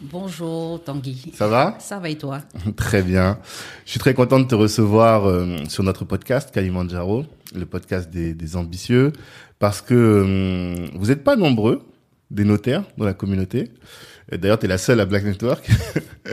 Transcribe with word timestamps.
Bonjour 0.00 0.82
Tanguy. 0.84 1.32
Ça 1.34 1.48
va? 1.48 1.76
Ça 1.80 1.98
va 1.98 2.08
et 2.08 2.16
toi? 2.16 2.40
Très 2.76 3.02
bien. 3.02 3.38
Je 3.84 3.90
suis 3.90 3.98
très 3.98 4.14
content 4.14 4.38
de 4.38 4.44
te 4.44 4.54
recevoir 4.54 5.28
euh, 5.28 5.56
sur 5.68 5.82
notre 5.82 6.04
podcast 6.04 6.52
Kalimandjaro, 6.52 7.24
le 7.52 7.66
podcast 7.66 8.08
des, 8.08 8.32
des 8.32 8.56
ambitieux, 8.56 9.12
parce 9.58 9.82
que 9.82 9.94
euh, 9.94 10.86
vous 10.94 11.06
n'êtes 11.06 11.24
pas 11.24 11.34
nombreux, 11.34 11.82
des 12.30 12.44
notaires 12.44 12.84
dans 12.96 13.06
la 13.06 13.14
communauté. 13.14 13.72
D'ailleurs, 14.30 14.60
tu 14.60 14.66
es 14.66 14.68
la 14.68 14.78
seule 14.78 15.00
à 15.00 15.04
Black 15.04 15.24
Network. 15.24 15.68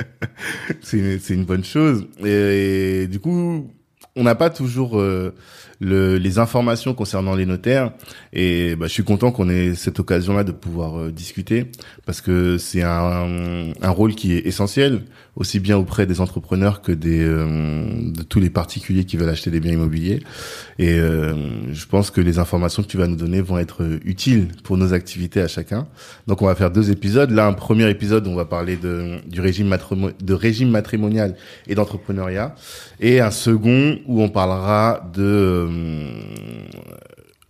c'est 0.81 0.97
une, 0.99 1.20
une, 1.29 1.45
bonne 1.45 1.63
chose. 1.63 2.05
Et, 2.23 3.03
et, 3.03 3.07
du 3.07 3.20
coup, 3.20 3.71
on 4.15 4.23
n'a 4.23 4.35
pas 4.35 4.51
toujours 4.51 4.99
euh, 4.99 5.34
le, 5.79 6.17
les 6.17 6.39
informations 6.39 6.93
concernant 6.93 7.35
les 7.35 7.45
notaires. 7.45 7.91
Et 8.34 8.75
bah, 8.75 8.88
je 8.88 8.91
suis 8.91 9.03
content 9.03 9.31
qu'on 9.31 9.49
ait 9.49 9.75
cette 9.75 9.99
occasion-là 9.99 10.43
de 10.43 10.51
pouvoir 10.51 10.99
euh, 10.99 11.11
discuter 11.11 11.71
parce 12.05 12.21
que 12.21 12.57
c'est 12.57 12.84
un, 12.84 13.73
un, 13.81 13.89
rôle 13.89 14.15
qui 14.15 14.34
est 14.34 14.45
essentiel 14.45 15.01
aussi 15.35 15.59
bien 15.59 15.77
auprès 15.77 16.05
des 16.05 16.21
entrepreneurs 16.21 16.81
que 16.81 16.91
des 16.91 17.21
euh, 17.21 18.12
de 18.12 18.23
tous 18.23 18.40
les 18.40 18.49
particuliers 18.49 19.05
qui 19.05 19.18
veulent 19.18 19.29
acheter 19.29 19.51
des 19.51 19.59
biens 19.59 19.73
immobiliers. 19.73 20.21
Et 20.79 20.93
euh, 20.93 21.73
je 21.73 21.85
pense 21.85 22.12
que 22.12 22.21
les 22.21 22.40
informations 22.40 22.84
que 22.84 22.87
tu 22.87 22.98
vas 22.98 23.07
nous 23.07 23.15
donner 23.15 23.41
vont 23.41 23.57
être 23.57 23.84
utiles 24.05 24.48
pour 24.63 24.77
nos 24.77 24.93
activités 24.93 25.41
à 25.41 25.48
chacun. 25.48 25.87
Donc 26.27 26.41
on 26.41 26.46
va 26.46 26.55
faire 26.55 26.71
deux 26.71 26.91
épisodes. 26.91 27.31
Là 27.31 27.48
un 27.48 27.53
premier 27.53 27.90
épisode 27.90 28.27
on 28.27 28.35
va 28.35 28.46
parler 28.46 28.77
de 28.77 29.20
du 29.27 29.41
régime 29.41 29.76
de 30.21 30.34
régime 30.34 30.70
matrimonial 30.70 31.35
et 31.68 31.76
d'entrepreneuriat. 31.76 32.55
Et 32.99 33.20
un 33.20 33.31
second 33.31 33.99
où 34.05 34.21
on 34.21 34.29
parlera 34.29 35.09
de 35.13 35.65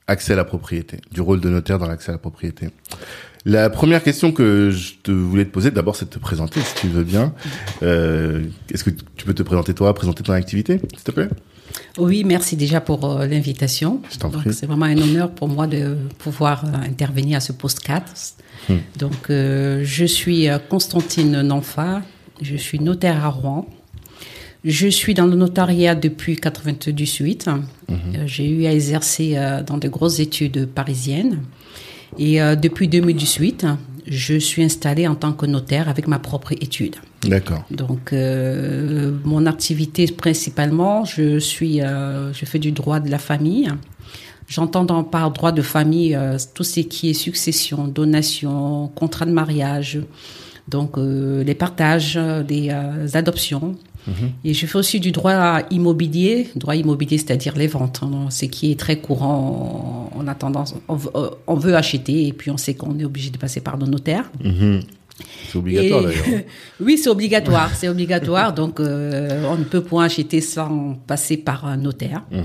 accès 0.07 0.33
à 0.33 0.35
la 0.35 0.45
propriété, 0.45 0.99
du 1.11 1.21
rôle 1.21 1.41
de 1.41 1.49
notaire 1.49 1.79
dans 1.79 1.87
l'accès 1.87 2.09
à 2.09 2.13
la 2.13 2.19
propriété. 2.19 2.69
La 3.45 3.69
première 3.69 4.03
question 4.03 4.31
que 4.31 4.71
je 4.71 4.93
te 5.03 5.11
voulais 5.11 5.45
te 5.45 5.51
poser, 5.51 5.69
d'abord, 5.69 5.95
c'est 5.95 6.05
de 6.05 6.09
te 6.09 6.19
présenter, 6.19 6.61
si 6.61 6.75
tu 6.75 6.87
veux 6.87 7.03
bien. 7.03 7.33
Euh, 7.83 8.43
Est-ce 8.73 8.83
que 8.83 8.89
tu 8.89 9.25
peux 9.25 9.35
te 9.35 9.43
présenter 9.43 9.73
toi, 9.75 9.93
présenter 9.93 10.23
ton 10.23 10.33
activité, 10.33 10.81
s'il 10.95 11.03
te 11.03 11.11
plaît? 11.11 11.29
Oui, 11.97 12.23
merci 12.23 12.55
déjà 12.55 12.81
pour 12.81 13.05
euh, 13.05 13.25
l'invitation. 13.25 14.01
C'est 14.09 14.65
vraiment 14.65 14.85
un 14.85 14.97
honneur 14.97 15.31
pour 15.31 15.47
moi 15.47 15.67
de 15.67 15.95
pouvoir 16.17 16.65
euh, 16.65 16.87
intervenir 16.87 17.37
à 17.37 17.39
ce 17.39 17.51
post-4. 17.51 18.01
Hmm. 18.69 18.75
Donc, 18.97 19.29
euh, 19.29 19.81
je 19.83 20.05
suis 20.05 20.47
Constantine 20.69 21.41
Nanfa, 21.41 22.01
je 22.41 22.55
suis 22.55 22.79
notaire 22.79 23.23
à 23.23 23.29
Rouen. 23.29 23.67
Je 24.65 24.87
suis 24.87 25.13
dans 25.13 25.27
le 25.27 25.35
notariat 25.35 25.93
depuis 25.93 26.35
98. 26.35 27.47
Mm 27.47 27.53
-hmm. 27.53 28.27
J'ai 28.27 28.49
eu 28.49 28.65
à 28.65 28.73
exercer 28.73 29.29
euh, 29.35 29.63
dans 29.63 29.77
de 29.77 29.87
grosses 29.87 30.19
études 30.19 30.65
parisiennes. 30.79 31.35
Et 32.17 32.41
euh, 32.41 32.55
depuis 32.55 32.87
2018, 32.87 33.67
je 34.07 34.35
suis 34.37 34.63
installée 34.63 35.07
en 35.07 35.15
tant 35.15 35.33
que 35.33 35.45
notaire 35.45 35.89
avec 35.89 36.07
ma 36.07 36.19
propre 36.19 36.51
étude. 36.53 36.95
D'accord. 37.23 37.63
Donc, 37.71 38.13
euh, 38.13 39.11
mon 39.23 39.45
activité 39.45 40.05
principalement, 40.07 41.05
je 41.05 41.39
suis, 41.39 41.81
euh, 41.81 42.31
je 42.33 42.45
fais 42.45 42.59
du 42.59 42.71
droit 42.71 42.99
de 42.99 43.09
la 43.09 43.17
famille. 43.17 43.69
J'entends 44.47 45.03
par 45.03 45.31
droit 45.31 45.51
de 45.51 45.63
famille 45.63 46.15
euh, 46.15 46.37
tout 46.53 46.63
ce 46.63 46.81
qui 46.81 47.09
est 47.09 47.13
succession, 47.13 47.87
donation, 47.87 48.89
contrat 48.93 49.25
de 49.25 49.31
mariage, 49.31 49.99
donc 50.67 50.97
euh, 50.97 51.43
les 51.43 51.55
partages, 51.55 52.19
des 52.47 52.69
adoptions. 53.15 53.75
Mmh. 54.07 54.11
Et 54.43 54.53
je 54.53 54.65
fais 54.65 54.77
aussi 54.77 54.99
du 54.99 55.11
droit 55.11 55.59
immobilier, 55.71 56.49
droit 56.55 56.75
immobilier, 56.75 57.17
c'est-à-dire 57.17 57.55
les 57.55 57.67
ventes, 57.67 58.01
hein, 58.03 58.27
ce 58.29 58.45
qui 58.45 58.71
est 58.71 58.79
très 58.79 58.97
courant. 58.97 60.11
On 60.15 60.27
a 60.27 60.35
tendance, 60.35 60.75
on, 60.87 60.97
on 61.47 61.55
veut 61.55 61.75
acheter 61.75 62.27
et 62.27 62.33
puis 62.33 62.51
on 62.51 62.57
sait 62.57 62.73
qu'on 62.73 62.97
est 62.99 63.05
obligé 63.05 63.29
de 63.29 63.37
passer 63.37 63.61
par 63.61 63.77
nos 63.77 63.87
notaires. 63.87 64.31
Mmh. 64.43 64.79
C'est 65.47 65.57
obligatoire 65.57 66.03
d'ailleurs. 66.03 66.25
oui, 66.79 66.97
c'est 66.97 67.09
obligatoire, 67.09 67.73
c'est 67.73 67.87
obligatoire. 67.87 68.53
Donc, 68.53 68.79
euh, 68.79 69.43
on 69.49 69.57
ne 69.57 69.63
peut 69.63 69.81
point 69.81 70.05
acheter 70.05 70.41
sans 70.41 70.95
passer 71.07 71.37
par 71.37 71.65
un 71.65 71.77
notaire. 71.77 72.23
Mmh. 72.31 72.41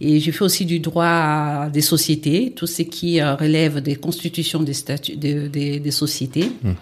Et 0.00 0.20
je 0.20 0.30
fais 0.30 0.44
aussi 0.44 0.66
du 0.66 0.78
droit 0.80 1.68
des 1.72 1.80
sociétés, 1.80 2.52
tout 2.54 2.66
ce 2.66 2.82
qui 2.82 3.22
relève 3.22 3.80
des 3.80 3.96
constitutions 3.96 4.62
des 4.62 4.74
statuts 4.74 5.16
des, 5.16 5.48
des, 5.48 5.80
des 5.80 5.90
sociétés, 5.90 6.50
mmh. 6.62 6.72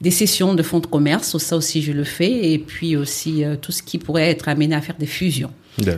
des 0.00 0.10
cessions 0.10 0.54
de 0.54 0.62
fonds 0.62 0.78
de 0.78 0.86
commerce, 0.86 1.36
ça 1.38 1.56
aussi 1.56 1.82
je 1.82 1.92
le 1.92 2.04
fais, 2.04 2.52
et 2.52 2.58
puis 2.58 2.96
aussi 2.96 3.44
euh, 3.44 3.56
tout 3.56 3.72
ce 3.72 3.82
qui 3.82 3.98
pourrait 3.98 4.30
être 4.30 4.48
amené 4.48 4.74
à 4.74 4.80
faire 4.80 4.96
des 4.96 5.06
fusions. 5.06 5.50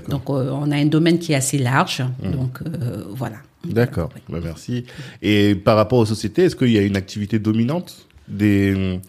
Donc 0.09 0.31
euh, 0.31 0.51
on 0.53 0.71
a 0.71 0.77
un 0.77 0.87
domaine 0.87 1.19
qui 1.19 1.33
est 1.33 1.37
assez 1.37 1.59
large, 1.59 2.03
mmh. 2.03 2.31
donc 2.31 2.59
euh, 2.63 3.05
voilà. 3.11 3.37
D'accord, 3.65 4.11
oui. 4.15 4.23
bah, 4.29 4.41
merci. 4.43 4.85
Et 5.21 5.55
par 5.55 5.77
rapport 5.77 5.99
aux 5.99 6.07
sociétés, 6.07 6.45
est-ce 6.45 6.57
qu'il 6.57 6.71
y 6.71 6.79
a 6.79 6.83
une 6.83 6.97
activité 6.97 7.39
dominante 7.39 8.07
des 8.27 9.01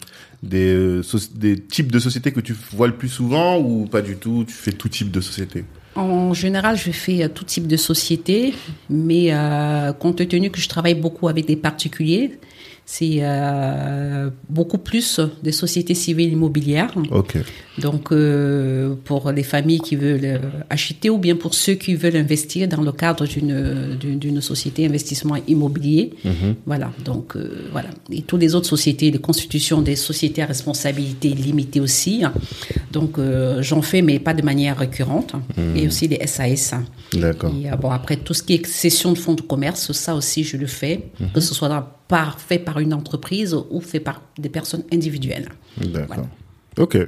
des, 0.42 1.00
des 1.34 1.58
types 1.58 1.90
de 1.90 1.98
sociétés 1.98 2.32
que 2.32 2.40
tu 2.40 2.54
vois 2.72 2.86
le 2.86 2.94
plus 2.94 3.08
souvent 3.08 3.58
ou 3.58 3.86
pas 3.86 4.02
du 4.02 4.16
tout? 4.16 4.44
Tu 4.46 4.52
fais 4.52 4.72
tout 4.72 4.88
type 4.88 5.10
de 5.10 5.20
société? 5.22 5.64
En 5.96 6.34
général, 6.34 6.76
je 6.76 6.90
fais 6.90 7.28
tout 7.28 7.44
type 7.44 7.66
de 7.66 7.76
société, 7.76 8.54
mais 8.90 9.28
euh, 9.32 9.92
compte 9.92 10.26
tenu 10.28 10.50
que 10.50 10.60
je 10.60 10.68
travaille 10.68 10.94
beaucoup 10.94 11.28
avec 11.28 11.46
des 11.46 11.56
particuliers, 11.56 12.38
c'est 12.88 13.18
euh, 13.20 14.30
beaucoup 14.48 14.78
plus 14.78 15.20
des 15.42 15.50
sociétés 15.50 15.94
civiles 15.94 16.32
immobilières. 16.32 16.94
Okay. 17.10 17.40
Donc, 17.78 18.12
euh, 18.12 18.94
pour 19.04 19.32
les 19.32 19.42
familles 19.42 19.80
qui 19.80 19.96
veulent 19.96 20.40
acheter 20.70 21.10
ou 21.10 21.18
bien 21.18 21.34
pour 21.34 21.52
ceux 21.52 21.74
qui 21.74 21.96
veulent 21.96 22.16
investir 22.16 22.68
dans 22.68 22.80
le 22.80 22.92
cadre 22.92 23.26
d'une 23.26 24.40
société 24.40 24.86
investissement 24.86 25.36
immobilier. 25.48 26.04
Mm 26.24 26.30
-hmm. 26.30 26.54
Voilà. 26.64 26.88
Donc, 27.04 27.26
euh, 27.36 27.68
voilà. 27.72 27.90
Et 28.16 28.22
toutes 28.22 28.40
les 28.46 28.52
autres 28.54 28.68
sociétés, 28.76 29.10
les 29.10 29.22
constitutions 29.30 29.80
des 29.82 29.96
sociétés 29.96 30.42
à 30.42 30.46
responsabilité 30.46 31.28
limitée 31.46 31.80
aussi. 31.80 32.14
Donc, 32.96 33.12
euh, 33.18 33.62
j'en 33.68 33.82
fais, 33.90 34.00
mais 34.08 34.16
pas 34.20 34.34
de 34.40 34.44
manière 34.50 34.76
récurrente. 34.84 35.30
Mm 35.34 35.40
-hmm. 35.40 35.78
Et 35.78 35.82
aussi 35.88 36.04
les 36.12 36.20
SAS. 36.34 36.66
D'accord. 37.24 37.52
Bon, 37.82 37.90
après, 38.00 38.16
tout 38.26 38.34
ce 38.38 38.42
qui 38.46 38.52
est 38.56 38.64
cession 38.84 39.10
de 39.16 39.18
fonds 39.24 39.36
de 39.42 39.46
commerce, 39.52 39.82
ça 40.04 40.12
aussi, 40.20 40.40
je 40.50 40.56
le 40.64 40.68
fais. 40.80 40.96
Mm 40.96 41.02
-hmm. 41.02 41.32
Que 41.34 41.40
ce 41.48 41.52
soit 41.58 41.70
dans, 41.74 41.84
par, 42.08 42.40
fait 42.40 42.58
par 42.58 42.78
une 42.78 42.94
entreprise 42.94 43.56
ou 43.70 43.80
fait 43.80 44.00
par 44.00 44.22
des 44.38 44.48
personnes 44.48 44.84
individuelles. 44.92 45.48
D'accord. 45.78 46.06
Voilà. 46.06 46.28
Ok, 46.78 46.98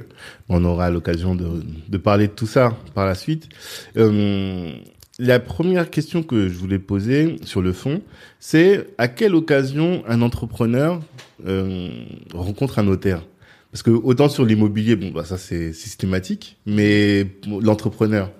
on 0.49 0.65
aura 0.65 0.89
l'occasion 0.89 1.35
de, 1.35 1.63
de, 1.87 1.97
parler 1.97 2.27
de 2.27 2.33
tout 2.33 2.47
ça 2.47 2.75
par 2.95 3.05
la 3.05 3.13
suite. 3.13 3.49
Euh, 3.97 4.71
la 5.19 5.39
première 5.39 5.91
question 5.91 6.23
que 6.23 6.49
je 6.49 6.55
voulais 6.55 6.79
poser 6.79 7.35
sur 7.43 7.61
le 7.61 7.71
fond, 7.71 8.01
c'est 8.39 8.87
à 8.97 9.07
quelle 9.07 9.35
occasion 9.35 10.03
un 10.07 10.23
entrepreneur 10.23 11.01
euh, 11.45 11.89
rencontre 12.33 12.79
un 12.79 12.83
notaire? 12.83 13.21
Parce 13.71 13.83
que 13.83 13.91
autant 13.91 14.29
sur 14.29 14.43
l'immobilier, 14.43 14.95
bon, 14.95 15.11
bah 15.11 15.23
ça 15.23 15.37
c'est 15.37 15.73
systématique, 15.73 16.57
mais 16.65 17.27
l'entrepreneur 17.45 18.31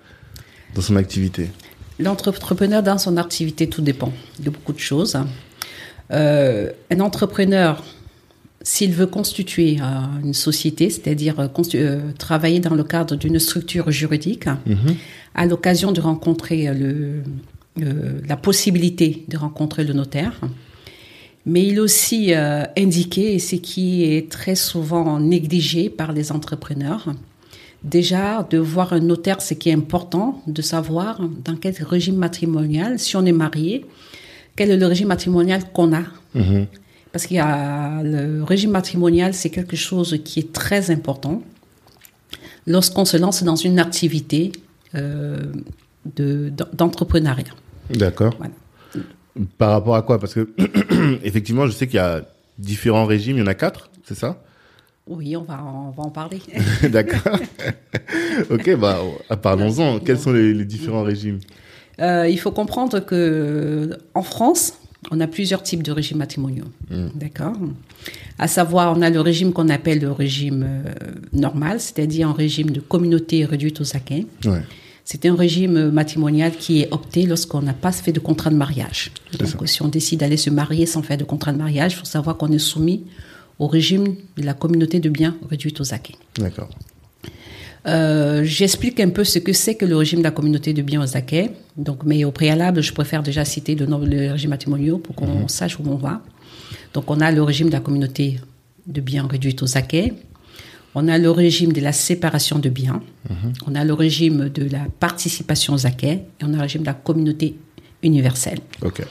dans 0.73 0.81
son 0.81 0.95
activité? 0.95 1.51
L'entrepreneur 1.99 2.81
dans 2.81 2.97
son 2.97 3.17
activité, 3.17 3.69
tout 3.69 3.81
dépend 3.81 4.11
de 4.39 4.49
beaucoup 4.49 4.73
de 4.73 4.79
choses. 4.79 5.17
Euh, 6.11 6.71
un 6.89 6.99
entrepreneur 6.99 7.83
s'il 8.61 8.91
veut 8.91 9.07
constituer 9.07 9.77
euh, 9.79 9.85
une 10.23 10.33
société, 10.33 10.89
c'est-à-dire 10.89 11.35
euh, 11.39 11.99
travailler 12.17 12.59
dans 12.59 12.75
le 12.75 12.83
cadre 12.83 13.15
d'une 13.15 13.39
structure 13.39 13.89
juridique, 13.91 14.47
mm 14.47 14.73
-hmm. 14.73 14.95
à 15.35 15.45
l'occasion 15.45 15.91
de 15.91 16.01
rencontrer 16.01 16.61
le, 16.73 17.23
la 18.27 18.35
possibilité 18.35 19.23
de 19.31 19.37
rencontrer 19.37 19.83
le 19.89 19.93
notaire, 19.93 20.35
mais 21.45 21.63
il 21.71 21.79
aussi 21.79 22.33
indiqué, 22.85 23.23
et 23.35 23.39
ce 23.39 23.55
qui 23.69 23.87
est 24.03 24.23
très 24.37 24.57
souvent 24.69 25.09
négligé 25.33 25.89
par 25.89 26.11
les 26.17 26.27
entrepreneurs, 26.37 27.03
déjà 27.97 28.25
de 28.53 28.57
voir 28.73 28.87
un 28.97 29.03
notaire, 29.11 29.39
ce 29.41 29.53
qui 29.59 29.69
est 29.69 29.77
important, 29.83 30.27
de 30.47 30.61
savoir 30.61 31.11
dans 31.45 31.55
quel 31.61 31.75
régime 31.95 32.19
matrimonial, 32.27 32.99
si 32.99 33.15
on 33.15 33.25
est 33.25 33.37
marié, 33.45 33.85
quel 34.59 34.71
est 34.71 34.77
le 34.85 34.87
régime 34.87 35.07
matrimonial 35.07 35.61
qu'on 35.75 35.93
a. 35.93 36.03
-hmm. 36.35 36.65
Parce 37.13 37.25
qu'il 37.25 37.37
y 37.37 37.39
a 37.39 38.03
le 38.03 38.43
régime 38.43 38.73
matrimonial, 38.79 39.31
c'est 39.33 39.51
quelque 39.57 39.77
chose 39.87 40.11
qui 40.25 40.35
est 40.41 40.51
très 40.61 40.91
important 40.97 41.35
lorsqu'on 42.73 43.05
se 43.05 43.17
lance 43.23 43.39
dans 43.49 43.59
une 43.67 43.79
activité 43.87 44.51
euh, 44.95 45.53
d'entrepreneuriat. 46.79 47.55
De, 47.89 47.99
D'accord. 48.03 48.33
Voilà. 48.37 48.55
Par 49.61 49.71
rapport 49.75 49.95
à 49.95 50.03
quoi? 50.07 50.15
Parce 50.21 50.33
que 50.37 50.43
effectivement, 51.29 51.65
je 51.69 51.73
sais 51.77 51.87
qu'il 51.89 52.01
y 52.03 52.07
a 52.11 52.13
différents 52.71 53.07
régimes. 53.15 53.37
Il 53.37 53.43
y 53.43 53.47
en 53.47 53.53
a 53.55 53.59
quatre, 53.65 53.81
c'est 54.07 54.19
ça? 54.23 54.31
Oui, 55.07 55.27
on 55.41 55.45
va, 55.51 55.57
on 55.87 55.91
va 55.97 56.03
en 56.09 56.13
parler. 56.21 56.41
D'accord. 56.95 57.39
ok, 58.55 58.65
bah, 58.83 58.95
parlons-en. 59.47 59.99
Quels 60.05 60.19
sont 60.19 60.33
les, 60.39 60.53
les 60.53 60.67
différents 60.75 61.05
régimes? 61.13 61.39
Euh, 61.99 62.27
il 62.29 62.39
faut 62.39 62.51
comprendre 62.51 62.99
que 62.99 63.97
en 64.13 64.23
France, 64.23 64.73
on 65.11 65.19
a 65.19 65.27
plusieurs 65.27 65.63
types 65.63 65.83
de 65.83 65.91
régimes 65.91 66.17
matrimoniaux. 66.17 66.65
D'accord? 67.15 67.55
À 68.37 68.47
savoir, 68.47 68.97
on 68.97 69.01
a 69.01 69.09
le 69.09 69.21
régime 69.21 69.53
qu'on 69.53 69.69
appelle 69.69 69.99
le 69.99 70.11
régime 70.11 70.65
euh, 70.65 70.93
normal, 71.33 71.79
c'est-à-dire 71.79 72.29
un 72.29 72.33
régime 72.33 72.69
de 72.71 72.79
communauté 72.79 73.45
réduite 73.45 73.81
aux. 73.81 73.83
Ouais. 73.85 74.61
C'est 75.03 75.25
un 75.25 75.35
régime 75.35 75.89
matrimonial 75.89 76.51
qui 76.51 76.81
est 76.81 76.93
opté 76.93 77.25
lorsqu'on 77.25 77.63
n'a 77.63 77.73
pas 77.73 77.91
fait 77.91 78.11
de 78.11 78.19
contrat 78.19 78.51
de 78.51 78.55
mariage. 78.55 79.11
Donc, 79.39 79.67
si 79.67 79.81
on 79.81 79.87
décide 79.87 80.19
d'aller 80.19 80.37
se 80.37 80.51
marier 80.51 80.85
sans 80.85 81.01
faire 81.01 81.17
de 81.17 81.23
contrat 81.23 81.51
de 81.51 81.57
mariage, 81.57 81.93
il 81.93 81.95
faut 81.95 82.05
savoir 82.05 82.37
qu'on 82.37 82.51
est 82.51 82.59
soumis 82.59 83.03
au 83.57 83.67
régime 83.67 84.15
de 84.37 84.43
la 84.43 84.53
communauté 84.53 84.99
de 84.99 85.09
biens 85.09 85.35
réduite 85.49 85.81
aux 85.81 85.93
acquis. 85.93 86.15
D'accord. 86.37 86.69
Euh, 87.89 88.43
J'explique 88.43 88.99
un 88.99 89.09
peu 89.09 89.23
ce 89.23 89.39
que 89.39 89.53
c'est 89.53 89.75
que 89.75 89.85
le 89.85 89.95
régime 89.95 90.19
de 90.19 90.23
la 90.23 90.31
communauté 90.31 90.73
de 90.73 90.81
biens 90.81 91.03
aux 91.03 91.17
acquis. 91.17 91.49
Donc, 91.77 92.03
mais 92.05 92.23
au 92.23 92.31
préalable, 92.31 92.81
je 92.81 92.93
préfère 92.93 93.23
déjà 93.23 93.45
citer 93.45 93.75
le 93.75 93.85
nom 93.85 93.99
le 93.99 94.31
régime 94.31 94.51
matrimoniaux 94.51 94.97
pour 94.97 95.15
qu'on 95.15 95.47
sache 95.47 95.79
où 95.79 95.83
on 95.85 95.95
va. 95.95 96.21
Donc, 96.93 97.09
on 97.09 97.19
a 97.19 97.31
le 97.31 97.41
régime 97.41 97.67
de 97.67 97.73
la 97.73 97.79
communauté 97.79 98.39
de 98.87 99.01
biens 99.01 99.27
réduite 99.27 99.61
aux 99.63 99.77
acquis. 99.77 100.13
On 100.95 101.07
a 101.07 101.17
le 101.17 101.29
régime 101.29 101.71
de 101.71 101.81
la 101.81 101.91
séparation 101.91 102.59
de 102.59 102.69
biens. 102.69 103.01
On 103.67 103.75
a 103.75 103.83
le 103.83 103.93
régime 103.93 104.49
de 104.49 104.69
la 104.69 104.85
participation 104.99 105.73
aux 105.73 105.85
acquis. 105.85 106.07
Et 106.07 106.43
on 106.43 106.53
a 106.53 106.57
le 106.57 106.61
régime 106.61 106.81
de 106.81 106.87
la 106.87 106.93
communauté 106.93 107.55
universelle. 108.03 108.59
Ok. 108.83 109.03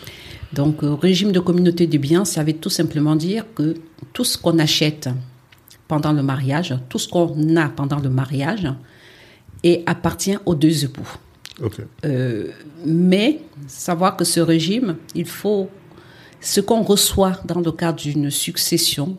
Donc, 0.52 0.82
euh, 0.82 0.94
régime 0.94 1.32
de 1.32 1.40
communauté 1.40 1.86
de 1.86 1.98
biens, 1.98 2.24
ça 2.24 2.42
veut 2.42 2.54
tout 2.54 2.70
simplement 2.70 3.16
dire 3.16 3.44
que 3.54 3.74
tout 4.12 4.24
ce 4.24 4.38
qu'on 4.38 4.58
achète 4.58 5.08
pendant 5.88 6.12
le 6.12 6.22
mariage, 6.22 6.76
tout 6.88 6.98
ce 6.98 7.08
qu'on 7.08 7.56
a 7.56 7.68
pendant 7.68 7.98
le 7.98 8.10
mariage, 8.10 8.68
et 9.64 9.82
appartient 9.86 10.36
aux 10.46 10.54
deux 10.54 10.84
époux. 10.84 11.08
Euh, 12.04 12.48
mais 12.84 13.40
savoir 13.66 14.16
que 14.16 14.24
ce 14.24 14.38
régime, 14.38 14.96
il 15.14 15.26
faut 15.26 15.68
ce 16.40 16.60
qu'on 16.60 16.82
reçoit 16.82 17.32
dans 17.44 17.60
le 17.60 17.72
cadre 17.72 17.98
d'une 17.98 18.30
succession, 18.30 19.16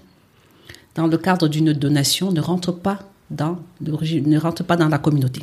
dans 0.96 1.08
le 1.08 1.18
cadre 1.18 1.48
d'une 1.50 1.74
donation, 1.74 2.32
ne 2.32 2.40
rentre 2.40 2.72
pas 2.72 3.00
dans 3.30 3.60
le 3.86 3.94
régime, 3.94 4.28
ne 4.28 4.40
rentre 4.40 4.64
pas 4.64 4.76
dans 4.76 4.88
la 4.88 4.98
communauté. 4.98 5.42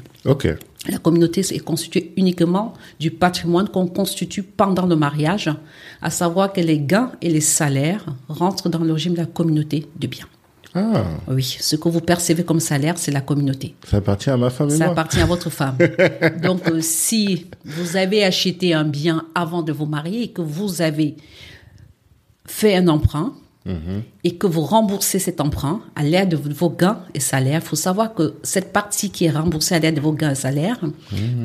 La 0.89 0.99
communauté 0.99 1.41
est 1.41 1.65
constituée 1.65 2.13
uniquement 2.17 2.75
du 2.99 3.11
patrimoine 3.11 3.69
qu'on 3.69 3.87
constitue 3.87 4.43
pendant 4.43 4.87
le 4.87 4.97
mariage, 4.97 5.51
à 6.01 6.11
savoir 6.11 6.53
que 6.53 6.61
les 6.61 6.81
gains 6.81 7.13
et 7.21 7.29
les 7.29 7.41
salaires 7.41 8.07
rentrent 8.29 8.69
dans 8.69 8.81
le 8.81 8.93
régime 8.93 9.13
de 9.13 9.19
la 9.19 9.27
communauté 9.27 9.87
de 9.99 10.07
biens. 10.07 10.27
Ah, 10.77 11.05
Oui, 11.29 11.43
ce 11.43 11.75
que 11.77 11.89
vous 11.89 12.01
percevez 12.01 12.45
comme 12.45 12.61
salaire, 12.61 12.99
c'est 12.99 13.11
la 13.13 13.21
communauté. 13.23 13.75
ça 13.89 13.97
appartient 13.99 14.31
à 14.31 14.37
ma 14.37 14.51
femme 14.51 14.69
et 14.69 14.73
Ça 14.77 14.85
moi. 14.85 14.93
appartient 14.93 15.21
à 15.21 15.27
votre 15.27 15.49
femme. 15.51 15.79
Donc, 16.43 16.69
euh, 16.69 16.81
si 16.83 17.47
vous 17.65 17.97
avez 17.97 18.25
acheté 18.25 18.75
un 18.75 18.85
bien 18.85 19.25
avant 19.35 19.63
de 19.63 19.73
vous 19.73 19.87
marier 19.87 20.23
et 20.25 20.29
que 20.29 20.43
vous 20.43 20.83
avez 20.83 21.17
fait 22.47 22.77
un 22.77 22.89
emprunt 22.89 23.35
et 24.23 24.37
que 24.37 24.47
vous 24.47 24.61
remboursez 24.61 25.19
cet 25.19 25.41
emprunt 25.41 25.81
à 25.97 26.05
l'aide 26.05 26.29
de 26.29 26.37
vos 26.37 26.71
gains 26.71 27.01
et 27.15 27.19
salaires, 27.21 27.61
il 27.65 27.67
faut 27.67 27.75
savoir 27.75 28.15
que 28.15 28.35
cette 28.45 28.73
partie 28.73 29.11
qui 29.11 29.25
est 29.25 29.31
remboursée 29.33 29.75
à 29.75 29.81
l'aide 29.81 29.97
de 29.97 30.01
vos 30.01 30.13
gains 30.13 30.31
et 30.31 30.35
salaires 30.37 30.79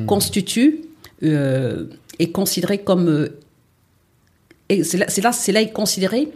constitue 0.06 0.82
euh, 1.24 1.86
est 2.20 2.30
considérée 2.30 2.78
comme 2.78 3.08
euh, 3.08 3.40
et 4.68 4.84
c'est 4.84 4.98
là, 4.98 5.06
c'est 5.08 5.20
là, 5.20 5.32
c'est 5.32 5.50
là 5.50 5.60
est 5.62 5.72
considéré 5.72 6.28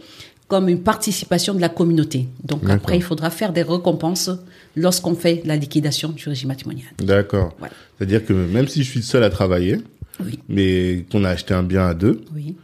comme 0.47 0.69
une 0.69 0.81
participation 0.81 1.53
de 1.53 1.59
la 1.59 1.69
communauté. 1.69 2.27
Donc 2.43 2.69
après, 2.69 2.97
il 2.97 3.03
faudra 3.03 3.29
faire 3.29 3.51
des 3.51 3.63
récompenses 3.63 4.29
lorsqu'on 4.75 5.15
fait 5.15 5.41
la 5.45 5.55
liquidation 5.55 6.09
du 6.09 6.27
régime 6.29 6.47
matrimonial. 6.47 6.87
D'accord. 6.99 7.53
C'est-à-dire 7.97 8.25
que 8.25 8.33
même 8.33 8.67
si 8.67 8.83
je 8.83 8.89
suis 8.89 9.03
seul 9.03 9.23
à 9.23 9.29
travailler, 9.29 9.79
Oui, 10.23 10.39
mais 10.47 11.05
qu'on 11.11 11.23
a 11.25 11.29
acheté 11.29 11.53
un 11.53 11.63
bien 11.63 11.85
à 11.85 11.93
deux 11.93 12.21
oui, 12.33 12.55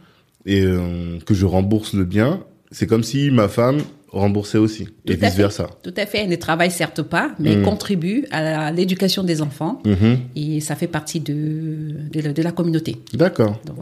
et 0.46 0.62
euh, 0.62 1.18
que 1.24 1.34
je 1.34 1.46
rembourse 1.46 1.92
le 1.92 2.04
bien, 2.04 2.40
c'est 2.70 2.86
comme 2.86 3.04
si 3.04 3.30
ma 3.30 3.48
femme 3.48 3.78
remboursait 4.14 4.58
aussi 4.58 4.84
et 5.06 5.16
Tout 5.16 5.24
à 5.24 5.28
vice 5.28 5.36
versa. 5.36 5.68
Tout 5.82 5.94
à 5.96 6.06
fait. 6.06 6.18
Elle 6.18 6.28
ne 6.30 6.36
travaille 6.36 6.70
certes 6.70 7.02
pas, 7.02 7.32
mais 7.38 7.52
elle 7.52 7.62
contribue 7.62 8.24
à 8.30 8.70
l'éducation 8.72 9.22
des 9.24 9.42
enfants 9.42 9.80
Mhm. 9.84 10.18
et 10.36 10.60
ça 10.60 10.74
fait 10.76 10.86
partie 10.86 11.20
de, 11.20 11.34
de, 12.12 12.20
la- 12.20 12.32
de 12.32 12.42
la 12.42 12.52
communauté. 12.52 12.96
D'accord. 13.12 13.60
Donc. 13.66 13.76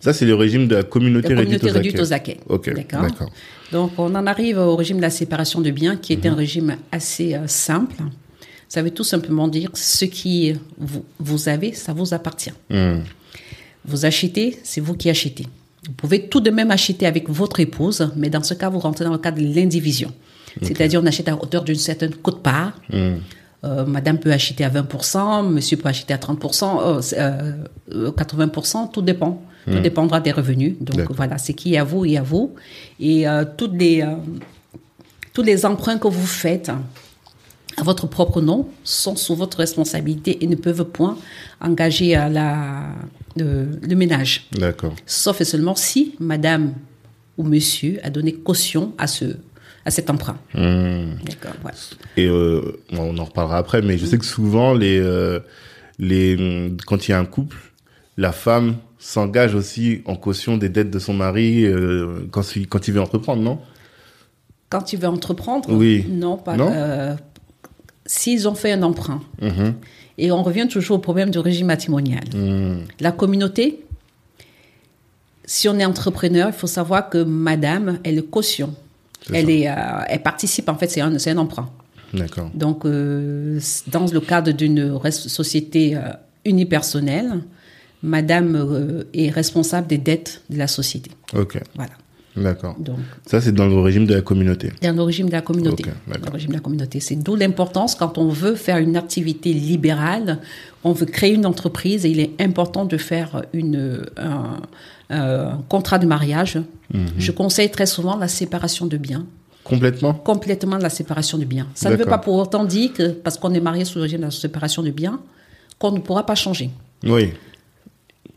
Ça 0.00 0.12
c'est 0.12 0.24
le 0.26 0.34
régime 0.34 0.68
de 0.68 0.76
la 0.76 0.82
communauté, 0.82 1.30
La 1.34 1.42
communauté 1.42 1.70
réduite 1.70 1.98
aux. 2.00 2.12
Ok. 2.48 2.72
D'accord. 2.74 3.02
D'accord. 3.02 3.30
Donc, 3.72 3.92
on 3.98 4.14
en 4.14 4.26
arrive 4.26 4.58
au 4.58 4.76
régime 4.76 4.98
de 4.98 5.02
la 5.02 5.08
séparation 5.10 5.60
de 5.62 5.70
biens, 5.70 5.96
qui 5.96 6.12
est 6.12 6.26
un 6.26 6.34
régime 6.34 6.76
assez 6.90 7.34
euh, 7.34 7.46
simple. 7.46 7.96
Ça 8.68 8.82
veut 8.82 8.90
tout 8.90 9.04
simplement 9.04 9.48
dire 9.48 9.70
ce 9.74 10.04
qui 10.04 10.52
vous, 10.78 11.04
vous 11.18 11.48
avez, 11.48 11.72
ça 11.72 11.92
vous 11.94 12.12
appartient. 12.12 12.52
Hmm. 12.70 12.98
Vous 13.86 14.04
achetez, 14.04 14.58
c'est 14.62 14.80
vous 14.82 14.94
qui 14.94 15.08
achetez. 15.10 15.46
Vous 15.86 15.92
pouvez 15.92 16.28
tout 16.28 16.40
de 16.40 16.50
même 16.50 16.70
acheter 16.70 17.06
avec 17.06 17.28
votre 17.28 17.58
épouse, 17.60 18.12
mais 18.16 18.30
dans 18.30 18.42
ce 18.42 18.54
cas, 18.54 18.68
vous 18.68 18.78
rentrez 18.78 19.04
dans 19.04 19.12
le 19.12 19.18
cadre 19.18 19.38
de 19.38 19.54
l'indivision. 19.54 20.12
C'est-à-dire, 20.60 21.00
on 21.02 21.06
achète 21.06 21.28
à 21.28 21.34
hauteur 21.34 21.64
d'une 21.64 21.76
certaine 21.76 22.14
cote-part. 22.14 22.72
Hmm. 22.92 23.14
Euh, 23.64 23.86
madame 23.86 24.18
peut 24.18 24.32
acheter 24.32 24.64
à 24.64 24.70
20%, 24.70 25.48
monsieur 25.48 25.76
peut 25.76 25.88
acheter 25.88 26.12
à 26.12 26.16
30%, 26.16 26.80
euh, 26.80 27.00
c'est, 27.00 27.16
euh, 27.20 27.52
euh, 27.92 28.10
80%, 28.10 28.90
tout 28.90 29.02
dépend. 29.02 29.42
Tout 29.64 29.78
dépendra 29.78 30.18
des 30.18 30.32
revenus. 30.32 30.74
Donc 30.80 31.12
voilà, 31.12 31.38
c'est 31.38 31.54
qui 31.54 31.74
est 31.74 31.78
à 31.78 31.84
vous 31.84 32.04
et 32.04 32.18
à 32.18 32.22
vous. 32.22 32.52
Et 32.98 33.26
toutes 33.56 33.74
les, 33.74 34.04
tous 35.32 35.42
les 35.42 35.64
emprunts 35.64 35.98
que 35.98 36.08
vous 36.08 36.26
faites 36.26 36.72
à 37.76 37.84
votre 37.84 38.08
propre 38.08 38.40
nom 38.40 38.66
sont 38.82 39.14
sous 39.14 39.36
votre 39.36 39.58
responsabilité 39.58 40.42
et 40.42 40.48
ne 40.48 40.56
peuvent 40.56 40.84
point 40.86 41.16
engager 41.60 42.16
à 42.16 42.28
la, 42.28 42.88
le, 43.36 43.66
le 43.80 43.94
ménage. 43.96 44.46
D'accord. 44.52 44.94
Sauf 45.06 45.40
et 45.40 45.44
seulement 45.44 45.74
si 45.74 46.14
madame 46.20 46.74
ou 47.38 47.44
monsieur 47.44 47.98
a 48.02 48.10
donné 48.10 48.32
caution 48.34 48.92
à, 48.98 49.06
ce, 49.06 49.24
à 49.84 49.90
cet 49.90 50.10
emprunt. 50.10 50.36
Hmm. 50.54 51.14
D'accord. 51.24 51.52
Et 52.16 52.26
euh, 52.26 52.78
on 52.92 53.16
en 53.18 53.24
reparlera 53.24 53.58
après, 53.58 53.82
mais 53.82 53.96
je 53.98 54.06
sais 54.06 54.18
que 54.18 54.24
souvent 54.24 54.74
les 54.74 54.98
euh, 55.00 55.40
les 55.98 56.36
hum, 56.36 56.76
quand 56.86 57.08
il 57.08 57.12
y 57.12 57.14
a 57.14 57.18
un 57.18 57.24
couple, 57.24 57.56
la 58.16 58.32
femme 58.32 58.76
s'engage 58.98 59.54
aussi 59.54 60.02
en 60.04 60.14
caution 60.16 60.56
des 60.58 60.68
dettes 60.68 60.90
de 60.90 60.98
son 60.98 61.14
mari 61.14 61.64
euh, 61.64 62.26
quand 62.30 62.54
il, 62.56 62.68
quand 62.68 62.86
il 62.86 62.94
veut 62.94 63.00
entreprendre, 63.00 63.42
non? 63.42 63.58
Quand 64.68 64.82
tu 64.82 64.96
veux 64.96 65.08
entreprendre, 65.08 65.70
Oui. 65.70 66.06
non, 66.08 66.36
pas. 66.38 66.56
Non? 66.56 66.70
euh, 66.72 67.14
S'ils 68.06 68.48
ont 68.48 68.54
fait 68.54 68.72
un 68.72 68.82
emprunt, 68.82 69.20
Mhm. 69.40 69.74
et 70.18 70.32
on 70.32 70.42
revient 70.42 70.66
toujours 70.68 70.96
au 70.96 71.00
problème 71.00 71.30
du 71.30 71.38
régime 71.38 71.66
matrimonial. 71.68 72.24
Hmm. 72.34 72.80
La 73.00 73.12
communauté, 73.12 73.84
si 75.44 75.68
on 75.68 75.78
est 75.78 75.84
entrepreneur, 75.84 76.48
il 76.48 76.52
faut 76.54 76.66
savoir 76.66 77.08
que 77.10 77.18
madame, 77.18 77.98
elle 78.04 78.18
est 78.18 78.22
caution. 78.30 78.74
Elle, 79.32 79.50
est, 79.50 79.68
euh, 79.68 79.74
elle 80.08 80.22
participe, 80.22 80.68
en 80.68 80.74
fait, 80.76 80.88
c'est 80.90 81.00
un, 81.00 81.14
un 81.14 81.36
emprunt. 81.38 81.70
D'accord. 82.12 82.50
Donc, 82.54 82.84
euh, 82.84 83.60
dans 83.86 84.06
le 84.06 84.20
cadre 84.20 84.50
d'une 84.52 84.98
société 85.10 85.96
euh, 85.96 86.00
unipersonnelle, 86.44 87.42
madame 88.02 89.04
est 89.14 89.30
responsable 89.30 89.86
des 89.86 89.98
dettes 89.98 90.42
de 90.50 90.58
la 90.58 90.66
société. 90.66 91.10
Ok. 91.34 91.60
Voilà. 91.76 91.92
D'accord. 92.36 92.76
Donc, 92.78 92.96
Ça 93.26 93.40
c'est 93.42 93.52
dans 93.52 93.66
le 93.66 93.78
régime 93.80 94.06
de 94.06 94.14
la 94.14 94.22
communauté. 94.22 94.72
dans 94.82 94.92
le 94.94 95.02
régime 95.02 95.26
de 95.26 95.32
la 95.32 95.42
communauté. 95.42 95.84
Dans 96.06 96.18
le 96.26 96.32
régime 96.32 96.48
de 96.50 96.54
la 96.54 96.60
communauté. 96.60 96.98
C'est 97.00 97.16
d'où 97.16 97.36
l'importance 97.36 97.94
quand 97.94 98.16
on 98.16 98.28
veut 98.28 98.54
faire 98.54 98.78
une 98.78 98.96
activité 98.96 99.52
libérale, 99.52 100.38
on 100.82 100.92
veut 100.92 101.04
créer 101.06 101.34
une 101.34 101.44
entreprise 101.44 102.06
et 102.06 102.10
il 102.10 102.20
est 102.20 102.30
important 102.40 102.86
de 102.86 102.96
faire 102.96 103.42
une, 103.52 104.06
un, 104.16 104.60
un 105.10 105.62
contrat 105.68 105.98
de 105.98 106.06
mariage. 106.06 106.58
Mhm. 106.94 107.06
Je 107.18 107.32
conseille 107.32 107.70
très 107.70 107.86
souvent 107.86 108.16
la 108.16 108.28
séparation 108.28 108.86
de 108.86 108.96
biens, 108.96 109.26
Complètement. 109.62 110.14
complètement 110.14 110.78
la 110.78 110.88
séparation 110.90 111.36
de 111.38 111.44
biens. 111.44 111.68
Ça 111.74 111.90
ne 111.90 111.96
veut 111.96 112.06
pas 112.06 112.18
pour 112.18 112.34
autant 112.36 112.64
dire 112.64 112.92
que 112.94 113.08
parce 113.10 113.36
qu'on 113.36 113.52
est 113.52 113.60
marié 113.60 113.84
sous 113.84 113.98
le 113.98 114.02
régime 114.04 114.20
de 114.20 114.24
la 114.24 114.30
séparation 114.30 114.82
de 114.82 114.90
biens, 114.90 115.20
qu'on 115.78 115.92
ne 115.92 115.98
pourra 116.00 116.24
pas 116.24 116.34
changer. 116.34 116.70
Oui. 117.04 117.32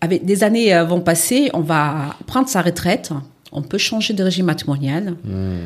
Avec 0.02 0.26
des 0.26 0.44
années 0.44 0.76
euh, 0.76 0.84
vont 0.84 1.00
passer, 1.02 1.50
on 1.54 1.62
va 1.62 2.16
prendre 2.28 2.50
sa 2.50 2.62
retraite, 2.62 3.12
on 3.56 3.62
peut 3.62 3.78
changer 3.78 4.14
de 4.14 4.22
régime 4.22 4.46
matrimonial, 4.46 5.16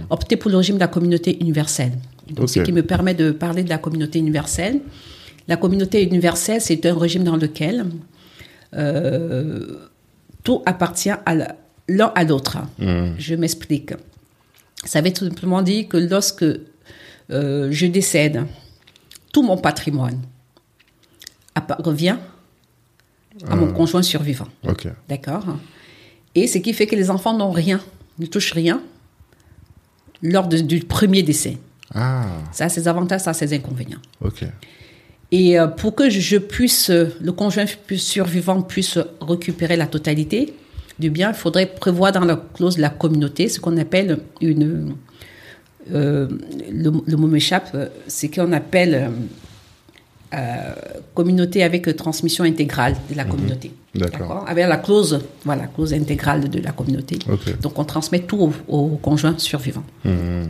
opter 0.09 0.37
pour 0.37 0.51
le 0.51 0.57
régime 0.57 0.75
de 0.75 0.79
la 0.79 0.87
communauté 0.87 1.37
universelle. 1.41 1.93
Donc, 2.29 2.49
Ce 2.49 2.59
qui 2.59 2.71
me 2.71 2.83
permet 2.83 3.15
de 3.15 3.31
parler 3.31 3.63
de 3.63 3.69
la 3.69 3.79
communauté 3.79 4.19
universelle. 4.19 4.81
La 5.47 5.57
communauté 5.57 6.03
universelle, 6.03 6.61
c'est 6.61 6.85
un 6.85 6.97
régime 6.97 7.23
dans 7.23 7.35
lequel 7.35 7.87
euh, 8.75 9.87
tout 10.43 10.61
appartient 10.67 11.09
l'un 11.87 12.11
à 12.15 12.23
l'autre. 12.23 12.57
Je 13.17 13.33
m'explique. 13.35 13.93
Ça 14.85 15.01
veut 15.01 15.11
tout 15.11 15.25
simplement 15.25 15.61
dire 15.63 15.87
que 15.87 15.97
lorsque 15.97 16.45
euh, 17.31 17.67
je 17.71 17.85
décède, 17.87 18.45
tout 19.33 19.41
mon 19.41 19.57
patrimoine 19.57 20.19
revient 21.79 22.17
à 23.47 23.55
mon 23.55 23.73
conjoint 23.73 24.03
survivant. 24.03 24.47
D'accord? 25.07 25.45
Et 26.35 26.47
ce 26.47 26.57
qui 26.59 26.73
fait 26.73 26.87
que 26.87 26.95
les 26.95 27.09
enfants 27.09 27.35
n'ont 27.37 27.51
rien, 27.51 27.79
ne 28.19 28.25
touchent 28.25 28.53
rien 28.53 28.81
lors 30.21 30.47
de- 30.47 30.59
du 30.59 30.79
premier 30.81 31.23
décès. 31.23 31.57
Ah, 31.93 32.25
Ça 32.51 32.65
a 32.65 32.69
ses 32.69 32.87
avantages, 32.87 33.21
ça 33.21 33.31
a 33.31 33.33
ses 33.33 33.53
inconvénients. 33.53 33.99
ok. 34.21 34.43
Et 35.31 35.59
euh, 35.59 35.67
pour 35.67 35.93
que 35.93 36.09
je 36.09 36.37
puisse, 36.37 36.89
euh, 36.89 37.05
le 37.21 37.31
conjoint 37.31 37.65
survivant 37.95 38.61
puisse 38.63 38.97
récupérer 39.21 39.77
la 39.77 39.85
totalité 39.85 40.53
du 40.97 41.09
bien, 41.11 41.29
il 41.29 41.35
faudrait 41.35 41.67
prévoir 41.67 42.11
dans 42.11 42.25
la 42.25 42.35
clause 42.53 42.77
de 42.77 42.81
la 42.81 42.89
communauté 42.89 43.47
ce 43.47 43.59
qu'on 43.59 43.77
appelle 43.77 44.17
une. 44.41 44.95
euh, 45.93 46.27
le, 46.71 46.91
le 47.05 47.17
mot 47.17 47.27
m'échappe, 47.27 47.75
c'est 48.07 48.29
qu'on 48.29 48.51
appelle 48.53 48.93
euh, 48.95 49.09
euh, 50.33 50.73
communauté 51.13 51.63
avec 51.63 51.95
transmission 51.95 52.43
intégrale 52.43 52.95
de 53.09 53.15
la 53.15 53.25
communauté. 53.25 53.71
D'accord. 53.95 54.45
Avec 54.47 54.67
la 54.67 54.77
clause, 54.77 55.19
voilà, 55.43 55.67
clause 55.67 55.93
intégrale 55.93 56.49
de 56.49 56.59
la 56.59 56.71
communauté. 56.71 57.17
Donc 57.61 57.77
on 57.79 57.83
transmet 57.85 58.19
tout 58.19 58.37
au, 58.37 58.53
au 58.77 58.87
conjoint 58.97 59.35
survivant. 59.37 59.83
Mhm. 60.05 60.49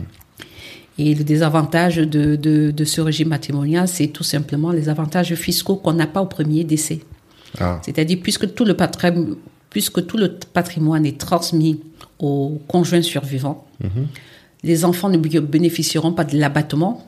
Et 0.98 1.14
le 1.14 1.24
désavantage 1.24 1.96
de, 1.96 2.36
de, 2.36 2.70
de 2.72 2.84
ce 2.84 3.00
régime 3.00 3.28
matrimonial, 3.28 3.88
c'est 3.88 4.08
tout 4.08 4.22
simplement 4.24 4.70
les 4.70 4.90
avantages 4.90 5.34
fiscaux 5.34 5.76
qu'on 5.76 5.94
n'a 5.94 6.06
pas 6.06 6.20
au 6.20 6.26
premier 6.26 6.62
décès. 6.64 7.00
Ah, 7.58 7.80
C'est-à-dire, 7.82 8.18
puisque 8.22 8.54
tout, 8.54 8.66
le 8.66 8.74
patrimoine, 8.74 9.36
puisque 9.70 10.04
tout 10.06 10.18
le 10.18 10.28
patrimoine 10.52 11.06
est 11.06 11.16
transmis 11.18 11.80
au 12.18 12.60
conjoint 12.68 13.00
survivant, 13.00 13.66
les 14.62 14.84
enfants 14.84 15.08
ne 15.08 15.16
bé- 15.16 15.40
bénéficieront 15.40 16.12
pas 16.12 16.24
de 16.24 16.36
l'abattement 16.38 17.06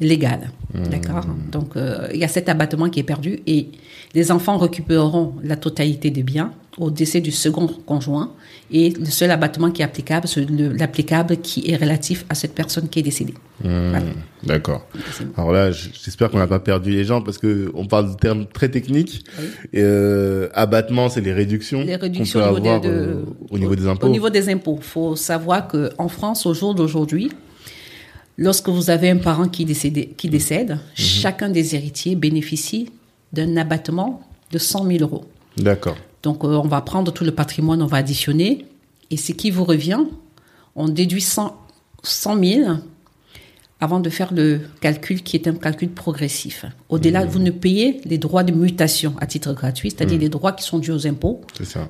légal. 0.00 0.50
D'accord? 0.74 1.26
Donc, 1.50 1.76
euh, 1.76 2.08
il 2.14 2.18
y 2.20 2.24
a 2.24 2.28
cet 2.28 2.48
abattement 2.48 2.88
qui 2.88 3.00
est 3.00 3.04
perdu 3.04 3.40
et 3.46 3.68
les 4.14 4.32
enfants 4.32 4.56
récupéreront 4.56 5.34
la 5.44 5.56
totalité 5.56 6.10
des 6.10 6.22
biens 6.22 6.52
au 6.78 6.90
décès 6.90 7.20
du 7.20 7.30
second 7.30 7.66
conjoint 7.66 8.32
et 8.70 8.88
le 8.90 9.04
seul 9.04 9.30
abattement 9.30 9.70
qui 9.70 9.82
est 9.82 9.84
applicable, 9.84 10.26
c'est 10.26 10.48
le- 10.48 10.72
l'applicable 10.72 11.36
qui 11.36 11.70
est 11.70 11.76
relatif 11.76 12.24
à 12.30 12.34
cette 12.34 12.54
personne 12.54 12.88
qui 12.88 13.00
est 13.00 13.02
décédée. 13.02 13.34
Voilà. 13.62 14.00
d'accord. 14.44 14.86
Alors 15.36 15.52
là, 15.52 15.70
j'espère 15.70 16.30
qu'on 16.30 16.38
n'a 16.38 16.46
pas 16.46 16.58
perdu 16.58 16.90
les 16.92 17.04
gens 17.04 17.20
parce 17.20 17.36
que 17.36 17.70
on 17.74 17.86
parle 17.86 18.12
de 18.12 18.16
termes 18.16 18.46
très 18.46 18.70
techniques. 18.70 19.24
Et, 19.74 19.82
euh, 19.82 20.48
abattement, 20.54 21.10
c'est 21.10 21.20
les 21.20 21.34
réductions, 21.34 21.82
Les 21.84 21.96
réductions 21.96 22.40
peut 22.40 22.46
au 22.46 22.58
niveau, 22.58 22.68
avoir 22.70 22.80
de- 22.80 22.88
euh, 22.88 23.24
au 23.50 23.58
niveau 23.58 23.76
des 23.76 23.86
impôts. 23.86 24.06
Au 24.06 24.10
niveau 24.10 24.30
des 24.30 24.48
impôts, 24.48 24.78
il 24.80 24.84
faut 24.84 25.14
savoir 25.16 25.68
qu'en 25.68 26.08
France, 26.08 26.46
au 26.46 26.54
jour 26.54 26.74
d'aujourd'hui, 26.74 27.30
lorsque 28.38 28.68
vous 28.68 28.90
avez 28.90 29.10
un 29.10 29.16
parent 29.18 29.48
qui, 29.48 29.64
qui 29.66 30.28
décède, 30.28 30.70
Mhm. 30.72 30.78
chacun 30.94 31.48
des 31.48 31.74
héritiers 31.74 32.14
bénéficie 32.16 32.90
d'un 33.32 33.56
abattement 33.56 34.22
de 34.50 34.58
100 34.58 34.86
000 34.86 34.98
euros. 35.02 35.24
D'accord. 35.56 35.96
Donc, 36.22 36.44
euh, 36.44 36.48
on 36.48 36.68
va 36.68 36.80
prendre 36.82 37.12
tout 37.12 37.24
le 37.24 37.32
patrimoine, 37.32 37.82
on 37.82 37.86
va 37.86 37.98
additionner, 37.98 38.66
et 39.10 39.16
ce 39.16 39.32
qui 39.32 39.50
vous 39.50 39.64
revient, 39.64 40.00
on 40.76 40.88
déduit 40.88 41.20
100, 41.20 41.56
100 42.02 42.38
000 42.44 42.70
avant 43.80 43.98
de 44.00 44.08
faire 44.10 44.32
le 44.32 44.60
calcul 44.80 45.22
qui 45.22 45.36
est 45.36 45.48
un 45.48 45.54
calcul 45.54 45.88
progressif. 45.90 46.64
Au-delà, 46.88 47.24
vous 47.24 47.40
ne 47.40 47.50
payez 47.50 48.00
les 48.04 48.16
droits 48.18 48.44
de 48.44 48.52
mutation 48.52 49.14
à 49.20 49.26
titre 49.26 49.52
gratuit, 49.54 49.90
c'est-à-dire 49.90 50.20
les 50.20 50.28
droits 50.28 50.52
qui 50.52 50.62
sont 50.64 50.78
dus 50.78 50.92
aux 50.92 51.06
impôts, 51.06 51.40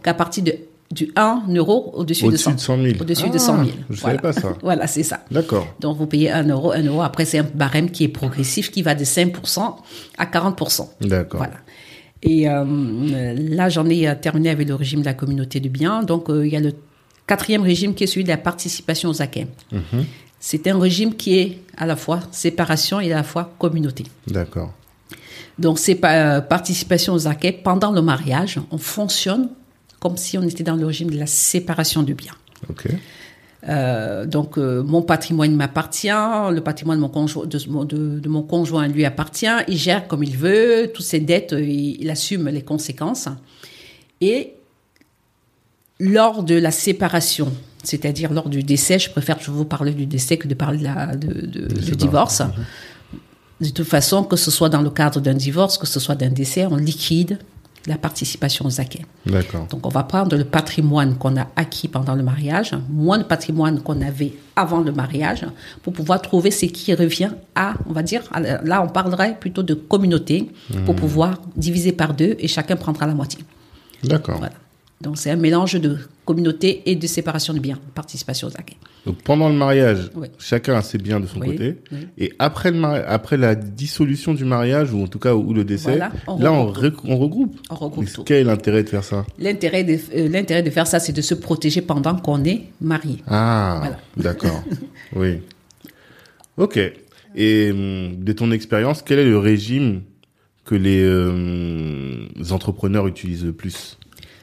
qu'à 0.02 0.14
partir 0.14 0.42
de, 0.44 0.54
du 0.92 1.10
1 1.16 1.44
euro 1.56 1.90
au-dessus 1.94 2.24
de 2.24 2.28
Au-dessus 2.28 2.44
100 2.44 2.52
de 2.52 2.58
100 2.60 2.76
000. 2.82 2.88
Au-dessus 3.00 3.30
de 3.30 3.36
Ah, 3.36 3.38
100 3.38 3.56
000. 3.64 3.68
je 3.90 4.00
voilà. 4.00 4.18
savais 4.18 4.18
pas 4.18 4.32
ça. 4.40 4.56
voilà, 4.62 4.86
c'est 4.86 5.02
ça. 5.02 5.24
D'accord. 5.30 5.66
Donc, 5.80 5.96
vous 5.96 6.06
payez 6.06 6.30
1 6.30 6.48
euro, 6.48 6.72
1 6.72 6.82
euro. 6.82 7.02
Après, 7.02 7.24
c'est 7.24 7.38
un 7.38 7.46
barème 7.54 7.90
qui 7.90 8.04
est 8.04 8.08
progressif, 8.08 8.70
qui 8.70 8.82
va 8.82 8.94
de 8.94 9.04
5% 9.04 9.74
à 10.18 10.26
40%. 10.26 10.88
D'accord. 11.00 11.38
Voilà. 11.38 11.54
Et 12.22 12.48
euh, 12.48 12.64
là, 13.36 13.68
j'en 13.68 13.86
ai 13.88 14.06
euh, 14.06 14.14
terminé 14.14 14.50
avec 14.50 14.68
le 14.68 14.74
régime 14.74 15.00
de 15.00 15.06
la 15.06 15.14
communauté 15.14 15.58
de 15.60 15.68
biens. 15.68 16.02
Donc, 16.02 16.28
euh, 16.30 16.46
il 16.46 16.52
y 16.52 16.56
a 16.56 16.60
le 16.60 16.72
quatrième 17.26 17.62
régime 17.62 17.94
qui 17.94 18.04
est 18.04 18.06
celui 18.06 18.24
de 18.24 18.28
la 18.28 18.36
participation 18.36 19.08
aux 19.08 19.22
acquis. 19.22 19.46
Mhm. 19.72 20.04
C'est 20.38 20.66
un 20.66 20.78
régime 20.78 21.14
qui 21.14 21.38
est 21.38 21.58
à 21.76 21.86
la 21.86 21.96
fois 21.96 22.20
séparation 22.32 23.00
et 23.00 23.12
à 23.12 23.16
la 23.16 23.22
fois 23.22 23.52
communauté. 23.58 24.04
D'accord. 24.26 24.72
Donc, 25.58 25.78
c'est 25.78 25.98
euh, 26.04 26.40
participation 26.40 27.14
aux 27.14 27.26
acquis. 27.28 27.52
Pendant 27.52 27.92
le 27.92 28.02
mariage, 28.02 28.60
on 28.70 28.78
fonctionne 28.78 29.48
comme 30.02 30.16
si 30.16 30.36
on 30.36 30.42
était 30.42 30.64
dans 30.64 30.74
le 30.82 30.84
régime 30.84 31.10
de 31.10 31.18
la 31.18 31.26
séparation 31.28 32.02
du 32.02 32.14
bien. 32.14 32.32
Euh, 33.68 34.26
donc, 34.26 34.58
euh, 34.58 34.82
mon 34.82 35.02
patrimoine 35.02 35.54
m'appartient, 35.54 36.08
le 36.58 36.60
patrimoine 36.60 36.98
de 36.98 37.02
mon, 37.02 37.08
conjoint, 37.08 37.46
de, 37.46 37.58
mon- 37.68 37.84
de- 37.84 38.18
de 38.18 38.28
mon 38.28 38.42
conjoint 38.42 38.88
lui 38.88 39.04
appartient, 39.04 39.46
il 39.68 39.76
gère 39.76 40.08
comme 40.08 40.24
il 40.24 40.36
veut, 40.36 40.90
toutes 40.92 41.04
ses 41.06 41.20
dettes, 41.20 41.52
euh, 41.52 41.62
il, 41.62 42.02
il 42.02 42.10
assume 42.10 42.48
les 42.48 42.62
conséquences. 42.62 43.28
Et 44.20 44.54
lors 46.00 46.42
de 46.42 46.56
la 46.56 46.72
séparation, 46.72 47.52
c'est-à-dire 47.84 48.32
lors 48.32 48.48
du 48.48 48.64
décès, 48.64 48.98
je 48.98 49.10
préfère 49.10 49.38
toujours 49.38 49.54
vous 49.54 49.64
parler 49.64 49.92
du 49.92 50.06
décès 50.06 50.36
que 50.36 50.48
de 50.48 50.54
parler 50.54 50.78
de 50.78 50.84
la- 50.84 51.14
du 51.14 51.92
divorce. 51.96 52.42
De 53.60 53.68
toute 53.68 53.86
façon, 53.86 54.24
que 54.24 54.34
ce 54.36 54.50
soit 54.50 54.68
dans 54.70 54.82
le 54.82 54.90
cadre 54.90 55.20
d'un 55.20 55.34
divorce, 55.34 55.78
que 55.78 55.86
ce 55.86 56.00
soit 56.00 56.16
d'un 56.16 56.30
décès, 56.30 56.66
on 56.66 56.74
liquide 56.74 57.38
la 57.86 57.96
participation 57.96 58.64
aux. 58.66 58.80
D'accord. 59.26 59.66
Donc, 59.70 59.86
on 59.86 59.90
va 59.90 60.02
prendre 60.04 60.36
le 60.36 60.44
patrimoine 60.44 61.16
qu'on 61.16 61.36
a 61.36 61.48
acquis 61.56 61.88
pendant 61.88 62.14
le 62.14 62.22
mariage, 62.22 62.74
moins 62.88 63.18
le 63.18 63.24
patrimoine 63.24 63.80
qu'on 63.80 64.00
avait 64.00 64.34
avant 64.56 64.80
le 64.80 64.92
mariage, 64.92 65.46
pour 65.82 65.92
pouvoir 65.92 66.22
trouver 66.22 66.50
ce 66.50 66.66
qui 66.66 66.94
revient 66.94 67.30
à, 67.54 67.74
on 67.88 67.92
va 67.92 68.02
dire, 68.02 68.22
là, 68.62 68.82
on 68.82 68.88
parlerait 68.88 69.36
plutôt 69.38 69.62
de 69.62 69.74
communauté, 69.74 70.50
pour 70.84 70.94
pouvoir 70.94 71.40
diviser 71.56 71.92
par 71.92 72.14
deux 72.14 72.36
et 72.38 72.48
chacun 72.48 72.76
prendra 72.76 73.06
la 73.06 73.14
moitié. 73.14 73.44
D'accord. 74.04 74.38
Voilà. 74.38 74.54
Donc, 75.00 75.18
c'est 75.18 75.30
un 75.30 75.36
mélange 75.36 75.74
de 75.74 75.98
communauté 76.32 76.82
et 76.86 76.96
de 76.96 77.06
séparation 77.06 77.52
de 77.52 77.58
biens, 77.60 77.78
participation 77.94 78.48
aux 78.48 78.56
acquis. 78.56 78.76
Donc 79.04 79.20
pendant 79.22 79.48
le 79.48 79.54
mariage, 79.54 80.10
Oui. 80.14 80.28
chacun 80.38 80.74
a 80.76 80.82
ses 80.82 80.96
biens 80.98 81.20
de 81.20 81.26
son 81.26 81.40
Oui, 81.40 81.48
côté. 81.48 81.76
oui. 81.92 81.98
Et 82.18 82.32
après 82.38 82.70
le 82.70 82.78
mari- 82.78 83.02
après 83.06 83.36
la 83.36 83.54
dissolution 83.54 84.32
du 84.32 84.44
mariage 84.44 84.92
ou 84.94 85.02
en 85.02 85.06
tout 85.08 85.18
cas 85.18 85.34
ou 85.34 85.52
le 85.52 85.64
décès, 85.64 85.90
Voilà, 85.90 86.12
on 86.26 86.38
là 86.38 86.52
on, 86.52 86.66
regroupe 86.68 87.00
on 87.04 87.16
regroupe. 87.18 87.56
On 87.70 87.74
regroupe 87.74 88.04
Mais 88.04 88.10
tout. 88.10 88.22
Quel 88.24 88.38
est 88.38 88.44
l'intérêt 88.44 88.82
de 88.84 88.88
faire 88.88 89.04
ça? 89.04 89.26
L'intérêt 89.38 89.84
de, 89.84 89.98
euh, 90.16 90.28
l'intérêt 90.28 90.62
de 90.62 90.70
faire 90.70 90.86
ça, 90.86 90.98
c'est 91.00 91.12
de 91.12 91.20
se 91.22 91.34
protéger 91.34 91.82
pendant 91.82 92.14
qu'on 92.16 92.42
est 92.44 92.62
marié. 92.80 93.18
Ah, 93.26 93.76
Voilà. 93.80 93.98
d'accord. 94.16 94.62
oui. 95.16 95.40
Ok. 96.56 96.78
Et 97.34 97.70
hum, 97.70 98.16
de 98.24 98.32
ton 98.32 98.50
expérience, 98.52 99.02
quel 99.02 99.18
est 99.18 99.24
le 99.24 99.38
régime 99.38 100.02
que 100.64 100.74
les 100.76 101.02
euh, 101.02 102.28
entrepreneurs 102.50 103.06
utilisent 103.08 103.44
le 103.44 103.52
plus? 103.52 103.98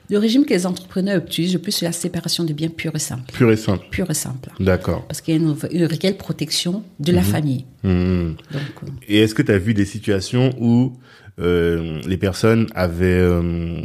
Le 0.09 0.17
régime 0.17 0.43
que 0.45 0.53
les 0.53 0.65
entrepreneurs 0.65 1.23
utilisent 1.23 1.53
le 1.53 1.59
plus, 1.59 1.71
c'est 1.71 1.85
la 1.85 1.91
séparation 1.91 2.43
de 2.43 2.51
biens 2.51 2.69
pure 2.69 2.95
et 2.95 2.99
simple. 2.99 3.31
Pur 3.31 3.51
et 3.51 3.57
simple. 3.57 3.85
Pure 3.91 4.09
et 4.09 4.15
simple. 4.15 4.49
D'accord. 4.59 5.05
Parce 5.07 5.21
qu'il 5.21 5.35
y 5.35 5.37
a 5.37 5.39
une, 5.39 5.55
une 5.71 5.85
réelle 5.85 6.17
protection 6.17 6.83
de 6.99 7.11
la 7.11 7.21
famille. 7.21 7.65
Hum. 7.83 8.35
Donc, 8.51 8.61
euh, 8.83 8.87
Et 9.07 9.19
est-ce 9.19 9.35
que 9.35 9.43
tu 9.43 9.51
as 9.51 9.59
vu 9.59 9.73
des 9.73 9.85
situations 9.85 10.55
où 10.59 10.97
euh, 11.39 12.01
les 12.07 12.17
personnes 12.17 12.67
avaient 12.73 13.05
euh, 13.05 13.81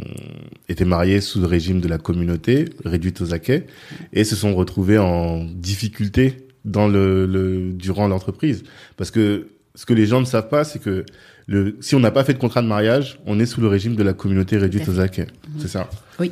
été 0.67 0.83
mariées 0.83 1.21
sous 1.21 1.39
le 1.39 1.45
régime 1.45 1.79
de 1.79 1.87
la 1.87 1.99
communauté, 1.99 2.65
réduite 2.83 3.21
aux 3.21 3.33
acquets, 3.33 3.67
et 4.11 4.23
se 4.23 4.35
sont 4.35 4.55
retrouvées 4.55 4.97
en 4.97 5.45
difficulté 5.45 6.47
dans 6.65 6.87
le, 6.87 7.27
le 7.27 7.71
durant 7.71 8.07
l'entreprise? 8.07 8.63
Parce 8.97 9.11
que 9.11 9.49
ce 9.75 9.85
que 9.85 9.93
les 9.93 10.07
gens 10.07 10.21
ne 10.21 10.25
savent 10.25 10.49
pas, 10.49 10.63
c'est 10.63 10.79
que 10.79 11.05
le, 11.47 11.77
si 11.81 11.95
on 11.95 11.99
n'a 11.99 12.11
pas 12.11 12.23
fait 12.23 12.33
de 12.33 12.39
contrat 12.39 12.61
de 12.61 12.67
mariage, 12.67 13.19
on 13.25 13.39
est 13.39 13.45
sous 13.45 13.61
le 13.61 13.67
régime 13.67 13.95
de 13.95 14.03
la 14.03 14.13
communauté 14.13 14.57
réduite 14.57 14.87
aux 14.89 14.99
acquets. 14.99 15.27
C'est 15.59 15.67
ça. 15.67 15.89
oui. 16.19 16.31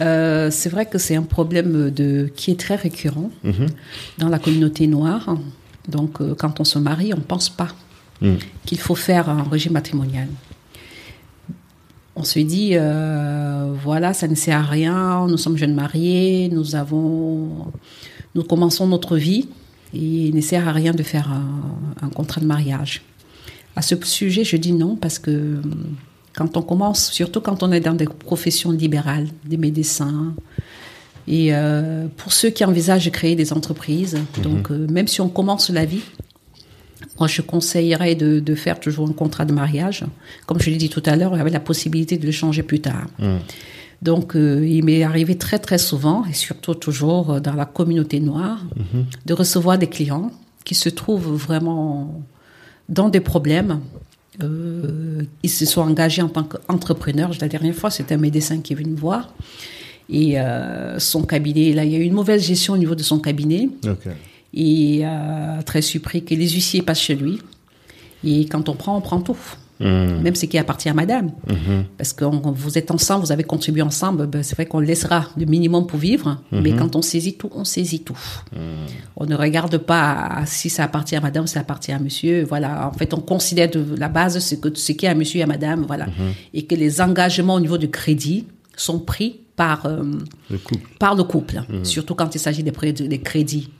Euh, 0.00 0.50
c'est 0.50 0.68
vrai 0.70 0.86
que 0.86 0.98
c'est 0.98 1.16
un 1.16 1.22
problème 1.24 1.90
de, 1.90 2.30
qui 2.34 2.52
est 2.52 2.58
très 2.58 2.76
récurrent 2.76 3.30
Mhm. 3.44 3.66
dans 4.18 4.28
la 4.28 4.38
communauté 4.38 4.86
noire. 4.86 5.36
Donc, 5.88 6.20
euh, 6.20 6.34
quand 6.38 6.60
on 6.60 6.64
se 6.64 6.78
marie, 6.78 7.12
on 7.12 7.16
ne 7.18 7.22
pense 7.22 7.48
pas 7.50 7.68
Mm. 8.22 8.34
qu'il 8.66 8.78
faut 8.78 8.94
faire 8.94 9.28
un 9.28 9.42
régime 9.42 9.72
matrimonial. 9.72 10.28
On 12.16 12.22
se 12.22 12.38
dit, 12.38 12.70
euh, 12.74 13.72
voilà, 13.82 14.12
ça 14.12 14.28
ne 14.28 14.34
sert 14.34 14.58
à 14.58 14.62
rien, 14.62 15.26
nous 15.26 15.38
sommes 15.38 15.56
jeunes 15.56 15.74
mariés, 15.74 16.48
nous 16.52 16.74
avons, 16.76 17.72
nous 18.34 18.42
commençons 18.44 18.86
notre 18.86 19.16
vie, 19.16 19.48
et 19.94 19.98
il 20.28 20.34
ne 20.34 20.40
sert 20.40 20.68
à 20.68 20.72
rien 20.72 20.92
de 20.92 21.02
faire 21.02 21.30
un, 21.32 22.06
un 22.06 22.08
contrat 22.10 22.40
de 22.40 22.46
mariage. 22.46 23.02
À 23.76 23.82
ce 23.82 23.94
sujet, 24.04 24.44
je 24.44 24.56
dis 24.56 24.72
non, 24.72 24.96
parce 24.96 25.18
que 25.18 25.30
euh, 25.30 25.62
quand 26.34 26.56
on 26.56 26.62
commence, 26.62 27.10
surtout 27.12 27.40
quand 27.40 27.62
on 27.62 27.72
est 27.72 27.80
dans 27.80 27.94
des 27.94 28.06
professions 28.06 28.72
libérales, 28.72 29.28
des 29.44 29.56
médecins, 29.56 30.34
et 31.28 31.54
euh, 31.54 32.06
pour 32.16 32.32
ceux 32.32 32.50
qui 32.50 32.64
envisagent 32.64 33.04
de 33.04 33.10
créer 33.10 33.36
des 33.36 33.52
entreprises, 33.52 34.18
donc 34.42 34.70
euh, 34.70 34.86
même 34.90 35.06
si 35.06 35.20
on 35.20 35.28
commence 35.28 35.70
la 35.70 35.84
vie, 35.84 36.02
moi 37.18 37.28
je 37.28 37.42
conseillerais 37.42 38.14
de, 38.14 38.40
de 38.40 38.54
faire 38.54 38.80
toujours 38.80 39.08
un 39.08 39.12
contrat 39.12 39.44
de 39.44 39.52
mariage. 39.52 40.04
Comme 40.46 40.60
je 40.60 40.70
l'ai 40.70 40.76
dit 40.76 40.88
tout 40.88 41.02
à 41.06 41.14
l'heure, 41.16 41.34
avec 41.34 41.52
la 41.52 41.60
possibilité 41.60 42.18
de 42.18 42.26
le 42.26 42.32
changer 42.32 42.62
plus 42.62 42.80
tard. 42.80 43.06
Donc 44.02 44.34
euh, 44.34 44.66
il 44.66 44.84
m'est 44.84 45.04
arrivé 45.04 45.36
très 45.36 45.58
très 45.58 45.78
souvent, 45.78 46.24
et 46.24 46.32
surtout 46.32 46.74
toujours 46.74 47.40
dans 47.40 47.54
la 47.54 47.66
communauté 47.66 48.18
noire, 48.18 48.64
de 49.26 49.34
recevoir 49.34 49.78
des 49.78 49.88
clients 49.88 50.32
qui 50.64 50.74
se 50.74 50.88
trouvent 50.88 51.34
vraiment 51.34 52.22
dans 52.90 53.08
des 53.08 53.20
problèmes. 53.20 53.80
Euh, 54.42 55.22
ils 55.42 55.50
se 55.50 55.64
sont 55.64 55.80
engagés 55.80 56.22
en 56.22 56.28
tant 56.28 56.44
qu'entrepreneurs. 56.44 57.30
La 57.40 57.48
dernière 57.48 57.74
fois, 57.74 57.90
c'était 57.90 58.14
un 58.14 58.18
médecin 58.18 58.60
qui 58.60 58.72
est 58.72 58.76
venu 58.76 58.90
me 58.90 58.96
voir. 58.96 59.32
Et 60.08 60.40
euh, 60.40 60.98
son 60.98 61.22
cabinet, 61.22 61.72
là, 61.72 61.84
il 61.84 61.92
y 61.92 61.94
a 61.94 61.98
eu 61.98 62.02
une 62.02 62.12
mauvaise 62.12 62.44
gestion 62.44 62.74
au 62.74 62.78
niveau 62.78 62.94
de 62.94 63.02
son 63.02 63.20
cabinet. 63.20 63.68
Ok. 63.84 64.08
Et 64.52 65.02
euh, 65.04 65.62
très 65.62 65.82
surpris 65.82 66.24
que 66.24 66.34
les 66.34 66.48
huissiers 66.48 66.82
passent 66.82 67.00
chez 67.00 67.14
lui. 67.14 67.38
Et 68.24 68.46
quand 68.46 68.68
on 68.68 68.74
prend, 68.74 68.96
on 68.96 69.00
prend 69.00 69.20
tout. 69.20 69.38
Mmh. 69.80 70.20
Même 70.22 70.34
ce 70.34 70.44
qui 70.46 70.58
appartient 70.58 70.88
à 70.90 70.94
madame. 70.94 71.30
Mhm. 71.48 71.84
Parce 71.96 72.12
que 72.12 72.24
on- 72.26 72.52
vous 72.52 72.76
êtes 72.76 72.90
ensemble, 72.90 73.24
vous 73.24 73.32
avez 73.32 73.44
contribué 73.44 73.80
ensemble, 73.82 74.26
ben, 74.26 74.42
c'est 74.42 74.54
vrai 74.54 74.66
qu'on 74.66 74.80
laissera 74.80 75.28
le 75.38 75.46
minimum 75.46 75.86
pour 75.86 75.98
vivre, 75.98 76.38
mais 76.52 76.72
quand 76.72 76.96
on 76.96 77.02
saisit 77.02 77.34
tout, 77.34 77.50
on 77.54 77.64
saisit 77.64 78.00
tout. 78.00 78.18
On 79.16 79.26
ne 79.26 79.34
regarde 79.34 79.78
pas 79.78 80.42
si 80.46 80.68
ça 80.70 80.84
appartient 80.84 81.16
à 81.16 81.20
madame, 81.20 81.46
si 81.46 81.54
ça 81.54 81.60
appartient 81.60 81.92
à 81.92 81.98
monsieur. 81.98 82.44
Voilà, 82.44 82.88
en 82.88 82.92
fait, 82.96 83.14
on 83.14 83.20
considère 83.20 83.70
de 83.70 83.84
la 83.96 84.08
base 84.08 84.38
ce, 84.38 84.54
que, 84.54 84.68
ce 84.74 84.92
qui 84.92 85.06
est 85.06 85.08
à 85.08 85.14
monsieur 85.14 85.40
et 85.40 85.44
à 85.44 85.46
madame, 85.46 85.84
voilà. 85.86 86.06
Et 86.52 86.64
que 86.66 86.74
les 86.74 87.00
engagements 87.00 87.54
au 87.54 87.60
niveau 87.60 87.78
du 87.78 87.88
crédit 87.90 88.44
sont 88.76 88.98
pris 88.98 89.40
par, 89.56 89.86
euh, 89.86 90.02
Le 90.50 90.58
couple. 90.58 90.88
par 90.98 91.14
le 91.14 91.24
couple, 91.24 91.62
surtout 91.84 92.14
quand 92.14 92.34
il 92.34 92.38
s'agit 92.38 92.62
des 92.62 93.18
crédits 93.18 93.70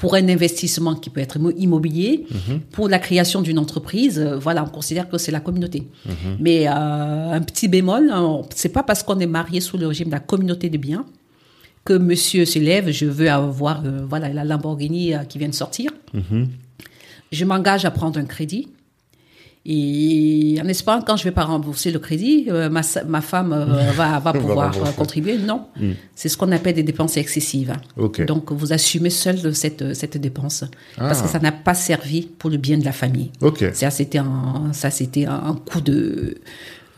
pour 0.00 0.14
un 0.14 0.26
investissement 0.36 0.94
qui 0.94 1.10
peut 1.10 1.20
être 1.20 1.36
immo- 1.38 1.54
immobilier, 1.56 2.26
pour 2.72 2.88
la 2.88 2.98
création 2.98 3.42
d'une 3.42 3.58
entreprise, 3.58 4.18
euh, 4.18 4.38
voilà, 4.38 4.64
on 4.64 4.68
considère 4.68 5.06
que 5.10 5.18
c'est 5.18 5.30
la 5.38 5.40
communauté. 5.40 5.80
Mais 6.40 6.66
euh, 6.66 7.32
un 7.38 7.40
petit 7.42 7.68
bémol, 7.68 8.10
hein, 8.10 8.40
c'est 8.54 8.70
pas 8.78 8.82
parce 8.82 9.02
qu'on 9.02 9.18
est 9.20 9.26
marié 9.40 9.60
sous 9.60 9.76
le 9.76 9.86
régime 9.86 10.06
de 10.06 10.12
la 10.12 10.20
communauté 10.20 10.70
de 10.70 10.78
biens 10.78 11.04
que 11.84 11.92
monsieur 11.94 12.44
se 12.46 12.58
lève, 12.58 12.90
je 12.90 13.06
veux 13.06 13.30
avoir 13.30 13.82
euh, 13.84 14.00
voilà 14.08 14.28
la 14.30 14.44
Lamborghini 14.44 15.12
qui 15.28 15.38
vient 15.38 15.48
de 15.48 15.54
sortir. 15.54 15.90
Je 17.32 17.44
m'engage 17.44 17.84
à 17.84 17.90
prendre 17.90 18.18
un 18.18 18.24
crédit. 18.24 18.68
Et 19.66 20.58
en 20.62 20.66
espérant, 20.68 21.02
quand 21.02 21.16
je 21.16 21.24
vais 21.24 21.30
pas 21.32 21.44
rembourser 21.44 21.90
le 21.90 21.98
crédit, 21.98 22.46
euh, 22.48 22.70
ma, 22.70 22.80
ma 23.06 23.20
femme 23.20 23.52
euh, 23.52 23.90
va, 23.94 24.18
va 24.24 24.32
pouvoir 24.32 24.74
euh, 24.76 24.90
contribuer. 24.96 25.36
Non, 25.36 25.66
c'est 26.14 26.28
ce 26.30 26.36
qu'on 26.38 26.50
appelle 26.52 26.74
des 26.74 26.82
dépenses 26.82 27.16
excessives. 27.18 27.74
Donc, 28.26 28.52
vous 28.52 28.72
assumez 28.72 29.10
seul 29.10 29.54
cette, 29.54 29.94
cette 29.94 30.16
dépense 30.16 30.64
parce 30.96 31.20
Ah. 31.20 31.22
que 31.24 31.28
ça 31.28 31.38
n'a 31.40 31.52
pas 31.52 31.74
servi 31.74 32.22
pour 32.22 32.48
le 32.50 32.56
bien 32.56 32.78
de 32.78 32.84
la 32.84 32.92
famille. 32.92 33.30
Ça, 33.74 33.90
c'était 33.90 34.18
un, 34.18 34.70
ça, 34.72 34.90
c'était 34.90 35.26
un, 35.26 35.54
coup 35.70 35.82
de, 35.82 36.38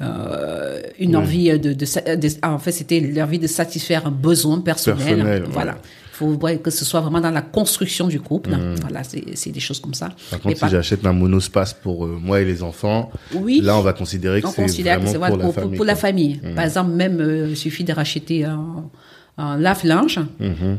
euh, 0.01 0.81
une 1.01 1.11
Oui. 1.11 1.17
envie 1.17 1.59
de, 1.59 1.73
de- 1.73 2.47
en 2.47 2.59
fait, 2.59 2.73
c'était 2.73 3.01
l'envie 3.01 3.39
de 3.41 3.47
satisfaire 3.49 4.07
un 4.07 4.11
besoin 4.13 4.61
personnel. 4.61 4.99
Personnel, 5.17 5.45
voilà. 5.51 5.73
ouais. 5.73 5.79
Il 6.13 6.17
faut 6.17 6.35
ouais, 6.35 6.59
que 6.59 6.71
ce 6.71 6.85
soit 6.85 7.01
vraiment 7.01 7.21
dans 7.23 7.31
la 7.31 7.41
construction 7.43 8.07
du 8.07 8.21
couple. 8.21 8.51
Voilà, 8.83 9.03
c'est 9.03 9.51
des 9.51 9.61
choses 9.61 9.81
comme 9.81 9.95
ça. 9.95 10.11
Par 10.31 10.41
contre, 10.41 10.61
pas- 10.61 10.67
si 10.69 10.73
j'achète 10.73 11.07
un 11.07 11.13
monospace 11.15 11.73
pour 11.73 12.05
euh, 12.05 12.19
moi 12.21 12.41
et 12.41 12.45
les 12.45 12.63
enfants, 12.63 13.11
Oui. 13.35 13.61
là, 13.63 13.79
on 13.79 13.81
va 13.81 13.95
considérer 13.95 14.43
que 14.43 14.49
c'est 14.49 14.79
vraiment 14.83 15.11
que 15.11 15.17
pour, 15.17 15.37
la 15.39 15.45
pour, 15.45 15.55
famille. 15.55 15.77
pour 15.77 15.85
la 15.87 15.93
quoi. 15.95 16.01
famille. 16.01 16.41
Par 16.55 16.65
exemple, 16.65 16.91
même, 16.91 17.19
euh, 17.21 17.47
il 17.49 17.57
suffit 17.57 17.83
de 17.85 17.93
racheter 17.95 18.45
un, 18.45 18.85
un 19.39 19.57
lave-linge. 19.59 20.21
Mhm. 20.39 20.79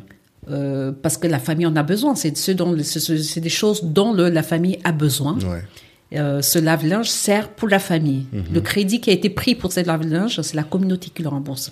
euh, 0.52 0.92
parce 1.02 1.16
que 1.18 1.25
la 1.28 1.40
famille 1.40 1.66
en 1.66 1.75
a 1.78 1.84
besoin. 1.84 2.16
C'est 2.16 2.36
ce 2.38 2.54
c'est- 2.84 3.40
des 3.40 3.50
choses 3.50 3.82
dont 3.86 4.13
le- 4.13 4.30
la 4.30 4.44
famille 4.44 4.78
a 4.84 4.92
besoin. 4.92 5.38
Ouais. 5.40 5.63
Euh, 6.20 6.42
ce 6.44 6.60
lave-linge 6.60 7.10
sert 7.10 7.48
pour 7.50 7.70
la 7.70 7.80
famille. 7.80 8.25
Le 8.54 8.62
crédit 8.62 9.00
qui 9.02 9.10
a 9.10 9.13
été 9.13 9.30
pris 9.32 9.56
pour 9.56 9.72
ce 9.74 9.80
lave-linge, 9.80 10.40
c'est 10.42 10.54
la 10.56 10.63
communauté 10.63 11.10
qui 11.16 11.24
le 11.24 11.30
rembourse. 11.30 11.72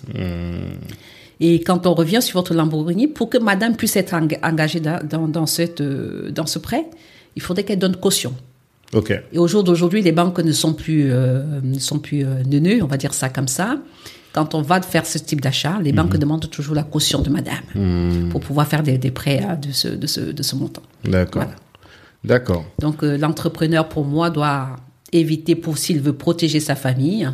Et 1.44 1.60
quand 1.60 1.86
on 1.88 1.94
revient 1.94 2.22
sur 2.22 2.38
votre 2.38 2.54
Lamborghini, 2.54 3.08
pour 3.08 3.28
que 3.28 3.36
madame 3.36 3.74
puisse 3.76 3.96
être 3.96 4.14
eng- 4.14 4.38
engagée 4.44 4.78
dans, 4.80 5.00
dans, 5.12 5.26
dans 5.26 5.46
cette, 5.46 5.80
euh, 5.80 6.30
dans 6.30 6.46
ce 6.46 6.58
prêt, 6.60 6.84
il 7.34 7.42
faudrait 7.42 7.64
qu'elle 7.64 7.80
donne 7.80 7.96
caution. 7.96 8.32
Ok. 8.94 9.10
Et 9.32 9.38
au 9.38 9.48
jour 9.48 9.64
d'aujourd'hui, 9.64 10.02
les 10.02 10.12
banques 10.12 10.38
ne 10.38 10.52
sont 10.52 10.72
plus, 10.72 11.10
euh, 11.10 11.42
ne 11.62 11.80
sont 11.80 11.98
plus 11.98 12.24
euh, 12.24 12.42
neuneux, 12.46 12.78
on 12.82 12.86
va 12.86 12.96
dire 12.96 13.12
ça 13.12 13.28
comme 13.28 13.48
ça. 13.48 13.78
Quand 14.32 14.54
on 14.54 14.62
va 14.62 14.80
faire 14.82 15.04
ce 15.04 15.18
type 15.18 15.40
d'achat, 15.40 15.78
les 15.82 15.92
banques 15.92 16.16
demandent 16.16 16.48
toujours 16.48 16.76
la 16.76 16.84
caution 16.84 17.20
de 17.20 17.30
madame 17.38 18.28
pour 18.30 18.40
pouvoir 18.40 18.66
faire 18.66 18.82
des, 18.82 18.96
des 18.96 19.10
prêts 19.10 19.42
euh, 19.42 19.56
de, 19.56 19.72
ce, 19.72 19.88
de, 19.88 20.06
ce, 20.06 20.20
de 20.20 20.42
ce 20.42 20.54
montant. 20.56 20.82
D'accord. 21.04 21.42
Voilà. 21.42 21.56
D'accord. 22.22 22.64
Donc 22.78 23.02
euh, 23.02 23.18
l'entrepreneur, 23.18 23.88
pour 23.88 24.04
moi, 24.04 24.30
doit 24.30 24.76
éviter, 25.10 25.56
pour 25.56 25.76
s'il 25.76 26.00
veut 26.00 26.14
protéger 26.14 26.60
sa 26.60 26.76
famille, 26.76 27.28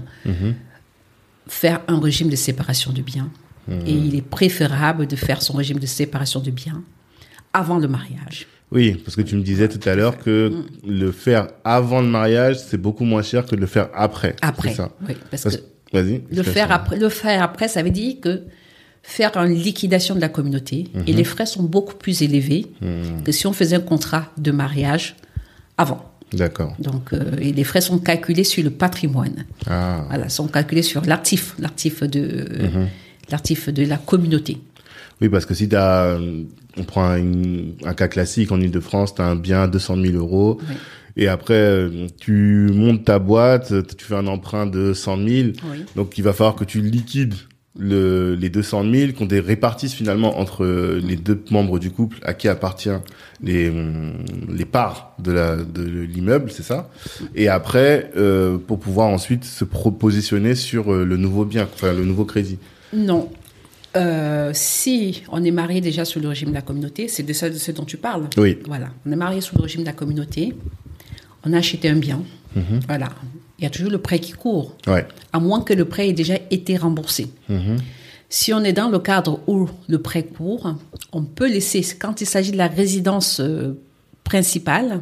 faire 1.46 1.82
un 1.88 2.00
régime 2.00 2.30
de 2.30 2.36
séparation 2.36 2.92
de 2.92 3.02
Et 3.86 3.92
il 3.92 4.14
est 4.16 4.22
préférable 4.22 5.06
de 5.06 5.16
faire 5.16 5.42
son 5.42 5.54
régime 5.54 5.78
de 5.78 5.86
séparation 5.86 6.40
de 6.40 6.50
biens 6.50 6.82
avant 7.52 7.78
le 7.78 7.88
mariage. 7.88 8.46
Oui, 8.70 9.00
parce 9.04 9.16
que 9.16 9.22
tu 9.22 9.34
me 9.36 9.42
disais 9.42 9.68
tout 9.68 9.86
à 9.88 9.94
l'heure 9.94 10.18
que 10.18 10.52
le 10.86 11.10
faire 11.12 11.48
avant 11.64 12.00
le 12.02 12.08
mariage, 12.08 12.58
c'est 12.58 12.76
beaucoup 12.76 13.04
moins 13.04 13.22
cher 13.22 13.46
que 13.46 13.56
de 13.56 13.60
le 13.60 13.66
faire 13.66 13.88
après. 13.94 14.36
Après, 14.42 14.74
ça. 14.74 14.90
oui, 15.08 15.14
parce 15.30 15.44
Parce- 15.44 15.56
que 15.56 15.62
Vas-y. 15.92 16.22
le 16.30 16.42
faire 16.42 16.70
après, 16.70 16.98
le 16.98 17.08
faire 17.08 17.42
après, 17.42 17.66
ça 17.68 17.82
veut 17.82 17.90
dire 17.90 18.16
que 18.20 18.42
faire 19.02 19.34
une 19.38 19.54
liquidation 19.54 20.14
de 20.14 20.20
la 20.20 20.28
communauté 20.28 20.88
et 21.06 21.14
les 21.14 21.24
frais 21.24 21.46
sont 21.46 21.62
beaucoup 21.62 21.94
plus 21.94 22.20
élevés 22.22 22.66
que 23.24 23.32
si 23.32 23.46
on 23.46 23.54
faisait 23.54 23.76
un 23.76 23.80
contrat 23.80 24.26
de 24.36 24.50
mariage 24.50 25.16
avant. 25.78 26.04
D'accord. 26.34 26.74
Donc, 26.78 27.14
euh, 27.14 27.36
et 27.40 27.52
les 27.54 27.64
frais 27.64 27.80
sont 27.80 27.98
calculés 27.98 28.44
sur 28.44 28.62
le 28.62 28.68
patrimoine. 28.68 29.46
Ah. 29.66 30.04
Voilà, 30.10 30.28
sont 30.28 30.46
calculés 30.46 30.82
sur 30.82 31.00
l'actif, 31.06 31.54
l'actif 31.58 32.02
de, 32.02 32.46
l'actif 33.30 33.68
de 33.68 33.84
la 33.84 33.96
communauté. 33.96 34.58
Oui, 35.20 35.28
parce 35.28 35.46
que 35.46 35.54
si 35.54 35.68
t'as, 35.68 36.04
euh, 36.04 36.44
on 36.76 36.84
prend 36.84 37.04
un, 37.10 37.22
un 37.84 37.94
cas 37.94 38.08
classique 38.08 38.52
en 38.52 38.60
Ile-de-France, 38.60 39.14
tu 39.14 39.22
as 39.22 39.26
un 39.26 39.36
bien 39.36 39.62
à 39.62 39.66
200 39.66 39.96
000 39.96 40.16
euros. 40.16 40.58
Oui. 40.68 40.74
Et 41.18 41.26
après, 41.26 41.54
euh, 41.54 42.06
tu 42.20 42.70
montes 42.72 43.04
ta 43.04 43.18
boîte, 43.18 43.74
tu 43.96 44.04
fais 44.04 44.14
un 44.14 44.28
emprunt 44.28 44.66
de 44.66 44.94
100 44.94 45.16
000. 45.16 45.26
Oui. 45.28 45.84
Donc, 45.96 46.16
il 46.16 46.22
va 46.22 46.32
falloir 46.32 46.54
que 46.54 46.64
tu 46.64 46.80
liquides 46.80 47.34
le, 47.76 48.36
les 48.36 48.50
200 48.50 48.84
000, 48.92 49.12
qu'on 49.12 49.26
les 49.26 49.40
répartisse 49.40 49.92
finalement 49.94 50.38
entre 50.38 50.64
euh, 50.64 51.00
les 51.04 51.16
deux 51.16 51.42
membres 51.50 51.80
du 51.80 51.90
couple 51.90 52.18
à 52.22 52.34
qui 52.34 52.46
appartient 52.48 52.90
les, 53.42 53.72
les 54.48 54.64
parts 54.64 55.16
de 55.18 55.32
la 55.32 55.56
de 55.56 55.82
l'immeuble, 55.82 56.50
c'est 56.50 56.64
ça 56.64 56.88
Et 57.34 57.48
après, 57.48 58.10
euh, 58.16 58.58
pour 58.58 58.78
pouvoir 58.80 59.08
ensuite 59.08 59.44
se 59.44 59.64
propositionner 59.64 60.54
sur 60.54 60.92
le 60.92 61.16
nouveau 61.16 61.44
bien, 61.44 61.68
enfin 61.72 61.92
le 61.92 62.04
nouveau 62.04 62.24
crédit. 62.24 62.58
Non. 62.92 63.28
Euh, 63.96 64.50
si 64.54 65.22
on 65.30 65.42
est 65.44 65.50
marié 65.50 65.80
déjà 65.80 66.04
sous 66.04 66.20
le 66.20 66.28
régime 66.28 66.50
de 66.50 66.54
la 66.54 66.62
communauté, 66.62 67.08
c'est 67.08 67.22
de 67.22 67.32
ça 67.32 67.48
de 67.50 67.54
ce 67.56 67.72
dont 67.72 67.84
tu 67.84 67.96
parles. 67.96 68.28
Oui. 68.36 68.58
Voilà. 68.66 68.88
On 69.06 69.12
est 69.12 69.16
marié 69.16 69.40
sous 69.40 69.56
le 69.56 69.62
régime 69.62 69.80
de 69.80 69.86
la 69.86 69.92
communauté. 69.92 70.54
On 71.44 71.52
a 71.52 71.58
acheté 71.58 71.88
un 71.88 71.96
bien. 71.96 72.22
Voilà. 72.86 73.08
Il 73.58 73.64
y 73.64 73.66
a 73.66 73.70
toujours 73.70 73.90
le 73.90 73.98
prêt 73.98 74.18
qui 74.18 74.32
court, 74.32 74.76
Ouais. 74.86 75.06
à 75.32 75.40
moins 75.40 75.62
que 75.62 75.72
le 75.72 75.84
prêt 75.84 76.08
ait 76.08 76.12
déjà 76.12 76.34
été 76.50 76.76
remboursé. 76.76 77.28
Si 78.28 78.52
on 78.52 78.62
est 78.62 78.72
dans 78.74 78.88
le 78.90 78.98
cadre 78.98 79.40
où 79.46 79.68
le 79.88 79.98
prêt 80.02 80.22
court, 80.24 80.74
on 81.12 81.22
peut 81.24 81.48
laisser, 81.50 81.82
quand 81.98 82.20
il 82.20 82.26
s'agit 82.26 82.52
de 82.52 82.56
la 82.58 82.66
résidence 82.68 83.40
euh, 83.40 83.72
principale, 84.22 85.00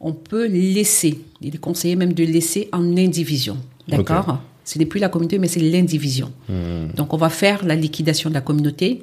on 0.00 0.12
peut 0.14 0.46
laisser, 0.46 1.20
il 1.42 1.54
est 1.54 1.58
conseillé 1.58 1.96
même 1.96 2.14
de 2.14 2.24
laisser 2.24 2.68
en 2.72 2.96
indivision. 2.96 3.58
D'accord? 3.88 4.40
Ce 4.70 4.78
n'est 4.78 4.86
plus 4.86 5.00
la 5.00 5.08
communauté, 5.08 5.40
mais 5.40 5.48
c'est 5.48 5.58
l'indivision. 5.58 6.30
Donc 6.96 7.12
on 7.12 7.16
va 7.16 7.28
faire 7.28 7.64
la 7.64 7.74
liquidation 7.74 8.30
de 8.30 8.34
la 8.34 8.40
communauté, 8.40 9.02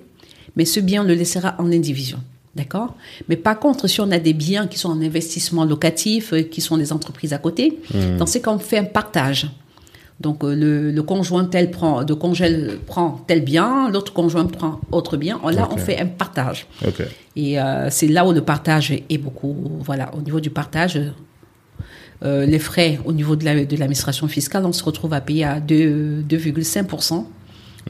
mais 0.56 0.64
ce 0.64 0.80
bien, 0.80 1.04
on 1.04 1.06
le 1.06 1.14
laissera 1.14 1.56
en 1.60 1.70
indivision. 1.74 2.20
D'accord? 2.56 2.96
Mais 3.28 3.36
par 3.36 3.60
contre, 3.60 3.86
si 3.88 4.00
on 4.00 4.10
a 4.12 4.18
des 4.18 4.32
biens 4.32 4.68
qui 4.68 4.80
sont 4.80 4.90
en 4.90 5.02
investissement 5.02 5.66
locatif, 5.66 6.32
euh, 6.32 6.44
qui 6.44 6.62
sont 6.62 6.78
des 6.78 6.94
entreprises 6.94 7.34
à 7.34 7.38
côté, 7.38 7.80
dans 8.18 8.26
ces 8.26 8.42
cas, 8.42 8.52
on 8.52 8.60
fait 8.60 8.78
un 8.78 8.86
partage. 8.86 9.50
Donc 10.22 10.44
euh, 10.46 10.56
le, 10.56 10.92
le 10.92 11.04
conjoint 11.04 11.44
tel 11.44 11.70
prend, 11.70 12.02
le 12.02 12.16
congèle 12.16 12.80
prend 12.88 13.22
tel 13.28 13.42
bien, 13.44 13.90
l'autre 13.92 14.14
conjoint 14.14 14.46
prend 14.46 14.80
autre 14.94 15.18
bien. 15.18 15.38
Là, 15.52 15.68
on 15.70 15.78
fait 15.78 16.00
un 16.00 16.08
partage. 16.08 16.66
Et 17.36 17.60
euh, 17.60 17.90
c'est 17.92 18.08
là 18.08 18.26
où 18.26 18.32
le 18.32 18.42
partage 18.42 18.92
est 18.92 19.18
beaucoup. 19.18 19.54
Voilà, 19.82 20.16
au 20.18 20.22
niveau 20.22 20.40
du 20.40 20.50
partage, 20.50 20.98
euh, 22.24 22.46
les 22.46 22.60
frais 22.60 23.00
au 23.06 23.14
niveau 23.14 23.36
de 23.36 23.46
la- 23.46 23.66
de 23.66 23.76
l'administration 23.78 24.28
fiscale, 24.28 24.66
on 24.66 24.74
se 24.74 24.84
retrouve 24.84 25.14
à 25.14 25.22
payer 25.22 25.44
à 25.46 25.60
2 25.60 26.24
2,5% 26.28 27.26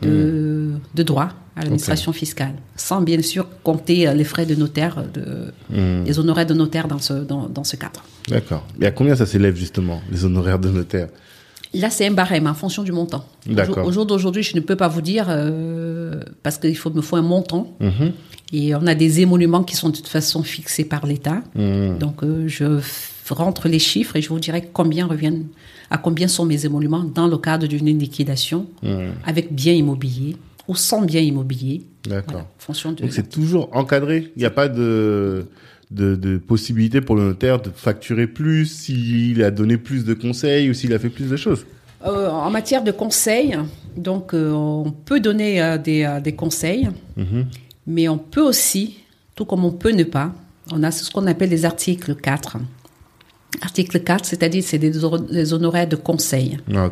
de, 0.02 0.72
de 0.96 1.04
droits 1.04 1.30
à 1.56 1.62
l'administration 1.62 2.14
fiscale, 2.14 2.54
sans 2.76 3.02
bien 3.02 3.22
sûr 3.24 3.48
compter 3.64 4.08
euh, 4.08 4.14
les 4.14 4.24
frais 4.24 4.46
de 4.46 4.54
notaire, 4.54 5.04
de, 5.14 5.52
les 6.06 6.20
honoraires 6.20 6.46
de 6.46 6.54
notaire 6.54 6.88
dans 6.88 7.00
ce, 7.00 7.14
dans, 7.14 7.48
dans 7.50 7.64
ce 7.64 7.76
cadre. 7.78 8.04
D'accord. 8.28 8.64
Mais 8.78 8.86
à 8.86 8.92
combien 8.92 9.16
ça 9.16 9.26
s'élève 9.26 9.56
justement, 9.56 10.02
les 10.12 10.24
honoraires 10.24 10.60
de 10.60 10.70
notaire? 10.70 11.08
Là, 11.74 11.90
c'est 11.90 12.06
un 12.08 12.12
barème 12.12 12.48
en 12.48 12.54
fonction 12.54 12.84
du 12.84 12.92
montant. 12.92 13.26
Au 13.50 13.64
jour- 13.64 13.78
Au 13.86 13.92
jour 13.92 14.06
d'aujourd'hui, 14.06 14.44
je 14.44 14.56
ne 14.56 14.62
peux 14.62 14.76
pas 14.76 14.88
vous 14.88 15.02
dire 15.02 15.26
euh, 15.30 16.22
parce 16.44 16.58
qu'il 16.58 16.78
faut, 16.78 16.92
me 16.92 17.02
faut 17.02 17.16
un 17.18 17.22
montant. 17.22 17.76
Mhm. 17.80 18.12
Et 18.54 18.74
on 18.76 18.88
a 18.88 18.96
des 18.96 19.20
émoluments 19.22 19.64
qui 19.64 19.76
sont 19.76 19.90
de 19.90 19.96
toute 19.96 20.08
façon 20.08 20.44
fixés 20.44 20.86
par 20.86 21.06
l'État. 21.06 21.42
Mhm. 21.56 21.98
Donc, 21.98 22.24
euh, 22.24 22.44
je 22.48 22.80
rentre 23.34 23.68
les 23.68 23.80
chiffres 23.80 24.16
et 24.16 24.22
je 24.22 24.30
vous 24.30 24.40
dirai 24.40 24.70
combien 24.74 25.06
reviennent, 25.08 25.48
à 25.90 25.98
combien 25.98 26.28
sont 26.28 26.46
mes 26.46 26.66
émoluments 26.66 27.04
dans 27.04 27.28
le 27.28 27.38
cadre 27.38 27.68
d'une 27.68 27.98
liquidation 28.00 28.68
Mhm. 28.84 29.12
avec 29.26 29.54
bien 29.54 29.74
immobilier 29.74 30.36
ou 30.68 30.76
sans 30.76 31.02
bien 31.02 31.22
immobilier. 31.22 31.84
D'accord. 32.08 32.46
Voilà. 32.68 32.94
Donc 32.96 33.12
c'est 33.14 33.30
toujours 33.30 33.70
encadré. 33.74 34.32
Il 34.36 34.40
n'y 34.40 34.46
a 34.46 34.50
pas 34.52 34.68
de, 34.70 35.46
de, 35.92 36.16
de 36.16 36.38
possibilité 36.38 37.02
pour 37.02 37.16
le 37.16 37.24
notaire 37.24 37.62
de 37.62 37.70
facturer 37.74 38.28
plus 38.28 38.66
s'il 38.66 39.42
a 39.44 39.52
donné 39.52 39.78
plus 39.78 40.04
de 40.06 40.14
conseils 40.14 40.70
ou 40.70 40.74
s'il 40.74 40.94
a 40.94 41.00
fait 41.00 41.10
plus 41.10 41.30
de 41.30 41.38
choses. 41.38 41.66
Euh, 42.06 42.30
en 42.30 42.50
matière 42.52 42.84
de 42.84 42.92
conseils, 42.92 43.58
donc 43.98 44.34
euh, 44.34 44.52
on 44.52 44.92
peut 44.92 45.20
donner 45.20 45.62
euh, 45.62 45.78
des, 45.78 46.20
des 46.24 46.34
conseils, 46.34 46.90
Mhm. 47.18 47.46
mais 47.88 48.08
on 48.08 48.18
peut 48.20 48.42
aussi, 48.44 48.98
tout 49.36 49.46
comme 49.46 49.66
on 49.66 49.72
peut 49.72 49.92
ne 49.92 50.04
pas, 50.04 50.34
On 50.70 50.84
a 50.84 50.92
ce 50.92 51.10
qu'on 51.10 51.26
appelle 51.28 51.50
les 51.50 51.64
articles 51.64 52.14
4. 52.14 52.58
Article 53.62 54.00
4, 54.02 54.26
c'est-à-dire 54.26 54.64
c'est 54.64 54.78
des, 54.78 54.92
des 54.92 55.54
honoraires 55.54 55.88
de 55.88 55.96
conseil. 55.96 56.58
Ah. 56.74 56.90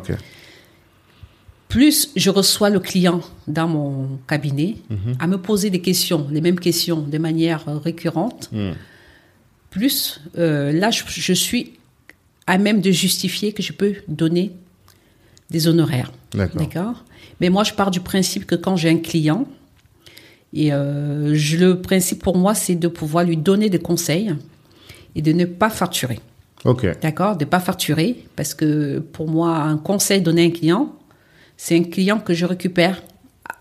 Plus 1.68 2.10
je 2.16 2.30
reçois 2.30 2.70
le 2.70 2.78
client 2.80 3.20
dans 3.48 3.66
mon 3.68 4.18
cabinet 4.28 4.76
à 5.18 5.26
me 5.26 5.36
poser 5.36 5.68
des 5.70 5.80
questions, 5.80 6.26
les 6.30 6.40
mêmes 6.40 6.60
questions 6.60 7.00
de 7.02 7.18
manière 7.18 7.68
euh, 7.68 7.78
récurrente, 7.78 8.48
Hmm. 8.52 8.72
plus 9.70 10.20
euh, 10.38 10.72
là 10.72 10.90
je, 10.90 11.02
je 11.06 11.32
suis 11.32 11.72
à 12.46 12.56
même 12.58 12.80
de 12.80 12.92
justifier 12.92 13.52
que 13.52 13.62
je 13.62 13.72
peux 13.72 13.94
donner 14.06 14.52
des 15.50 15.66
honoraires. 15.66 16.12
D'accord? 16.32 17.04
Mais 17.40 17.50
moi, 17.50 17.64
je 17.64 17.72
pars 17.72 17.90
du 17.90 18.00
principe 18.00 18.46
que 18.46 18.54
quand 18.54 18.76
j'ai 18.76 18.88
un 18.88 18.98
client, 18.98 19.46
et 20.54 20.72
euh, 20.72 21.34
je- 21.34 21.56
le 21.56 21.80
principe 21.82 22.22
pour 22.22 22.36
moi, 22.38 22.54
c'est 22.54 22.76
de 22.76 22.88
pouvoir 22.88 23.24
lui 23.24 23.36
donner 23.36 23.68
des 23.68 23.78
conseils 23.80 24.34
et 25.16 25.22
de 25.22 25.32
ne 25.32 25.44
pas 25.44 25.70
facturer. 25.70 26.20
D'accord 27.02 27.36
De 27.36 27.44
ne 27.44 27.48
pas 27.50 27.60
facturer, 27.60 28.24
parce 28.36 28.54
que 28.54 28.98
pour 28.98 29.28
moi, 29.28 29.56
un 29.56 29.76
conseil 29.78 30.20
donné 30.20 30.42
à 30.42 30.46
un 30.46 30.50
client, 30.50 30.92
c'est 31.56 31.76
un 31.76 31.84
client 31.84 32.18
que 32.18 32.34
je 32.34 32.44
récupère 32.46 33.02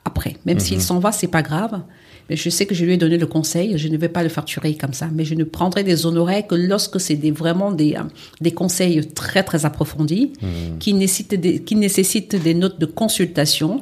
après. 0.03 0.35
Même 0.45 0.59
s'il 0.59 0.81
s'en 0.81 0.99
va, 0.99 1.11
c'est 1.11 1.27
pas 1.27 1.41
grave. 1.41 1.81
Mais 2.27 2.35
je 2.35 2.49
sais 2.49 2.65
que 2.65 2.73
je 2.73 2.83
lui 2.85 2.93
ai 2.93 2.97
donné 2.97 3.19
le 3.19 3.27
conseil, 3.27 3.77
je 3.77 3.87
ne 3.87 3.97
vais 3.97 4.09
pas 4.09 4.23
le 4.23 4.29
facturer 4.29 4.73
comme 4.75 4.93
ça. 4.93 5.07
Mais 5.13 5.25
je 5.25 5.35
ne 5.35 5.43
prendrai 5.43 5.83
des 5.83 6.07
honoraires 6.07 6.47
que 6.47 6.55
lorsque 6.55 6.99
c'est 6.99 7.13
des, 7.15 7.29
vraiment 7.29 7.71
des, 7.71 7.93
euh, 7.93 7.99
des 8.41 8.49
conseils 8.49 9.05
très, 9.05 9.43
très 9.43 9.63
approfondis, 9.65 10.33
qui, 10.79 10.95
nécessitent 10.95 11.39
des, 11.39 11.59
qui 11.61 11.75
nécessitent 11.75 12.35
des 12.35 12.55
notes 12.55 12.79
de 12.79 12.87
consultation. 12.87 13.79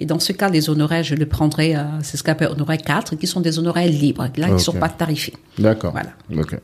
Et 0.00 0.06
dans 0.06 0.18
ce 0.18 0.32
cas, 0.32 0.48
les 0.50 0.68
honoraires, 0.70 1.04
je 1.04 1.14
les 1.14 1.24
prendrai, 1.26 1.76
euh, 1.76 1.82
c'est 2.02 2.16
ce 2.16 2.24
qu'on 2.24 2.32
appelle 2.32 2.48
honoraires 2.48 2.82
4, 2.82 3.14
qui 3.14 3.28
sont 3.28 3.40
des 3.40 3.60
honoraires 3.60 3.88
libres. 3.88 4.24
Là, 4.36 4.48
ils 4.48 4.50
ne 4.50 4.54
Ok. 4.54 4.60
sont 4.60 4.72
pas 4.72 4.88
tarifés. 4.88 5.34
D'accord. 5.56 5.92
Voilà. 5.92 6.10
Ok. 6.36 6.56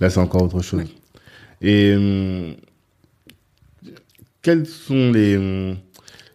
Là, 0.00 0.08
c'est 0.08 0.18
encore 0.18 0.44
autre 0.44 0.62
chose. 0.62 0.80
Et 1.60 1.94
hum, 1.94 2.54
quelles 4.42 4.66
sont 4.66 5.12
les, 5.12 5.36
hum, 5.36 5.76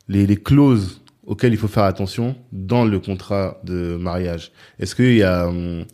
les 0.07 0.25
les 0.27 0.37
clauses 0.37 1.01
auxquelles 1.25 1.53
il 1.53 1.57
faut 1.57 1.67
faire 1.67 1.83
attention 1.85 2.35
dans 2.51 2.85
le 2.85 2.99
contrat 2.99 3.59
de 3.63 3.97
mariage? 3.99 4.51
Est-ce 4.79 4.95
qu'il 4.95 5.15
y 5.15 5.23
a 5.23 5.47
hum, 5.47 5.85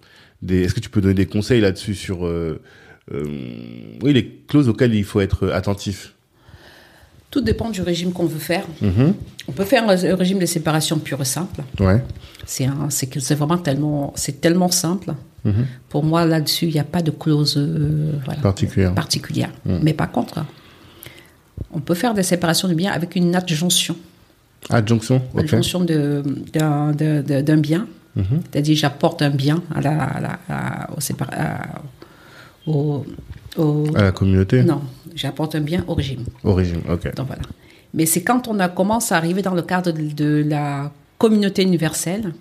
des 0.42 0.64
Est-ce 0.64 0.74
que 0.74 0.80
tu 0.80 0.90
peux 0.90 1.02
donner 1.02 1.14
des 1.14 1.26
conseils 1.28 1.62
là-dessus 1.62 1.96
sur 1.96 2.26
euh, 2.26 2.62
euh, 3.14 3.24
oui 4.04 4.14
les 4.14 4.28
clauses 4.48 4.68
auxquelles 4.70 4.96
il 4.96 5.04
faut 5.06 5.22
être 5.22 5.50
attentif? 5.52 6.14
Tout 7.30 7.40
dépend 7.40 7.70
du 7.70 7.82
régime 7.82 8.12
qu'on 8.12 8.26
veut 8.26 8.40
faire. 8.40 8.66
Mhm. 8.82 9.14
On 9.48 9.54
peut 9.54 9.64
faire 9.64 9.88
un 9.88 9.96
régime 10.16 10.38
de 10.40 10.46
séparation 10.46 11.00
pur 11.00 11.22
et 11.22 11.26
simple. 11.26 11.62
Ouais. 11.80 12.04
C'est 12.46 12.66
un- 12.66 12.90
c'est 12.90 13.08
c'est 13.22 13.36
vraiment 13.36 13.58
tellement, 13.58 14.12
c'est 14.18 14.42
tellement 14.42 14.68
simple. 14.70 15.14
Mhm. 15.44 15.66
Pour 15.90 16.04
moi, 16.04 16.26
là-dessus, 16.26 16.66
il 16.68 16.74
n'y 16.74 16.80
a 16.80 16.84
pas 16.84 17.02
de 17.02 17.12
clause 17.12 17.56
euh, 17.58 18.12
voilà, 18.26 18.40
Particulière. 18.42 18.94
particulière. 18.94 19.50
Mais 19.66 19.94
par 19.94 20.12
contre, 20.12 20.46
on 21.74 21.80
peut 21.80 21.96
faire 21.96 22.14
des 22.14 22.24
séparations 22.24 22.68
de 22.68 22.74
biens 22.74 22.92
avec 22.92 23.16
une 23.16 23.34
adjonction. 23.36 23.96
Adjonction. 24.70 25.22
Ok. 25.34 25.42
Adjonction 25.46 25.80
de- 25.84 26.24
d'un 26.54 27.58
bien. 27.58 27.88
Mhm. 28.16 28.42
C'est-à-dire, 28.52 28.76
j'apporte 28.76 29.22
un 29.22 29.30
bien 29.30 29.64
à 29.74 29.82
la, 29.82 30.04
à 30.04 30.20
la- 30.22 30.40
à- 30.50 30.90
au 30.92 31.00
à- 31.32 31.82
au- 32.68 33.06
au- 33.58 33.88
À 33.96 34.04
la 34.04 34.12
communauté. 34.12 34.64
non, 34.64 34.82
j'apporte 35.16 35.56
un 35.56 35.62
bien 35.62 35.84
au 35.88 35.94
régime. 35.96 36.24
Au 36.44 36.54
régime. 36.54 36.82
Ok. 36.90 37.14
Donc 37.16 37.28
voilà. 37.28 37.42
Mais 37.94 38.06
c'est 38.06 38.22
quand 38.22 38.48
on 38.48 38.60
a 38.60 38.70
commence 38.70 39.12
à 39.12 39.18
arriver 39.18 39.42
dans 39.42 39.54
le 39.56 39.62
cadre 39.64 39.92
de, 39.92 40.14
de 40.14 40.44
la 40.48 40.92
communauté 41.18 41.64
universelle 41.64 42.34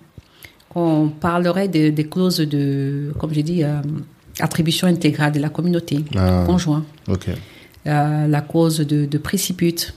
qu'on 0.73 1.09
parlerait 1.19 1.67
de- 1.67 1.89
des 1.89 2.05
clauses 2.07 2.37
de, 2.39 3.11
comme 3.19 3.33
j'ai 3.33 3.43
dit, 3.43 3.63
euh, 3.63 3.81
attribution 4.39 4.87
intégrale 4.87 5.31
de 5.33 5.39
la 5.39 5.49
communauté, 5.49 5.99
Ah. 6.15 6.43
conjoint. 6.45 6.85
Euh, 7.87 8.27
la 8.27 8.41
cause 8.41 8.77
de, 8.79 9.05
de 9.05 9.17
précipute. 9.17 9.93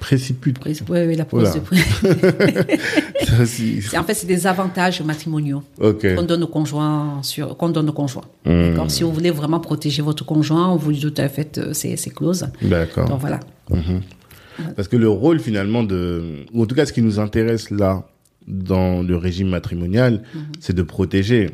Précipute. 0.00 0.58
Pré- 0.58 0.72
oui, 0.88 0.98
oui, 1.08 1.14
la 1.14 1.26
clause 1.26 1.42
Oula. 1.42 1.54
de 1.54 1.60
pré- 1.60 2.78
Ça 3.26 3.42
aussi. 3.42 3.82
C'est- 3.82 3.98
En 3.98 4.02
fait, 4.04 4.14
c'est 4.14 4.26
des 4.26 4.46
avantages 4.46 5.02
matrimoniaux 5.02 5.62
qu'on 5.78 6.22
donne 6.22 6.42
au 6.42 6.46
conjoint, 6.46 7.18
sur, 7.22 7.54
qu'on 7.58 7.68
donne 7.68 7.90
au 7.90 7.92
conjoint. 7.92 8.24
Hmm. 8.46 8.70
D'accord 8.70 8.90
Si 8.90 9.02
vous 9.02 9.12
voulez 9.12 9.30
vraiment 9.30 9.60
protéger 9.60 10.00
votre 10.02 10.24
conjoint, 10.24 10.74
vous 10.74 10.90
lui 10.90 10.98
tout 11.00 11.12
à 11.18 11.28
fait 11.28 11.58
euh, 11.58 11.74
ces, 11.74 11.96
ces 11.98 12.10
clauses. 12.10 12.46
D'accord. 12.62 13.06
Donc 13.08 13.20
voilà. 13.20 13.40
Parce 14.74 14.88
que 14.88 14.96
le 14.96 15.08
rôle 15.08 15.38
finalement 15.38 15.82
de, 15.82 16.44
ou 16.52 16.62
en 16.62 16.66
tout 16.66 16.74
cas 16.74 16.84
ce 16.86 16.92
qui 16.92 17.02
nous 17.02 17.18
intéresse 17.20 17.70
là 17.70 18.06
dans 18.46 19.02
le 19.02 19.16
régime 19.16 19.48
matrimonial, 19.48 20.22
c'est 20.60 20.74
de 20.74 20.82
protéger. 20.82 21.50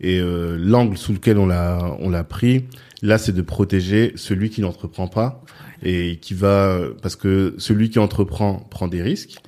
Et 0.00 0.18
euh, 0.20 0.56
l'angle 0.58 0.98
sous 0.98 1.12
lequel 1.14 1.38
on 1.38 1.46
l'a 1.46 1.96
on 2.00 2.10
l'a 2.10 2.24
pris, 2.24 2.64
là 3.00 3.16
c'est 3.16 3.32
de 3.32 3.40
protéger 3.40 4.12
celui 4.16 4.50
qui 4.50 4.60
n'entreprend 4.60 5.06
pas 5.08 5.42
et 5.82 6.18
qui 6.20 6.34
va 6.34 6.80
parce 7.02 7.16
que 7.16 7.54
celui 7.56 7.88
qui 7.88 7.98
entreprend 7.98 8.56
prend 8.70 8.88
des 8.88 9.00
risques 9.02 9.38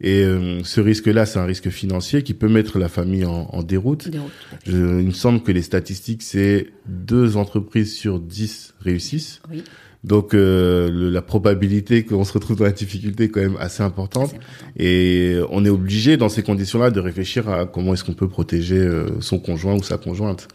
et 0.00 0.22
euh, 0.22 0.62
ce 0.64 0.80
risque-là 0.80 1.26
c'est 1.26 1.38
un 1.38 1.44
risque 1.44 1.68
financier 1.68 2.22
qui 2.22 2.32
peut 2.32 2.48
mettre 2.48 2.78
la 2.78 2.88
famille 2.88 3.26
en, 3.26 3.48
en 3.52 3.62
déroute. 3.62 4.08
Des 4.08 4.18
routes. 4.18 4.30
Je- 4.66 5.00
il 5.00 5.06
me 5.06 5.10
semble 5.12 5.42
que 5.42 5.52
les 5.52 5.62
statistiques 5.62 6.22
c'est 6.22 6.68
deux 6.86 7.36
entreprises 7.36 7.94
sur 7.94 8.18
dix 8.18 8.72
réussissent. 8.80 9.42
Oui, 9.50 9.62
Donc 10.04 10.34
euh, 10.34 10.90
le- 10.90 11.10
la 11.10 11.22
probabilité 11.22 12.04
qu'on 12.04 12.24
se 12.24 12.32
retrouve 12.32 12.56
dans 12.56 12.64
la 12.64 12.70
difficulté 12.72 13.24
est 13.24 13.28
quand 13.28 13.40
même 13.40 13.56
assez 13.58 13.82
importante. 13.82 14.34
important. 14.34 14.46
Et 14.78 15.36
on 15.50 15.64
est 15.64 15.68
obligé 15.70 16.16
dans 16.16 16.28
ces 16.28 16.42
conditions-là 16.42 16.90
de 16.90 17.00
réfléchir 17.00 17.48
à 17.48 17.66
comment 17.66 17.92
est-ce 17.94 18.04
qu'on 18.04 18.12
peut 18.14 18.28
protéger 18.28 18.76
euh, 18.78 19.06
son 19.20 19.38
conjoint 19.38 19.74
ou 19.74 19.82
sa 19.82 19.96
conjointe. 19.98 20.46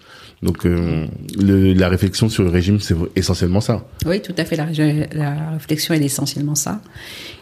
Donc 0.41 0.65
euh, 0.65 1.05
le- 1.37 1.73
la 1.73 1.89
réflexion 1.89 2.29
sur 2.29 2.43
le 2.43 2.49
régime, 2.49 2.79
c'est 2.79 2.95
essentiellement 3.15 3.61
ça. 3.61 3.85
Oui, 4.05 4.21
tout 4.21 4.33
à 4.37 4.45
fait. 4.45 4.55
La, 4.55 4.65
la 5.13 5.49
réflexion, 5.51 5.93
est 5.93 6.01
essentiellement 6.03 6.55
ça. 6.55 6.81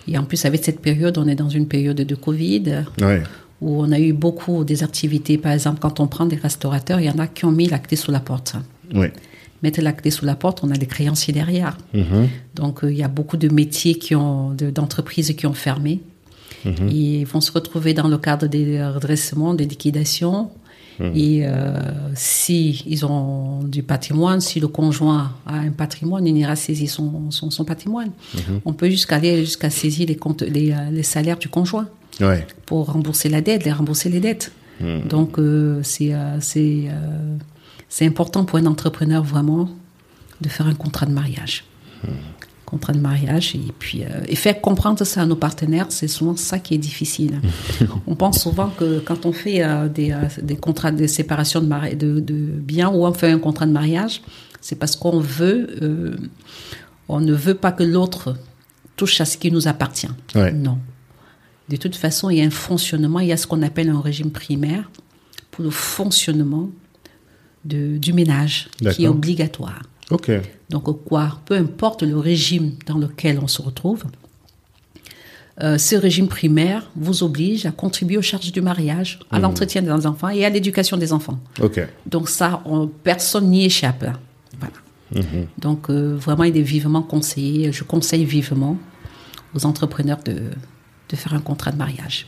Et 0.08 0.18
en 0.18 0.24
plus, 0.24 0.44
avec 0.46 0.64
cette 0.66 0.80
période, 0.82 1.18
on 1.18 1.28
est 1.28 1.36
dans 1.36 1.50
une 1.50 1.68
période 1.68 1.98
de 1.98 2.16
Covid 2.16 2.84
Ouais. 3.02 3.22
où 3.62 3.82
on 3.84 3.92
a 3.92 4.00
eu 4.00 4.14
beaucoup 4.14 4.64
des 4.64 4.84
activités. 4.84 5.38
Par 5.38 5.52
exemple, 5.52 5.80
quand 5.80 6.00
on 6.00 6.08
prend 6.08 6.26
des 6.26 6.36
restaurateurs, 6.38 7.00
il 7.00 7.06
y 7.06 7.10
en 7.10 7.20
a 7.20 7.28
qui 7.28 7.46
ont 7.46 7.52
mis 7.52 7.68
la 7.68 7.80
clé 7.80 7.96
sous 7.96 8.12
la 8.12 8.20
porte. 8.20 8.56
Ouais. 8.94 9.14
Mettre 9.64 9.82
la 9.82 9.92
clé 9.94 10.10
sous 10.12 10.26
la 10.26 10.36
porte, 10.36 10.62
on 10.64 10.72
a 10.72 10.78
des 10.78 10.86
créanciers 10.86 11.34
derrière. 11.34 11.78
Mhm. 11.94 12.28
Donc, 12.56 12.84
euh, 12.84 12.92
il 12.92 12.98
y 12.98 13.04
a 13.04 13.08
beaucoup 13.10 13.38
de 13.38 13.50
métiers 13.50 13.96
qui 13.96 14.16
ont, 14.16 14.52
de- 14.52 14.70
d'entreprises 14.70 15.34
qui 15.36 15.46
ont 15.48 15.54
fermé. 15.54 16.00
Ils 16.92 17.24
vont 17.26 17.40
se 17.42 17.52
retrouver 17.54 17.94
dans 17.94 18.08
le 18.10 18.18
cadre 18.18 18.48
des 18.48 18.84
redressements, 18.86 19.54
des 19.54 19.66
liquidations. 19.66 20.50
Et 21.16 21.48
euh, 21.48 21.78
si 22.16 22.84
ils 22.86 23.06
ont 23.06 23.64
du 23.64 23.84
patrimoine, 23.84 24.42
si 24.42 24.60
le 24.60 24.68
conjoint 24.68 25.32
a 25.46 25.56
un 25.56 25.72
patrimoine, 25.72 26.28
il 26.28 26.36
ira 26.38 26.58
saisir 26.58 26.90
son, 26.90 27.32
son, 27.32 27.50
son 27.52 27.64
patrimoine. 27.64 28.12
On 28.66 28.74
peut 28.74 28.90
jusqu'à 28.90 29.16
aller 29.16 29.40
jusqu'à 29.46 29.70
saisir 29.70 30.08
les, 30.10 30.18
comptes, 30.18 30.42
les, 30.42 30.74
euh, 30.74 30.90
les 30.92 31.04
salaires 31.04 31.38
du 31.38 31.48
conjoint 31.48 31.88
Ouais. 32.20 32.46
pour 32.66 32.92
rembourser 32.92 33.30
la 33.30 33.40
dette, 33.40 33.64
les 33.64 33.72
rembourser 33.72 34.10
les 34.10 34.20
dettes. 34.20 34.52
Donc 35.10 35.40
euh, 35.40 35.80
c'est 35.84 36.12
c'est 37.90 38.06
important 38.06 38.46
pour 38.46 38.60
un 38.60 38.66
entrepreneur 38.68 39.24
vraiment 39.24 39.70
de 40.40 40.48
faire 40.48 40.68
un 40.68 40.76
contrat 40.76 41.08
de 41.08 41.12
mariage. 41.12 41.66
Contrat 42.66 42.94
de 42.94 43.00
mariage 43.00 43.56
et 43.56 43.74
puis 43.78 44.04
euh, 44.04 44.22
et 44.28 44.36
faire 44.36 44.62
comprendre 44.62 45.04
ça 45.04 45.24
à 45.24 45.26
nos 45.26 45.36
partenaires, 45.36 45.88
c'est 45.90 46.08
souvent 46.08 46.38
ça 46.38 46.60
qui 46.60 46.76
est 46.76 46.78
difficile. 46.78 47.42
on 48.08 48.16
pense 48.16 48.40
souvent 48.42 48.70
que 48.70 49.00
quand 49.00 49.26
on 49.26 49.34
fait 49.34 49.64
euh, 49.64 49.90
des, 49.90 50.12
euh, 50.12 50.28
des 50.42 50.56
contrats 50.56 50.92
de 50.92 51.08
séparation 51.08 51.62
de, 51.62 51.96
de, 51.96 52.20
de 52.20 52.34
biens 52.34 52.90
ou 52.90 53.06
on 53.06 53.14
fait 53.14 53.32
un 53.32 53.40
contrat 53.40 53.66
de 53.66 53.72
mariage, 53.72 54.22
c'est 54.62 54.76
parce 54.76 54.96
qu'on 54.96 55.20
veut, 55.20 56.20
on 57.08 57.20
ne 57.20 57.34
veut 57.34 57.56
pas 57.56 57.72
que 57.72 57.84
l'autre 57.84 58.36
touche 58.98 59.20
à 59.20 59.26
ce 59.26 59.38
qui 59.38 59.52
nous 59.52 59.68
appartient. 59.68 60.10
Ouais. 60.36 60.52
Non. 60.52 60.78
De 61.70 61.76
toute 61.78 61.96
façon, 61.96 62.30
il 62.30 62.38
y 62.38 62.42
a 62.42 62.46
un 62.46 62.52
fonctionnement, 62.52 63.20
il 63.20 63.28
y 63.28 63.32
a 63.32 63.38
ce 63.38 63.48
qu'on 63.48 63.62
appelle 63.62 63.90
un 63.90 64.02
régime 64.02 64.32
primaire 64.32 64.92
pour 65.52 65.64
le 65.64 65.70
fonctionnement 65.70 66.70
de, 67.66 67.98
du 67.98 68.14
ménage 68.14 68.70
qui 68.94 69.04
est 69.04 69.08
obligatoire. 69.18 69.82
Donc, 70.70 71.04
quoi, 71.06 71.40
peu 71.46 71.56
importe 71.56 72.04
le 72.04 72.18
régime 72.18 72.74
dans 72.86 72.98
lequel 72.98 73.40
on 73.42 73.48
se 73.48 73.62
retrouve, 73.62 74.04
euh, 75.62 75.78
ce 75.78 75.96
régime 75.96 76.28
primaire 76.30 76.90
vous 76.96 77.22
oblige 77.24 77.66
à 77.66 77.72
contribuer 77.72 78.18
aux 78.18 78.22
charges 78.22 78.52
du 78.52 78.62
mariage, 78.62 79.20
à 79.30 79.40
l'entretien 79.42 79.82
des 79.82 80.06
enfants 80.06 80.30
et 80.30 80.46
à 80.46 80.50
l'éducation 80.50 80.96
des 80.96 81.12
enfants. 81.12 81.38
Donc 82.06 82.30
ça, 82.30 82.62
on- 82.66 82.88
personne 82.88 83.50
n'y 83.50 83.66
échappe. 83.66 84.04
là. 84.04 84.14
Voilà. 84.60 84.74
Donc 85.58 85.90
euh, 85.90 86.16
vraiment, 86.16 86.44
il 86.46 86.56
est 86.56 86.62
vivement 86.62 87.02
conseillé, 87.02 87.72
je 87.74 87.84
conseille 87.84 88.24
vivement 88.26 88.78
aux 89.54 89.66
entrepreneurs 89.66 90.20
de, 90.24 90.44
de 91.10 91.16
faire 91.16 91.34
un 91.34 91.40
contrat 91.42 91.72
de 91.72 91.78
mariage. 91.78 92.26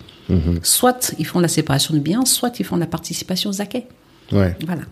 Soit 0.64 1.14
ils 1.20 1.26
font 1.26 1.40
la 1.40 1.48
séparation 1.48 1.94
de 1.94 2.00
biens, 2.00 2.26
soit 2.26 2.60
ils 2.60 2.66
font 2.66 2.78
la 2.78 2.88
participation 2.88 3.50
aux 3.50 3.62
acquets. 3.62 3.88
Ouais. 4.32 4.56
Voilà. 4.66 4.84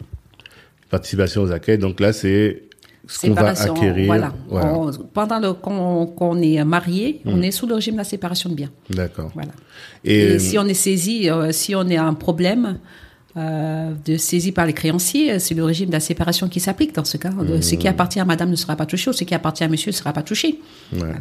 Participation 0.89 1.43
aux 1.43 1.51
acquets. 1.51 1.77
Donc 1.77 1.99
là, 1.99 2.13
c'est 2.13 2.63
ce 3.07 3.21
qu'on 3.27 3.33
va 3.33 3.49
acquérir. 3.73 4.05
Voilà. 4.07 4.33
Voilà. 4.49 4.73
On- 4.73 4.91
pendant 4.91 5.39
le, 5.39 5.53
qu'on, 5.53 6.05
qu'on 6.07 6.41
est 6.41 6.63
marié, 6.63 7.21
on 7.25 7.41
est 7.41 7.51
sous 7.51 7.67
le 7.67 7.75
régime 7.75 7.93
de 7.93 7.99
la 7.99 8.03
séparation 8.03 8.49
de 8.49 8.55
biens. 8.55 8.71
D'accord. 8.89 9.31
Voilà. 9.33 9.51
Et, 10.03 10.15
Et, 10.19 10.29
euh, 10.31 10.39
si 10.39 10.57
on 10.57 10.65
est 10.65 10.73
saisi, 10.73 11.29
euh, 11.29 11.51
si 11.51 11.75
on 11.75 11.87
est 11.89 11.97
un 11.97 12.13
problème, 12.13 12.79
euh, 13.37 13.93
de 14.05 14.17
saisie 14.17 14.51
par 14.51 14.65
les 14.65 14.73
créanciers, 14.73 15.37
c'est 15.39 15.53
le 15.53 15.63
régime 15.63 15.87
de 15.87 15.93
la 15.93 15.99
séparation 15.99 16.49
qui 16.49 16.59
s'applique 16.59 16.93
dans 16.95 17.05
ce 17.05 17.17
cas. 17.17 17.29
De- 17.29 17.61
Ce 17.61 17.75
qui 17.75 17.87
appartient 17.87 18.19
à 18.19 18.25
madame 18.25 18.49
ne 18.49 18.55
sera 18.55 18.75
pas 18.75 18.85
touché 18.87 19.09
ou 19.11 19.13
ce 19.13 19.23
qui 19.23 19.35
appartient 19.35 19.63
à 19.63 19.67
monsieur 19.67 19.91
ne 19.91 19.95
sera 19.95 20.11
pas 20.13 20.23
touché. 20.23 20.59
Ouais. 20.93 21.13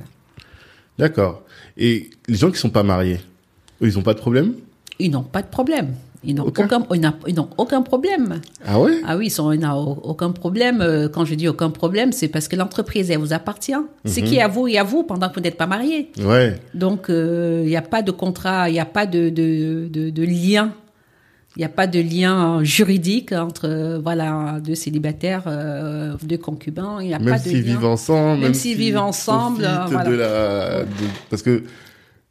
D'accord. 0.98 1.42
Et 1.76 2.11
les 2.26 2.35
gens 2.37 2.50
qui 2.50 2.59
sont 2.59 2.70
pas 2.70 2.83
mariés, 2.83 3.20
eux, 3.83 3.87
ils 3.87 3.98
ont 3.98 4.02
pas 4.02 4.14
de 4.14 4.18
problème? 4.18 4.54
Ils 4.98 5.11
n'ont 5.11 5.22
pas 5.22 5.42
de 5.42 5.46
problème. 5.48 5.94
Ils 6.24 6.35
n'ont 6.35 6.44
Aucun 6.44 6.64
aucun, 6.64 6.85
ils 7.28 7.35
aucun 7.59 7.83
problème. 7.83 8.40
Ah 8.66 8.81
ouais 8.81 9.00
Ah 9.07 9.16
oui, 9.16 9.33
ils 9.37 9.61
n'ont 9.61 9.98
aucun 10.02 10.31
problème. 10.33 10.81
Euh, 10.81 11.09
Quand 11.09 11.24
je 11.24 11.35
dis 11.35 11.46
aucun 11.48 11.70
problème, 11.70 12.11
c'est 12.12 12.28
parce 12.28 12.48
que 12.48 12.57
l'entreprise, 12.57 13.11
elle 13.11 13.18
vous 13.18 13.33
appartient. 13.33 13.72
Ce 14.04 14.20
qui 14.20 14.37
est 14.37 14.42
à 14.42 14.48
vous 14.48 14.66
et 14.68 14.78
à 14.78 14.83
vous 14.85 15.04
pendant 15.04 15.28
que 15.28 15.35
vous 15.37 15.40
n'êtes 15.40 15.57
pas 15.57 15.66
mariés. 15.66 16.11
Ouais. 16.20 16.61
Donc, 16.74 17.09
euh, 17.09 17.61
il 17.64 17.68
n'y 17.68 17.76
a 17.76 17.83
pas 17.83 18.02
de 18.02 18.11
contrat, 18.11 18.68
il 18.68 18.72
n'y 18.72 18.81
a 18.81 18.85
pas 18.85 19.07
de, 19.07 19.28
de, 19.31 19.88
de, 19.88 20.11
de 20.11 20.22
lien. 20.24 20.72
Il 21.57 21.61
n'y 21.61 21.64
a 21.64 21.68
pas 21.70 21.87
de 21.88 21.98
lien 21.98 22.62
juridique 22.62 23.33
entre 23.33 23.66
euh, 23.68 23.98
voilà 24.00 24.59
deux 24.62 24.76
célibataires, 24.76 25.44
euh, 25.46 26.14
deux 26.22 26.37
concubins. 26.37 26.98
Il 27.00 27.09
n'y 27.09 27.14
a 27.14 27.18
Même 27.18 27.31
pas 27.31 27.38
de 27.38 27.48
s'ils 27.48 27.62
vivent 27.62 27.85
ensemble. 27.85 28.42
Même 28.42 28.54
s'ils 28.54 28.76
vivent 28.76 28.98
ensemble, 28.98 29.62
profitent 29.62 29.81
euh, 29.81 29.87
voilà. 29.90 30.11
de 30.11 30.14
la, 30.14 30.83
de- 30.85 30.88
parce 31.31 31.42
que 31.42 31.62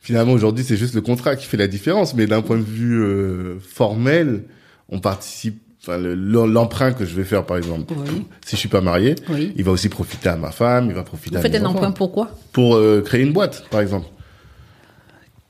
finalement 0.08 0.32
aujourd'hui 0.32 0.63
c'est 0.63 0.78
juste 0.78 0.96
le 0.96 1.02
contrat 1.02 1.36
qui 1.36 1.46
fait 1.46 1.58
la 1.58 1.67
différence, 1.67 2.15
mais 2.15 2.28
d'un 2.28 2.41
point 2.41 2.58
de 2.58 2.63
vue 2.63 3.04
euh, 3.04 3.60
formel, 3.60 4.43
on 4.89 5.00
participe. 5.00 5.62
Enfin, 5.82 5.98
le- 6.00 6.15
l'emprunt 6.48 6.91
que 6.93 7.06
je 7.06 7.13
vais 7.15 7.24
faire 7.26 7.46
par 7.46 7.56
exemple, 7.58 7.93
Oui. 7.96 8.26
si 8.46 8.56
je 8.56 8.60
suis 8.60 8.70
pas 8.70 8.82
marié, 8.82 9.15
Oui. 9.30 9.54
il 9.58 9.63
va 9.63 9.72
aussi 9.72 9.89
profiter 9.89 10.28
à 10.30 10.36
ma 10.38 10.52
femme, 10.52 10.86
il 10.88 10.93
va 10.93 11.04
profiter 11.04 11.32
Vous 11.36 11.39
à 11.39 11.41
faites 11.41 11.52
mes 11.52 11.60
un 11.60 11.65
enfants. 11.65 11.78
emprunt 11.80 11.91
pourquoi 11.91 12.32
pour 12.54 12.76
euh, 12.76 13.02
créer 13.06 13.22
une 13.22 13.32
boîte 13.34 13.65
par 13.70 13.82
exemple. 13.82 14.08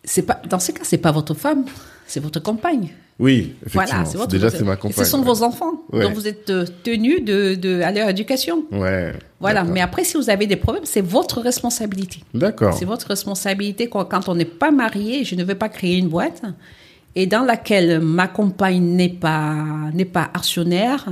C'est 0.04 0.24
pas 0.24 0.41
dans 0.50 0.60
ce 0.60 0.72
cas, 0.72 0.82
c'est 0.84 0.98
pas 1.00 1.12
votre 1.12 1.34
femme, 1.34 1.65
c'est 2.08 2.20
votre 2.20 2.39
compagne. 2.39 2.89
Oui, 3.19 3.56
effectivement. 3.65 4.03
Voilà, 4.03 4.17
votre 4.17 4.27
Déjà 4.27 4.49
c'est 4.51 4.63
ma 4.63 4.73
et 4.75 4.77
compagne. 4.77 5.03
Ce 5.06 5.10
sont 5.10 5.21
vos 5.21 5.41
enfants, 5.41 5.82
Ouais. 5.91 6.03
donc 6.03 6.13
vous 6.13 6.27
êtes 6.27 6.49
euh, 6.51 6.65
tenu 6.84 7.19
de, 7.21 7.56
de 7.56 7.82
à 7.82 7.91
leur 7.91 8.10
éducation. 8.10 8.63
Ouais. 8.71 9.13
Voilà, 9.39 9.63
mais 9.63 9.82
après, 9.82 10.03
si 10.03 10.17
vous 10.17 10.30
avez 10.30 10.45
des 10.45 10.56
problèmes, 10.56 10.86
c'est 10.86 11.01
votre 11.01 11.41
responsabilité. 11.41 12.19
D'accord. 12.34 12.73
C'est 12.77 12.86
votre 12.86 13.08
responsabilité 13.08 13.88
quand, 13.89 14.06
quand 14.06 14.30
on 14.30 14.36
n'est 14.36 14.45
pas 14.45 14.69
marié, 14.71 15.23
je 15.23 15.34
ne 15.36 15.43
veux 15.43 15.56
pas 15.56 15.69
créer 15.69 15.97
une 15.97 16.10
boîte 16.10 16.43
et 17.15 17.25
dans 17.25 17.43
laquelle 17.43 17.99
ma 17.99 18.27
compagne 18.27 18.84
n'est 18.84 19.10
pas 19.10 19.65
n'est 19.93 20.06
pas 20.06 20.30
actionnaire 20.34 21.10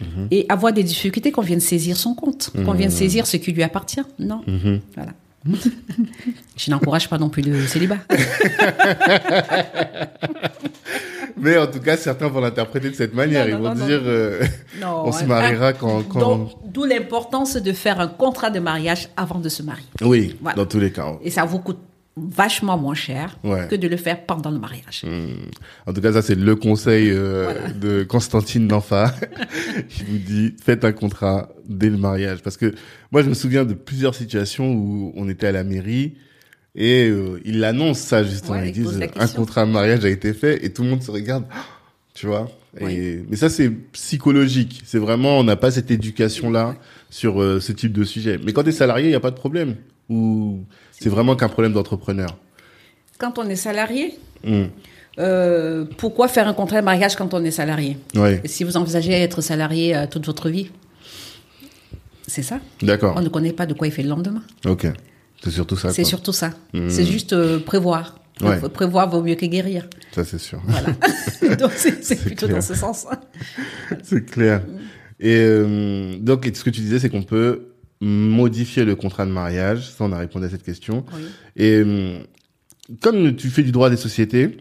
Mhm. 0.00 0.28
et 0.30 0.46
avoir 0.48 0.72
des 0.72 0.84
difficultés 0.84 1.32
qu'on 1.32 1.42
vienne 1.42 1.58
saisir 1.60 1.96
son 1.96 2.14
compte, 2.14 2.50
qu'on 2.64 2.72
vienne 2.72 2.90
saisir 2.90 3.26
ce 3.26 3.36
qui 3.36 3.50
lui 3.52 3.64
appartient. 3.64 4.00
Non, 4.20 4.42
Mhm. 4.46 4.80
voilà. 4.94 5.10
Je 6.56 6.70
n'encourage 6.70 7.08
pas 7.08 7.18
non 7.18 7.28
plus 7.28 7.42
le 7.42 7.66
célibat. 7.66 7.98
Mais 11.40 11.56
en 11.56 11.66
tout 11.68 11.78
cas, 11.80 11.96
certains 11.96 12.28
vont 12.28 12.40
l'interpréter 12.40 12.90
de 12.90 12.94
cette 12.94 13.14
manière. 13.14 13.44
Non, 13.46 13.50
Ils 13.50 13.62
non, 13.62 13.68
vont 13.70 13.74
non, 13.76 13.86
dire, 13.86 14.00
non. 14.02 14.08
euh, 14.08 14.40
on 15.04 15.12
se 15.12 15.24
mariera 15.24 15.72
quand, 15.72 16.02
quand... 16.02 16.48
D'où 16.66 16.84
l'importance 16.84 17.56
de 17.56 17.72
faire 17.72 18.00
un 18.00 18.08
contrat 18.08 18.50
de 18.50 18.58
mariage 18.58 19.08
avant 19.16 19.38
de 19.38 19.48
se 19.48 19.62
marier. 19.62 19.86
Oui, 20.00 20.36
Voilà. 20.42 20.56
dans 20.56 20.66
tous 20.66 20.80
les 20.80 20.90
cas. 20.90 21.14
Et 21.22 21.30
ça 21.30 21.44
vous 21.44 21.60
coûte 21.60 21.78
vachement 22.30 22.76
moins 22.78 22.94
cher 22.94 23.38
Ouais. 23.44 23.66
que 23.70 23.76
de 23.76 23.86
le 23.88 23.96
faire 23.96 24.24
pendant 24.26 24.50
le 24.50 24.58
mariage. 24.58 25.04
En 25.86 25.92
tout 25.92 26.00
cas, 26.00 26.12
ça 26.12 26.22
c'est 26.22 26.34
le 26.34 26.56
conseil 26.56 27.10
euh, 27.10 27.52
de 27.80 28.02
Constantine 28.04 28.66
Danfa 28.68 29.14
qui 29.88 30.04
vous 30.04 30.18
dit 30.18 30.54
faites 30.62 30.84
un 30.84 30.92
contrat 30.92 31.50
dès 31.68 31.90
le 31.90 31.96
mariage. 31.96 32.42
Parce 32.42 32.56
que 32.56 32.74
moi, 33.12 33.22
je 33.22 33.28
me 33.28 33.34
souviens 33.34 33.64
de 33.64 33.74
plusieurs 33.74 34.14
situations 34.14 34.72
où 34.72 35.12
on 35.16 35.28
était 35.28 35.46
à 35.48 35.52
la 35.52 35.64
mairie 35.64 36.14
et 36.74 37.08
euh, 37.08 37.40
ils 37.44 37.60
l'annoncent 37.60 38.00
ça 38.06 38.24
justement. 38.24 38.58
Ouais, 38.58 38.68
ils 38.68 38.72
disent 38.72 39.00
un 39.16 39.28
contrat 39.28 39.66
de 39.66 39.70
mariage 39.70 40.04
a 40.04 40.08
été 40.08 40.32
fait 40.34 40.64
et 40.64 40.72
tout 40.72 40.82
le 40.82 40.90
monde 40.90 41.02
se 41.02 41.10
regarde. 41.10 41.44
Tu 42.14 42.26
vois 42.26 42.48
et. 42.80 43.22
Mais 43.30 43.36
ça, 43.36 43.48
c'est 43.48 43.70
psychologique. 43.92 44.82
C'est 44.84 44.98
vraiment, 44.98 45.38
on 45.38 45.44
n'a 45.44 45.54
pas 45.54 45.70
cette 45.70 45.90
éducation-là 45.92 46.74
sur 47.10 47.40
euh, 47.40 47.60
ce 47.60 47.70
type 47.70 47.92
de 47.92 48.02
sujet. 48.02 48.40
Mais 48.44 48.52
quand 48.52 48.64
tu 48.64 48.70
es 48.70 48.72
salarié, 48.72 49.06
il 49.06 49.10
n'y 49.10 49.14
a 49.14 49.20
pas 49.20 49.30
de 49.30 49.36
problème. 49.36 49.76
Ou 50.08 50.60
c'est 50.92 51.08
vraiment 51.10 51.36
qu'un 51.36 51.48
problème 51.48 51.72
d'entrepreneur? 51.72 52.36
Quand 53.18 53.38
on 53.38 53.48
est 53.48 53.56
salarié, 53.56 54.18
Hmm. 54.44 54.66
euh, 55.18 55.84
pourquoi 55.96 56.28
faire 56.28 56.46
un 56.46 56.54
contrat 56.54 56.80
de 56.80 56.84
mariage 56.84 57.16
quand 57.16 57.34
on 57.34 57.44
est 57.44 57.50
salarié? 57.50 57.96
Ouais, 58.14 58.40
Si 58.44 58.62
vous 58.64 58.76
envisagez 58.76 59.12
être 59.12 59.40
salarié 59.40 59.96
euh, 59.96 60.06
toute 60.06 60.24
votre 60.26 60.48
vie, 60.48 60.70
c'est 62.26 62.42
ça. 62.42 62.60
d'accord. 62.82 63.14
On 63.16 63.20
ne 63.22 63.28
connaît 63.28 63.52
pas 63.52 63.66
de 63.66 63.74
quoi 63.74 63.86
il 63.86 63.92
fait 63.92 64.02
le 64.02 64.08
lendemain. 64.10 64.42
Ok. 64.66 64.86
C'est 65.42 65.50
surtout 65.50 65.76
ça. 65.76 65.90
C'est 65.92 66.04
surtout 66.04 66.32
ça. 66.32 66.50
C'est 66.88 67.04
juste 67.04 67.32
euh, 67.32 67.58
prévoir. 67.58 68.16
Ouais. 68.40 68.60
Prévoir 68.68 69.10
vaut 69.10 69.22
mieux 69.22 69.34
que 69.34 69.46
guérir. 69.46 69.88
Ça, 70.12 70.24
c'est 70.24 70.38
sûr. 70.38 70.60
Voilà. 70.64 70.90
donc 71.56 71.72
c'est 71.74 72.04
c'est 72.04 72.16
plutôt 72.16 72.46
clair. 72.46 72.58
dans 72.58 72.62
ce 72.64 72.74
sens. 72.74 73.06
c'est 74.04 74.24
clair. 74.24 74.62
Et 75.20 75.34
euh, 75.36 76.16
donc, 76.20 76.48
ce 76.54 76.62
que 76.62 76.70
tu 76.70 76.80
disais, 76.80 77.00
c'est 77.00 77.10
qu'on 77.10 77.24
peut 77.24 77.70
modifier 78.00 78.84
le 78.84 78.94
contrat 78.94 79.26
de 79.26 79.30
mariage. 79.30 79.88
Ça, 79.90 80.04
on 80.04 80.12
a 80.12 80.18
répondu 80.18 80.46
à 80.46 80.48
cette 80.50 80.62
question. 80.62 81.04
Oui. 81.14 81.22
Et 81.56 81.74
euh, 81.76 82.18
comme 83.00 83.34
tu 83.36 83.48
fais 83.48 83.62
du 83.62 83.72
droit 83.72 83.90
des 83.90 83.96
sociétés, 83.96 84.58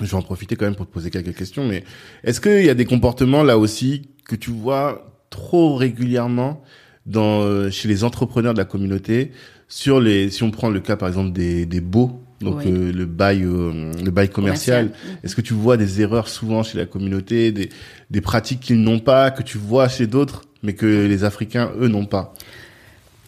je 0.00 0.04
vais 0.06 0.14
en 0.14 0.22
profiter 0.22 0.56
quand 0.56 0.64
même 0.64 0.74
pour 0.76 0.86
te 0.86 0.92
poser 0.92 1.10
quelques 1.10 1.34
questions. 1.34 1.66
Mais 1.66 1.84
est-ce 2.24 2.40
qu'il 2.40 2.64
y 2.64 2.70
a 2.70 2.74
des 2.74 2.84
comportements 2.84 3.42
là 3.42 3.58
aussi 3.58 4.02
que 4.26 4.36
tu 4.36 4.50
vois 4.50 5.10
trop 5.30 5.76
régulièrement 5.76 6.62
dans 7.06 7.42
euh, 7.42 7.70
chez 7.70 7.88
les 7.88 8.04
entrepreneurs 8.04 8.52
de 8.54 8.58
la 8.58 8.64
communauté 8.64 9.32
sur 9.68 10.00
les 10.00 10.30
si 10.30 10.42
on 10.42 10.50
prend 10.50 10.68
le 10.68 10.78
cas 10.80 10.96
par 10.96 11.08
exemple 11.08 11.32
des 11.32 11.66
des 11.66 11.80
baux 11.80 12.20
donc 12.40 12.58
Oui. 12.58 12.64
euh, 12.70 12.92
le 12.92 13.06
bail 13.06 13.42
euh, 13.44 13.92
le 14.04 14.10
bail 14.10 14.28
commercial, 14.28 14.88
Commercial. 14.90 15.18
est-ce 15.24 15.34
que 15.34 15.40
tu 15.40 15.54
vois 15.54 15.76
des 15.76 16.00
erreurs 16.00 16.28
souvent 16.28 16.62
chez 16.62 16.78
la 16.78 16.86
communauté 16.86 17.50
des 17.50 17.70
des 18.10 18.20
pratiques 18.20 18.60
qu'ils 18.60 18.80
n'ont 18.82 18.98
pas 19.00 19.30
que 19.32 19.42
tu 19.42 19.58
vois 19.58 19.88
chez 19.88 20.06
d'autres 20.06 20.42
mais 20.62 20.74
que 20.74 20.86
les 20.86 21.24
africains 21.24 21.70
eux 21.80 21.88
n'ont 21.88 22.06
pas 22.06 22.34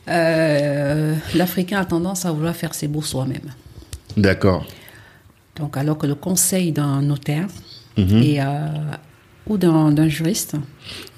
Euh, 0.08 1.14
L'Africain 1.34 1.78
a 1.80 1.84
tendance 1.84 2.26
à 2.26 2.32
vouloir 2.32 2.54
faire 2.54 2.74
ses 2.74 2.88
beaux 2.88 3.02
soi-même. 3.02 3.48
d'accord 4.16 4.66
Donc, 5.56 5.76
alors 5.76 5.96
que 5.96 6.06
le 6.06 6.14
conseil 6.14 6.72
d'un 6.72 7.00
notaire 7.02 7.46
Mhm. 7.96 8.22
et, 8.22 8.40
euh, 8.40 8.46
ou 9.46 9.56
d'un 9.56 10.08
juriste 10.08 10.56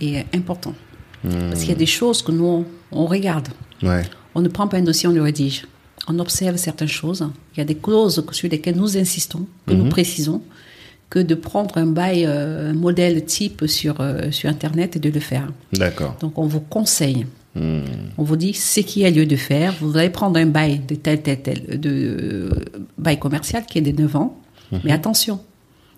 est 0.00 0.24
important. 0.34 0.74
Parce 1.22 1.60
qu'il 1.60 1.70
y 1.70 1.72
a 1.72 1.82
des 1.86 1.86
choses 1.86 2.22
que 2.22 2.30
nous, 2.30 2.64
on, 2.92 3.06
regarde. 3.06 3.48
ouais 3.82 4.04
On 4.36 4.40
ne 4.40 4.48
prend 4.48 4.68
pas 4.68 4.76
un 4.76 4.82
dossier, 4.82 5.08
on 5.08 5.12
le 5.12 5.22
rédige. 5.22 5.66
On 6.06 6.18
observe 6.20 6.56
certaines 6.56 6.86
choses. 7.02 7.28
Il 7.54 7.58
y 7.58 7.62
a 7.62 7.64
des 7.64 7.74
clauses 7.76 8.24
sur 8.30 8.48
lesquelles 8.48 8.76
nous 8.76 8.96
insistons, 8.96 9.46
que 9.66 9.72
nous 9.74 9.88
précisons, 9.88 10.42
que 11.10 11.18
de 11.18 11.34
prendre 11.34 11.78
un 11.78 11.86
bail, 11.86 12.24
euh, 12.26 12.70
un 12.70 12.74
modèle 12.74 13.24
type 13.24 13.66
sur, 13.66 14.00
euh, 14.00 14.30
sur 14.30 14.50
Internet 14.50 14.96
et 14.96 14.98
de 14.98 15.10
le 15.10 15.20
faire. 15.20 15.52
d'accord 15.72 16.16
Donc, 16.20 16.38
on 16.38 16.46
vous 16.46 16.60
conseille. 16.60 17.26
Hmm. 17.54 17.80
On 18.18 18.22
vous 18.22 18.36
dit 18.36 18.52
ce 18.52 18.80
qu'il 18.80 19.02
y 19.02 19.06
a 19.06 19.10
lieu 19.10 19.24
de 19.24 19.36
faire. 19.36 19.74
Vous 19.80 19.96
allez 19.96 20.10
prendre 20.10 20.38
un 20.38 20.46
bail 20.46 20.80
de 20.80 20.94
tel, 20.94 21.22
tel, 21.22 21.40
tel, 21.40 21.80
de 21.80 21.90
euh, 21.90 22.50
bail 22.98 23.18
commercial 23.18 23.64
qui 23.64 23.78
est 23.78 23.82
de 23.82 24.02
9 24.02 24.16
ans. 24.16 24.38
Mais 24.82 24.90
attention, 24.90 25.38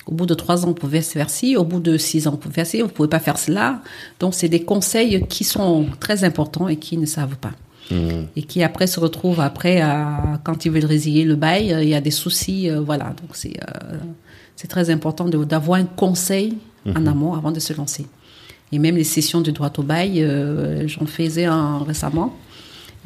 au 0.07 0.12
bout 0.12 0.27
de 0.27 0.35
3 0.35 0.64
ans, 0.64 0.68
vous 0.68 0.75
pouvez 0.75 1.01
faire 1.01 1.31
ci. 1.31 1.57
Au 1.57 1.64
bout 1.64 1.81
de 1.81 1.97
6 1.97 2.27
ans, 2.27 2.33
vous 2.33 2.37
pouvez 2.37 2.55
faire 2.55 2.66
ci. 2.66 2.81
Vous 2.83 2.88
pouvez 2.88 3.09
pas 3.09 3.18
faire 3.18 3.38
cela. 3.38 3.81
Donc, 4.21 4.35
c'est 4.35 4.49
des 4.49 4.62
conseils 4.62 5.27
qui 5.27 5.42
sont 5.42 5.87
très 6.01 6.23
importants 6.23 6.68
et 6.68 6.77
qui 6.77 6.99
ne 6.99 7.07
savent 7.07 7.37
pas. 7.37 7.53
Et 7.90 8.42
qui 8.42 8.62
après 8.62 8.87
se 8.87 9.01
retrouvent 9.01 9.40
après, 9.40 9.81
à, 9.81 10.40
quand 10.44 10.64
ils 10.64 10.70
veulent 10.70 10.85
résilier 10.85 11.24
le 11.24 11.37
bail, 11.37 11.72
euh, 11.72 11.83
il 11.83 11.88
y 11.88 11.94
a 11.94 12.01
des 12.01 12.11
soucis. 12.11 12.70
euh, 12.70 12.81
voilà, 12.81 13.14
donc 13.20 13.31
c'est 13.33 13.55
euh, 13.62 13.96
c'est 14.57 14.68
très 14.68 14.90
important 14.90 15.29
d'avoir 15.29 15.81
un 15.81 15.85
conseil 15.85 16.59
en 16.87 17.07
amont 17.07 17.35
avant 17.35 17.53
de 17.53 17.61
se 17.61 17.72
lancer. 17.72 18.07
Et 18.72 18.79
même 18.79 18.96
les 18.96 19.05
sessions 19.05 19.40
de 19.40 19.51
droit 19.51 19.72
au 19.79 19.83
bail, 19.83 20.27
j'en 20.87 21.07
faisais 21.07 21.44
un 21.44 21.79
récemment. 21.85 22.37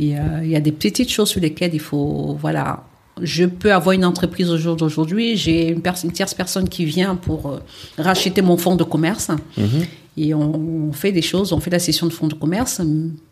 Et, 0.00 0.14
il 0.42 0.48
y 0.48 0.56
a 0.56 0.60
des 0.60 0.72
petites 0.72 1.10
choses 1.10 1.28
sur 1.28 1.42
lesquelles 1.42 1.74
il 1.74 1.80
faut, 1.80 2.38
voilà, 2.40 2.84
je 3.20 3.44
peux 3.44 3.72
avoir 3.72 3.92
une 3.92 4.04
entreprise 4.04 4.50
au 4.50 4.56
jour 4.56 4.76
d'aujourd'hui, 4.76 5.36
j'ai 5.36 5.68
une, 5.68 5.82
tierce 6.12 6.34
personne 6.34 6.68
qui 6.68 6.84
vient 6.84 7.16
pour 7.16 7.50
euh, 7.50 7.58
racheter 7.98 8.42
mon 8.42 8.56
fonds 8.56 8.76
de 8.76 8.84
commerce. 8.84 9.30
Et 10.16 10.34
on, 10.34 10.88
on 10.88 10.92
fait 10.92 11.12
des 11.12 11.22
choses, 11.22 11.52
on 11.52 11.60
fait 11.60 11.70
la 11.70 11.78
session 11.78 12.06
de 12.06 12.12
fonds 12.12 12.28
de 12.28 12.34
commerce 12.34 12.80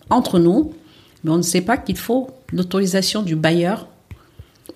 entre 0.08 0.38
nous, 0.38 0.72
mais 1.22 1.30
on 1.30 1.36
ne 1.36 1.42
sait 1.42 1.60
pas 1.60 1.76
qu'il 1.76 1.96
faut 1.96 2.30
l'autorisation 2.52 3.22
du 3.22 3.36
bailleur 3.36 3.86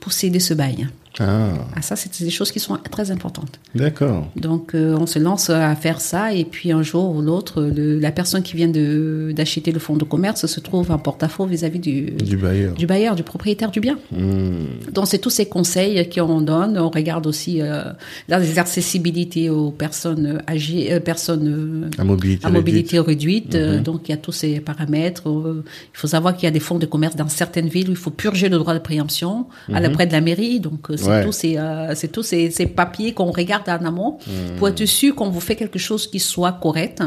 pour 0.00 0.12
céder 0.12 0.40
ce 0.40 0.54
bail. 0.54 0.88
Ah 1.20 1.50
Ah, 1.74 1.82
ça, 1.82 1.96
c'est 1.96 2.22
des 2.22 2.30
choses 2.30 2.50
qui 2.52 2.60
sont 2.60 2.76
très 2.90 3.10
importantes. 3.10 3.58
d'accord 3.74 4.28
Donc, 4.36 4.74
euh, 4.74 4.96
on 5.00 5.06
se 5.06 5.18
lance 5.18 5.50
à 5.50 5.74
faire 5.76 6.00
ça, 6.00 6.32
et 6.32 6.44
puis 6.44 6.72
un 6.72 6.82
jour 6.82 7.14
ou 7.14 7.22
l'autre, 7.22 7.62
la 7.62 8.12
personne 8.12 8.42
qui 8.42 8.56
vient 8.56 8.68
d'acheter 8.68 9.72
le 9.72 9.78
fonds 9.78 9.96
de 9.96 10.04
commerce 10.04 10.46
se 10.46 10.60
trouve 10.60 10.90
en 10.90 10.98
porte-à-faux 10.98 11.46
vis-à-vis 11.46 11.78
du, 11.78 12.02
du 12.12 12.36
bailleur 12.36 12.74
du 12.74 12.86
bailleur, 12.86 13.14
du 13.14 13.22
propriétaire 13.22 13.70
du 13.70 13.80
bien. 13.80 13.98
Hmm. 14.12 14.64
Donc, 14.92 15.06
c'est 15.06 15.18
tous 15.18 15.30
ces 15.30 15.46
conseils 15.46 16.08
qu'on 16.08 16.40
donne. 16.40 16.78
On 16.78 16.90
regarde 16.90 17.26
aussi 17.26 17.60
euh, 17.62 17.84
les 18.28 18.58
accessibilités 18.58 19.50
aux 19.50 19.70
personnes 19.70 20.42
âgées, 20.48 20.92
euh, 20.92 21.00
personnes 21.00 21.90
à 21.98 22.04
mobilité 22.04 22.46
à 22.46 22.50
mobilité 22.50 22.98
réduite. 22.98 23.54
Mhm. 23.54 23.82
Donc, 23.82 24.08
il 24.08 24.10
y 24.10 24.14
a 24.14 24.16
tous 24.16 24.32
ces 24.32 24.60
paramètres. 24.60 25.28
Euh, 25.28 25.62
Il 25.94 25.98
faut 25.98 26.06
savoir 26.08 26.34
qu'il 26.34 26.44
y 26.44 26.46
a 26.46 26.50
des 26.50 26.60
fonds 26.60 26.78
de 26.78 26.86
commerce 26.86 27.16
dans 27.16 27.28
certaines 27.28 27.68
villes 27.68 27.88
où 27.88 27.92
il 27.92 27.96
faut 27.96 28.10
purger 28.10 28.48
le 28.48 28.58
droit 28.58 28.74
de 28.74 28.78
préemption 28.78 29.46
à 29.68 29.76
Mhm. 29.76 29.82
la 29.82 29.90
près 29.90 30.06
de 30.06 30.12
la 30.12 30.20
mairie. 30.20 30.60
Donc, 30.60 30.90
C'est 31.04 31.10
Ouais. 31.10 31.24
tous 31.24 31.32
ces, 31.32 31.56
euh, 31.58 31.94
c'est 31.94 32.08
tous 32.08 32.22
ces, 32.22 32.50
ces 32.50 32.66
papiers 32.66 33.12
qu'on 33.14 33.30
regarde 33.30 33.68
en 33.68 33.84
amont 33.84 34.18
Hmm. 34.26 34.56
pour 34.56 34.68
être 34.68 34.84
sûr 34.86 35.14
qu'on 35.14 35.30
vous 35.30 35.40
fait 35.40 35.56
quelque 35.56 35.78
chose 35.78 36.06
qui 36.10 36.18
soit 36.20 36.52
correct 36.52 37.02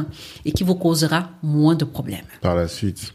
et 0.45 0.51
qui 0.51 0.63
vous 0.63 0.75
causera 0.75 1.31
moins 1.43 1.75
de 1.75 1.85
problèmes. 1.85 2.29
par 2.41 2.55
la 2.55 2.67
suite. 2.67 3.13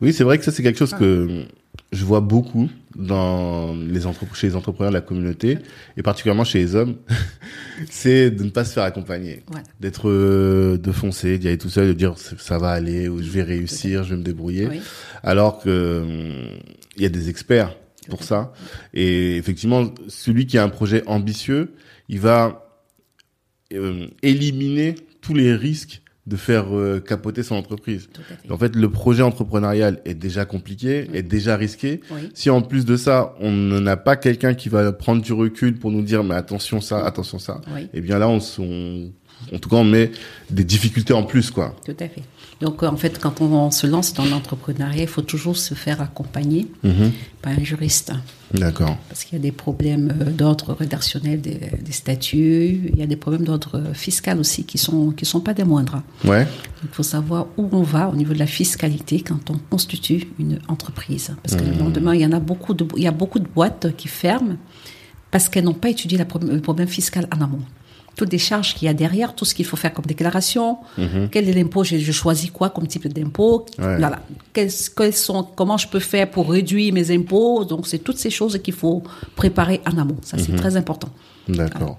Oui, 0.00 0.12
c'est 0.12 0.24
vrai 0.24 0.38
que 0.38 0.44
ça, 0.44 0.52
c'est 0.52 0.62
quelque 0.62 0.78
chose 0.78 0.94
que 0.94 1.44
je 1.92 2.04
vois 2.04 2.20
beaucoup 2.20 2.68
dans 2.96 3.74
les 3.74 4.00
chez 4.34 4.46
les 4.48 4.56
entrepreneurs 4.56 4.90
de 4.92 4.96
la 4.96 5.00
communauté, 5.00 5.58
et 5.96 6.02
particulièrement 6.02 6.44
chez 6.44 6.58
les 6.58 6.74
hommes, 6.74 6.96
c'est 7.90 8.30
de 8.30 8.44
ne 8.44 8.50
pas 8.50 8.64
se 8.64 8.72
faire 8.72 8.82
accompagner. 8.84 9.42
Voilà. 9.48 9.64
D'être, 9.80 10.08
euh, 10.08 10.76
de 10.78 10.92
foncer, 10.92 11.38
d'y 11.38 11.48
aller 11.48 11.58
tout 11.58 11.68
seul, 11.70 11.88
de 11.88 11.92
dire 11.92 12.14
ça 12.18 12.58
va 12.58 12.70
aller, 12.70 13.08
ou 13.08 13.22
je 13.22 13.28
vais 13.30 13.42
réussir, 13.42 14.04
je 14.04 14.10
vais 14.10 14.16
me 14.18 14.24
débrouiller. 14.24 14.66
Oui. 14.68 14.80
Alors 15.22 15.58
que 15.60 16.02
hum, 16.02 16.58
il 16.96 17.02
y 17.02 17.06
a 17.06 17.08
des 17.10 17.28
experts 17.28 17.74
pour 18.08 18.24
ça. 18.24 18.52
Et 18.94 19.36
effectivement, 19.36 19.92
celui 20.08 20.46
qui 20.46 20.58
a 20.58 20.64
un 20.64 20.68
projet 20.68 21.02
ambitieux, 21.06 21.74
il 22.08 22.20
va 22.20 22.66
euh, 23.72 24.06
éliminer 24.22 24.94
tous 25.20 25.34
les 25.34 25.54
risques 25.54 26.02
de 26.26 26.36
faire 26.36 26.76
euh, 26.76 27.00
capoter 27.00 27.42
son 27.42 27.56
entreprise. 27.56 28.08
Fait. 28.42 28.50
En 28.52 28.58
fait, 28.58 28.76
le 28.76 28.90
projet 28.90 29.22
entrepreneurial 29.22 30.00
est 30.04 30.14
déjà 30.14 30.44
compliqué, 30.44 31.08
est 31.14 31.22
déjà 31.22 31.56
risqué. 31.56 32.00
Oui. 32.10 32.30
Si 32.34 32.50
en 32.50 32.62
plus 32.62 32.84
de 32.84 32.96
ça, 32.96 33.34
on 33.40 33.50
n'a 33.50 33.96
pas 33.96 34.16
quelqu'un 34.16 34.54
qui 34.54 34.68
va 34.68 34.92
prendre 34.92 35.22
du 35.22 35.32
recul 35.32 35.76
pour 35.78 35.90
nous 35.90 36.02
dire, 36.02 36.22
mais 36.22 36.34
attention 36.34 36.80
ça, 36.80 37.04
attention 37.04 37.38
ça, 37.38 37.60
Oui. 37.74 37.88
eh 37.94 38.00
bien 38.00 38.18
là, 38.18 38.28
on, 38.28 38.38
on- 38.58 39.10
en 39.54 39.58
tout 39.58 39.70
cas, 39.70 39.76
on 39.76 39.84
met 39.84 40.10
des 40.50 40.64
difficultés 40.64 41.14
en 41.14 41.22
plus, 41.22 41.50
quoi. 41.50 41.74
Tout 41.86 41.96
à 41.98 42.08
fait. 42.08 42.22
Donc, 42.60 42.82
euh, 42.82 42.88
en 42.88 42.96
fait, 42.96 43.18
quand 43.18 43.40
on 43.40 43.70
se 43.70 43.86
lance 43.86 44.12
dans 44.12 44.24
l'entrepreneuriat, 44.24 45.02
il 45.02 45.08
faut 45.08 45.22
toujours 45.22 45.56
se 45.56 45.74
faire 45.74 46.00
accompagner 46.00 46.66
par 47.42 47.52
un 47.52 47.64
juriste. 47.64 48.12
D'accord. 48.52 48.96
Parce 49.08 49.24
qu'il 49.24 49.38
y 49.38 49.40
a 49.40 49.42
des 49.42 49.52
problèmes 49.52 50.12
euh, 50.20 50.30
d'ordre 50.30 50.74
rédactionnel 50.74 51.40
des, 51.40 51.58
des 51.80 51.92
statuts, 51.92 52.90
il 52.92 52.98
y 52.98 53.02
a 53.02 53.06
des 53.06 53.16
problèmes 53.16 53.44
d'ordre 53.44 53.92
fiscal 53.94 54.38
aussi 54.38 54.64
qui 54.64 54.76
sont 54.76 55.10
qui 55.12 55.24
sont 55.24 55.40
pas 55.40 55.54
des 55.54 55.64
moindres. 55.64 56.02
Ouais. 56.24 56.46
Il 56.82 56.88
faut 56.90 57.02
savoir 57.02 57.46
où 57.56 57.68
on 57.72 57.82
va 57.82 58.08
au 58.08 58.16
niveau 58.16 58.34
de 58.34 58.38
la 58.38 58.46
fiscalité 58.46 59.20
quand 59.20 59.50
on 59.50 59.58
constitue 59.70 60.28
une 60.38 60.58
entreprise. 60.68 61.34
Parce 61.42 61.56
que 61.56 61.64
le 61.64 61.78
lendemain, 61.78 62.14
il 62.14 62.20
y 62.20 62.26
en 62.26 62.32
a 62.32 62.40
beaucoup 62.40 62.74
de, 62.74 62.86
il 62.96 63.02
y 63.02 63.08
a 63.08 63.12
beaucoup 63.12 63.38
de 63.38 63.48
boîtes 63.48 63.96
qui 63.96 64.08
ferment 64.08 64.56
parce 65.30 65.48
qu'elles 65.48 65.64
n'ont 65.64 65.74
pas 65.74 65.90
étudié 65.90 66.18
la 66.18 66.26
le 66.42 66.60
problème 66.60 66.88
fiscal 66.88 67.28
en 67.34 67.40
amont. 67.40 67.62
Toutes 68.20 68.32
les 68.32 68.38
charges 68.50 68.74
qu'il 68.74 68.84
y 68.84 68.88
a 68.90 68.92
derrière, 69.04 69.34
tout 69.34 69.46
ce 69.46 69.54
qu'il 69.54 69.64
faut 69.64 69.78
faire 69.82 69.94
comme 69.94 70.04
déclaration, 70.04 70.76
quel 71.32 71.48
est 71.48 71.54
l'impôt, 71.54 71.82
je, 71.84 71.96
je 71.96 72.12
choisis 72.12 72.50
quoi 72.50 72.68
comme 72.68 72.86
type 72.86 73.08
d'impôt, 73.08 73.64
Ouais. 73.78 73.96
voilà. 73.96 74.18
Quels, 74.52 74.70
quels 74.96 75.14
sont, 75.14 75.42
comment 75.58 75.78
je 75.78 75.88
peux 75.88 76.00
faire 76.12 76.30
pour 76.30 76.50
réduire 76.50 76.92
mes 76.92 77.10
impôts? 77.18 77.64
Donc, 77.64 77.86
c'est 77.86 78.00
toutes 78.00 78.18
ces 78.18 78.28
choses 78.38 78.54
qu'il 78.62 78.74
faut 78.74 79.02
préparer 79.36 79.80
en 79.90 79.96
amont. 79.96 80.18
Ça, 80.22 80.36
c'est 80.36 80.54
très 80.54 80.76
important. 80.76 81.08
D'accord. 81.48 81.98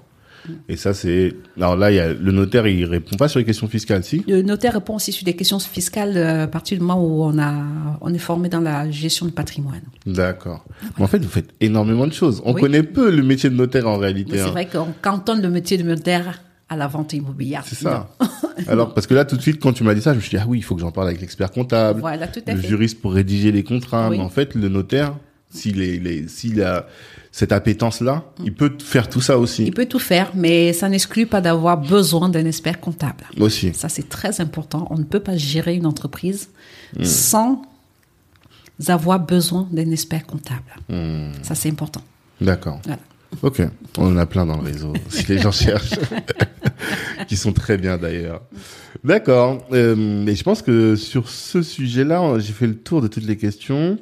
Et 0.68 0.76
ça, 0.76 0.92
c'est. 0.94 1.34
Alors 1.56 1.76
là, 1.76 1.90
il 1.90 1.94
y 1.96 2.00
a 2.00 2.12
le 2.12 2.32
notaire, 2.32 2.66
il 2.66 2.84
répond 2.84 3.16
pas 3.16 3.28
sur 3.28 3.38
les 3.38 3.44
questions 3.44 3.68
fiscales, 3.68 4.02
si? 4.04 4.24
Le 4.26 4.42
notaire 4.42 4.74
répond 4.74 4.96
aussi 4.96 5.12
sur 5.12 5.24
des 5.24 5.34
questions 5.36 5.58
fiscales 5.58 6.16
euh, 6.16 6.44
à 6.44 6.46
partir 6.48 6.78
du 6.78 6.84
moment 6.84 7.00
où 7.04 7.22
on, 7.24 7.38
a, 7.38 7.54
on 8.00 8.12
est 8.12 8.18
formé 8.18 8.48
dans 8.48 8.60
la 8.60 8.90
gestion 8.90 9.26
du 9.26 9.32
patrimoine. 9.32 9.82
D'accord. 10.06 10.64
Mais 10.98 11.04
en 11.04 11.06
fait, 11.06 11.18
vous 11.18 11.28
faites 11.30 11.50
énormément 11.60 12.06
de 12.06 12.12
choses. 12.12 12.42
On 12.44 12.54
Oui. 12.54 12.60
connaît 12.60 12.82
peu 12.82 13.10
le 13.10 13.22
métier 13.22 13.50
de 13.50 13.54
notaire 13.54 13.86
en 13.86 13.96
réalité. 13.98 14.36
C'est 14.38 14.42
hein. 14.42 14.50
vrai 14.50 14.66
qu'on 14.66 14.88
cantonne 15.00 15.42
le 15.42 15.50
métier 15.50 15.78
de 15.78 15.84
notaire 15.84 16.42
à 16.68 16.76
la 16.76 16.86
vente 16.88 17.12
immobilière. 17.12 17.62
C'est 17.66 17.76
ça. 17.76 18.08
Alors, 18.66 18.94
parce 18.94 19.06
que 19.06 19.14
là, 19.14 19.24
tout 19.24 19.36
de 19.36 19.42
suite, 19.42 19.60
quand 19.60 19.72
tu 19.72 19.84
m'as 19.84 19.94
dit 19.94 20.00
ça, 20.02 20.12
je 20.12 20.16
me 20.16 20.20
suis 20.22 20.30
dit, 20.30 20.38
ah 20.38 20.46
oui, 20.48 20.58
il 20.58 20.62
faut 20.62 20.74
que 20.74 20.80
j'en 20.80 20.90
parle 20.92 21.08
avec 21.08 21.20
l'expert 21.20 21.50
comptable, 21.50 22.00
Voilà, 22.00 22.28
tout 22.28 22.40
à 22.46 22.54
le 22.54 22.60
fait. 22.60 22.68
juriste 22.68 23.00
pour 23.00 23.12
rédiger 23.12 23.52
les 23.52 23.62
contrats. 23.62 24.08
Oui. 24.10 24.16
Mais 24.18 24.22
en 24.24 24.28
fait, 24.30 24.54
le 24.54 24.68
notaire, 24.68 25.14
s'il 25.50 25.82
est, 25.82 25.96
il 25.96 26.06
est- 26.06 26.28
s'il 26.28 26.62
a 26.62 26.86
cette 27.32 27.50
appétence-là, 27.50 28.24
il 28.44 28.54
peut 28.54 28.72
faire 28.84 29.08
tout 29.08 29.20
ça 29.22 29.38
aussi. 29.38 29.64
Il 29.64 29.72
peut 29.72 29.86
tout 29.86 29.98
faire, 29.98 30.30
mais 30.34 30.72
ça 30.72 30.88
n'exclut 30.88 31.26
pas 31.26 31.40
d'avoir 31.40 31.78
besoin 31.78 32.28
d'un 32.28 32.44
expert 32.44 32.78
comptable. 32.78 33.24
Aussi. 33.40 33.72
Ça, 33.74 33.88
c'est 33.88 34.08
très 34.08 34.40
important. 34.40 34.86
On 34.90 34.98
ne 34.98 35.04
peut 35.04 35.20
pas 35.20 35.36
gérer 35.36 35.74
une 35.74 35.86
entreprise 35.86 36.50
Hmm. 36.98 37.04
sans 37.04 37.62
avoir 38.88 39.20
besoin 39.20 39.68
d'un 39.70 39.90
expert 39.90 40.26
comptable. 40.26 40.60
Hmm. 40.88 41.32
Ça, 41.42 41.54
c'est 41.54 41.70
important. 41.70 42.02
D'accord. 42.40 42.80
Voilà. 42.84 42.98
Ok. 43.40 43.62
On 43.96 44.12
en 44.12 44.16
a 44.18 44.26
plein 44.26 44.44
dans 44.44 44.56
le 44.56 44.64
réseau. 44.64 44.92
si 45.08 45.24
les 45.26 45.38
gens 45.38 45.52
cherchent. 45.52 45.94
qui 47.28 47.36
sont 47.36 47.52
très 47.52 47.78
bien 47.78 47.96
d'ailleurs. 47.96 48.42
D'accord. 49.04 49.66
Euh, 49.72 49.94
mais 49.96 50.34
je 50.34 50.42
pense 50.42 50.60
que 50.62 50.96
sur 50.96 51.28
ce 51.28 51.62
sujet-là, 51.62 52.38
j'ai 52.38 52.52
fait 52.52 52.66
le 52.66 52.76
tour 52.76 53.00
de 53.00 53.08
toutes 53.08 53.24
les 53.26 53.36
questions. 53.36 53.98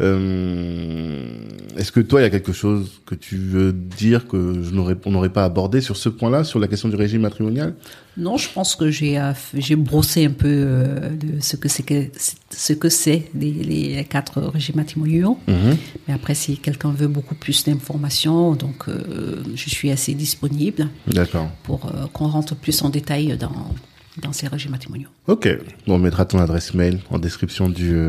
Euh, 0.00 1.36
Est-ce 1.76 1.92
que 1.92 2.00
toi, 2.00 2.20
il 2.20 2.24
y 2.24 2.26
a 2.26 2.30
quelque 2.30 2.52
chose 2.52 3.02
que 3.04 3.14
tu 3.14 3.36
veux 3.36 3.72
dire 3.72 4.26
que 4.26 4.62
je 4.62 4.70
n'aurais, 4.70 4.96
on 5.04 5.10
n'aurait 5.10 5.28
pas 5.32 5.44
abordé 5.44 5.80
sur 5.80 5.96
ce 5.96 6.08
point-là, 6.08 6.44
sur 6.44 6.58
la 6.58 6.68
question 6.68 6.88
du 6.88 6.96
régime 6.96 7.22
matrimonial? 7.22 7.74
Non, 8.16 8.36
je 8.36 8.48
pense 8.48 8.74
que 8.76 8.90
j'ai 8.90 9.18
euh, 9.18 9.32
j'ai 9.54 9.76
brossé 9.76 10.26
un 10.26 10.30
peu 10.30 10.48
euh, 10.48 11.10
de 11.10 11.40
ce 11.40 11.56
que 11.56 11.68
c'est 11.68 11.82
que 11.82 12.06
ce 12.50 12.72
que 12.74 12.88
c'est 12.88 13.30
les, 13.34 13.52
les 13.52 14.04
quatre 14.04 14.40
régimes 14.40 14.76
matrimoniaux. 14.76 15.38
Mais 15.46 16.14
après, 16.14 16.34
si 16.34 16.58
quelqu'un 16.58 16.92
veut 16.92 17.08
beaucoup 17.08 17.34
plus 17.34 17.64
d'informations, 17.64 18.54
donc 18.54 18.88
euh, 18.88 19.42
je 19.54 19.68
suis 19.68 19.90
assez 19.90 20.14
disponible 20.14 20.88
D'accord. 21.06 21.48
pour 21.64 21.86
euh, 21.86 22.06
qu'on 22.12 22.28
rentre 22.28 22.54
plus 22.54 22.80
en 22.82 22.90
détail 22.90 23.36
dans 23.38 23.74
dans 24.20 24.34
ces 24.34 24.46
régimes 24.46 24.72
matrimoniaux. 24.72 25.08
Ok. 25.26 25.48
Bon, 25.86 25.94
on 25.94 25.98
mettra 25.98 26.26
ton 26.26 26.38
adresse 26.38 26.74
mail 26.74 26.98
en 27.08 27.18
description 27.18 27.70
du 27.70 28.08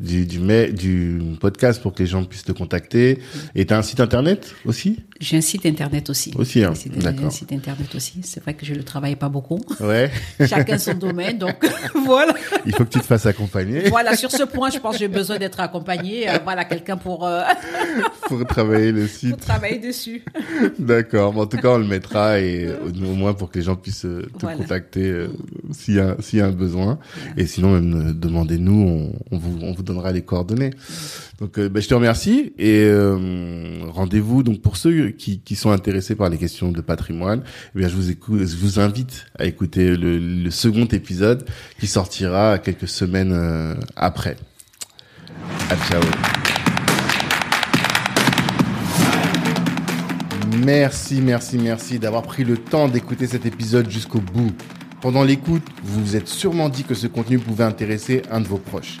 du 0.00 0.24
du, 0.26 0.38
du 0.72 1.22
podcast 1.40 1.80
pour 1.82 1.92
que 1.92 2.02
les 2.02 2.08
gens 2.08 2.24
puissent 2.24 2.44
te 2.44 2.52
contacter. 2.52 3.18
Et 3.54 3.66
t'as 3.66 3.78
un 3.78 3.82
site 3.82 4.00
internet 4.00 4.54
aussi? 4.64 4.98
J'ai 5.20 5.36
un 5.36 5.40
site 5.42 5.66
internet 5.66 6.08
aussi. 6.08 6.32
Aussi, 6.36 6.64
hein. 6.64 6.72
D'accord. 6.96 7.26
Un 7.26 7.30
site 7.30 7.52
internet 7.52 7.94
aussi. 7.94 8.20
C'est 8.22 8.42
vrai 8.42 8.54
que 8.54 8.64
je 8.64 8.72
ne 8.72 8.78
le 8.78 8.84
travaille 8.84 9.16
pas 9.16 9.28
beaucoup. 9.28 9.60
Ouais. 9.80 10.10
Chacun 10.46 10.78
son 10.78 10.94
domaine, 10.94 11.36
donc 11.38 11.56
voilà. 12.06 12.34
Il 12.64 12.74
faut 12.74 12.84
que 12.84 12.90
tu 12.90 13.00
te 13.00 13.04
fasses 13.04 13.26
accompagner 13.26 13.88
Voilà, 13.90 14.16
sur 14.16 14.30
ce 14.30 14.44
point, 14.44 14.70
je 14.70 14.78
pense 14.78 14.94
que 14.94 15.00
j'ai 15.00 15.08
besoin 15.08 15.38
d'être 15.38 15.60
accompagné. 15.60 16.28
Euh, 16.28 16.38
voilà, 16.42 16.64
quelqu'un 16.64 16.96
pour, 16.96 17.26
euh, 17.26 17.42
pour 18.28 18.44
travailler 18.46 18.92
le 18.92 19.02
pour 19.02 19.10
site. 19.10 19.36
travailler 19.40 19.78
dessus. 19.78 20.24
D'accord. 20.78 21.32
Bon, 21.34 21.42
en 21.42 21.46
tout 21.46 21.58
cas, 21.58 21.68
on 21.70 21.78
le 21.78 21.86
mettra 21.86 22.40
et 22.40 22.64
euh, 22.66 22.76
au 23.04 23.14
moins 23.14 23.34
pour 23.34 23.50
que 23.50 23.58
les 23.58 23.64
gens 23.64 23.76
puissent 23.76 24.04
euh, 24.06 24.22
te 24.38 24.40
Voilà. 24.40 24.56
contacter 24.56 25.04
euh, 25.10 25.28
s'il 25.72 25.94
y 25.96 26.00
a 26.00 26.16
s'il 26.20 26.38
y 26.38 26.42
a 26.42 26.46
un 26.46 26.50
besoin. 26.52 26.98
Et 27.36 27.46
sinon, 27.46 27.72
même 27.72 28.12
demandez-nous, 28.14 28.72
on, 28.72 29.34
on 29.36 29.38
vous 29.38 29.58
on 29.62 29.72
vous 29.72 29.82
donnera 29.92 30.12
les 30.12 30.22
coordonnées. 30.22 30.70
Donc, 31.40 31.58
euh, 31.58 31.68
ben, 31.68 31.80
je 31.82 31.88
te 31.88 31.94
remercie 31.94 32.52
et 32.58 32.82
euh, 32.84 33.80
rendez-vous 33.88 34.42
donc 34.42 34.60
pour 34.60 34.76
ceux 34.76 35.10
qui 35.10 35.40
qui 35.40 35.56
sont 35.56 35.70
intéressés 35.70 36.14
par 36.14 36.28
les 36.28 36.38
questions 36.38 36.70
de 36.70 36.80
patrimoine. 36.80 37.42
Eh 37.74 37.78
bien, 37.78 37.88
je 37.88 37.94
vous 37.94 38.10
écoute, 38.10 38.40
je 38.40 38.56
vous 38.56 38.78
invite 38.78 39.26
à 39.38 39.46
écouter 39.46 39.96
le, 39.96 40.18
le 40.18 40.50
second 40.50 40.86
épisode 40.86 41.46
qui 41.78 41.86
sortira 41.86 42.58
quelques 42.58 42.88
semaines 42.88 43.32
euh, 43.32 43.74
après. 43.96 44.36
À 45.70 45.76
ciao. 45.88 46.02
Merci, 50.64 51.20
merci, 51.22 51.56
merci 51.58 51.98
d'avoir 51.98 52.22
pris 52.22 52.44
le 52.44 52.58
temps 52.58 52.88
d'écouter 52.88 53.26
cet 53.26 53.46
épisode 53.46 53.88
jusqu'au 53.88 54.20
bout. 54.20 54.52
Pendant 55.00 55.22
l'écoute, 55.22 55.62
vous 55.82 56.04
vous 56.04 56.16
êtes 56.16 56.28
sûrement 56.28 56.68
dit 56.68 56.84
que 56.84 56.94
ce 56.94 57.06
contenu 57.06 57.38
pouvait 57.38 57.64
intéresser 57.64 58.22
un 58.30 58.40
de 58.40 58.46
vos 58.46 58.58
proches. 58.58 59.00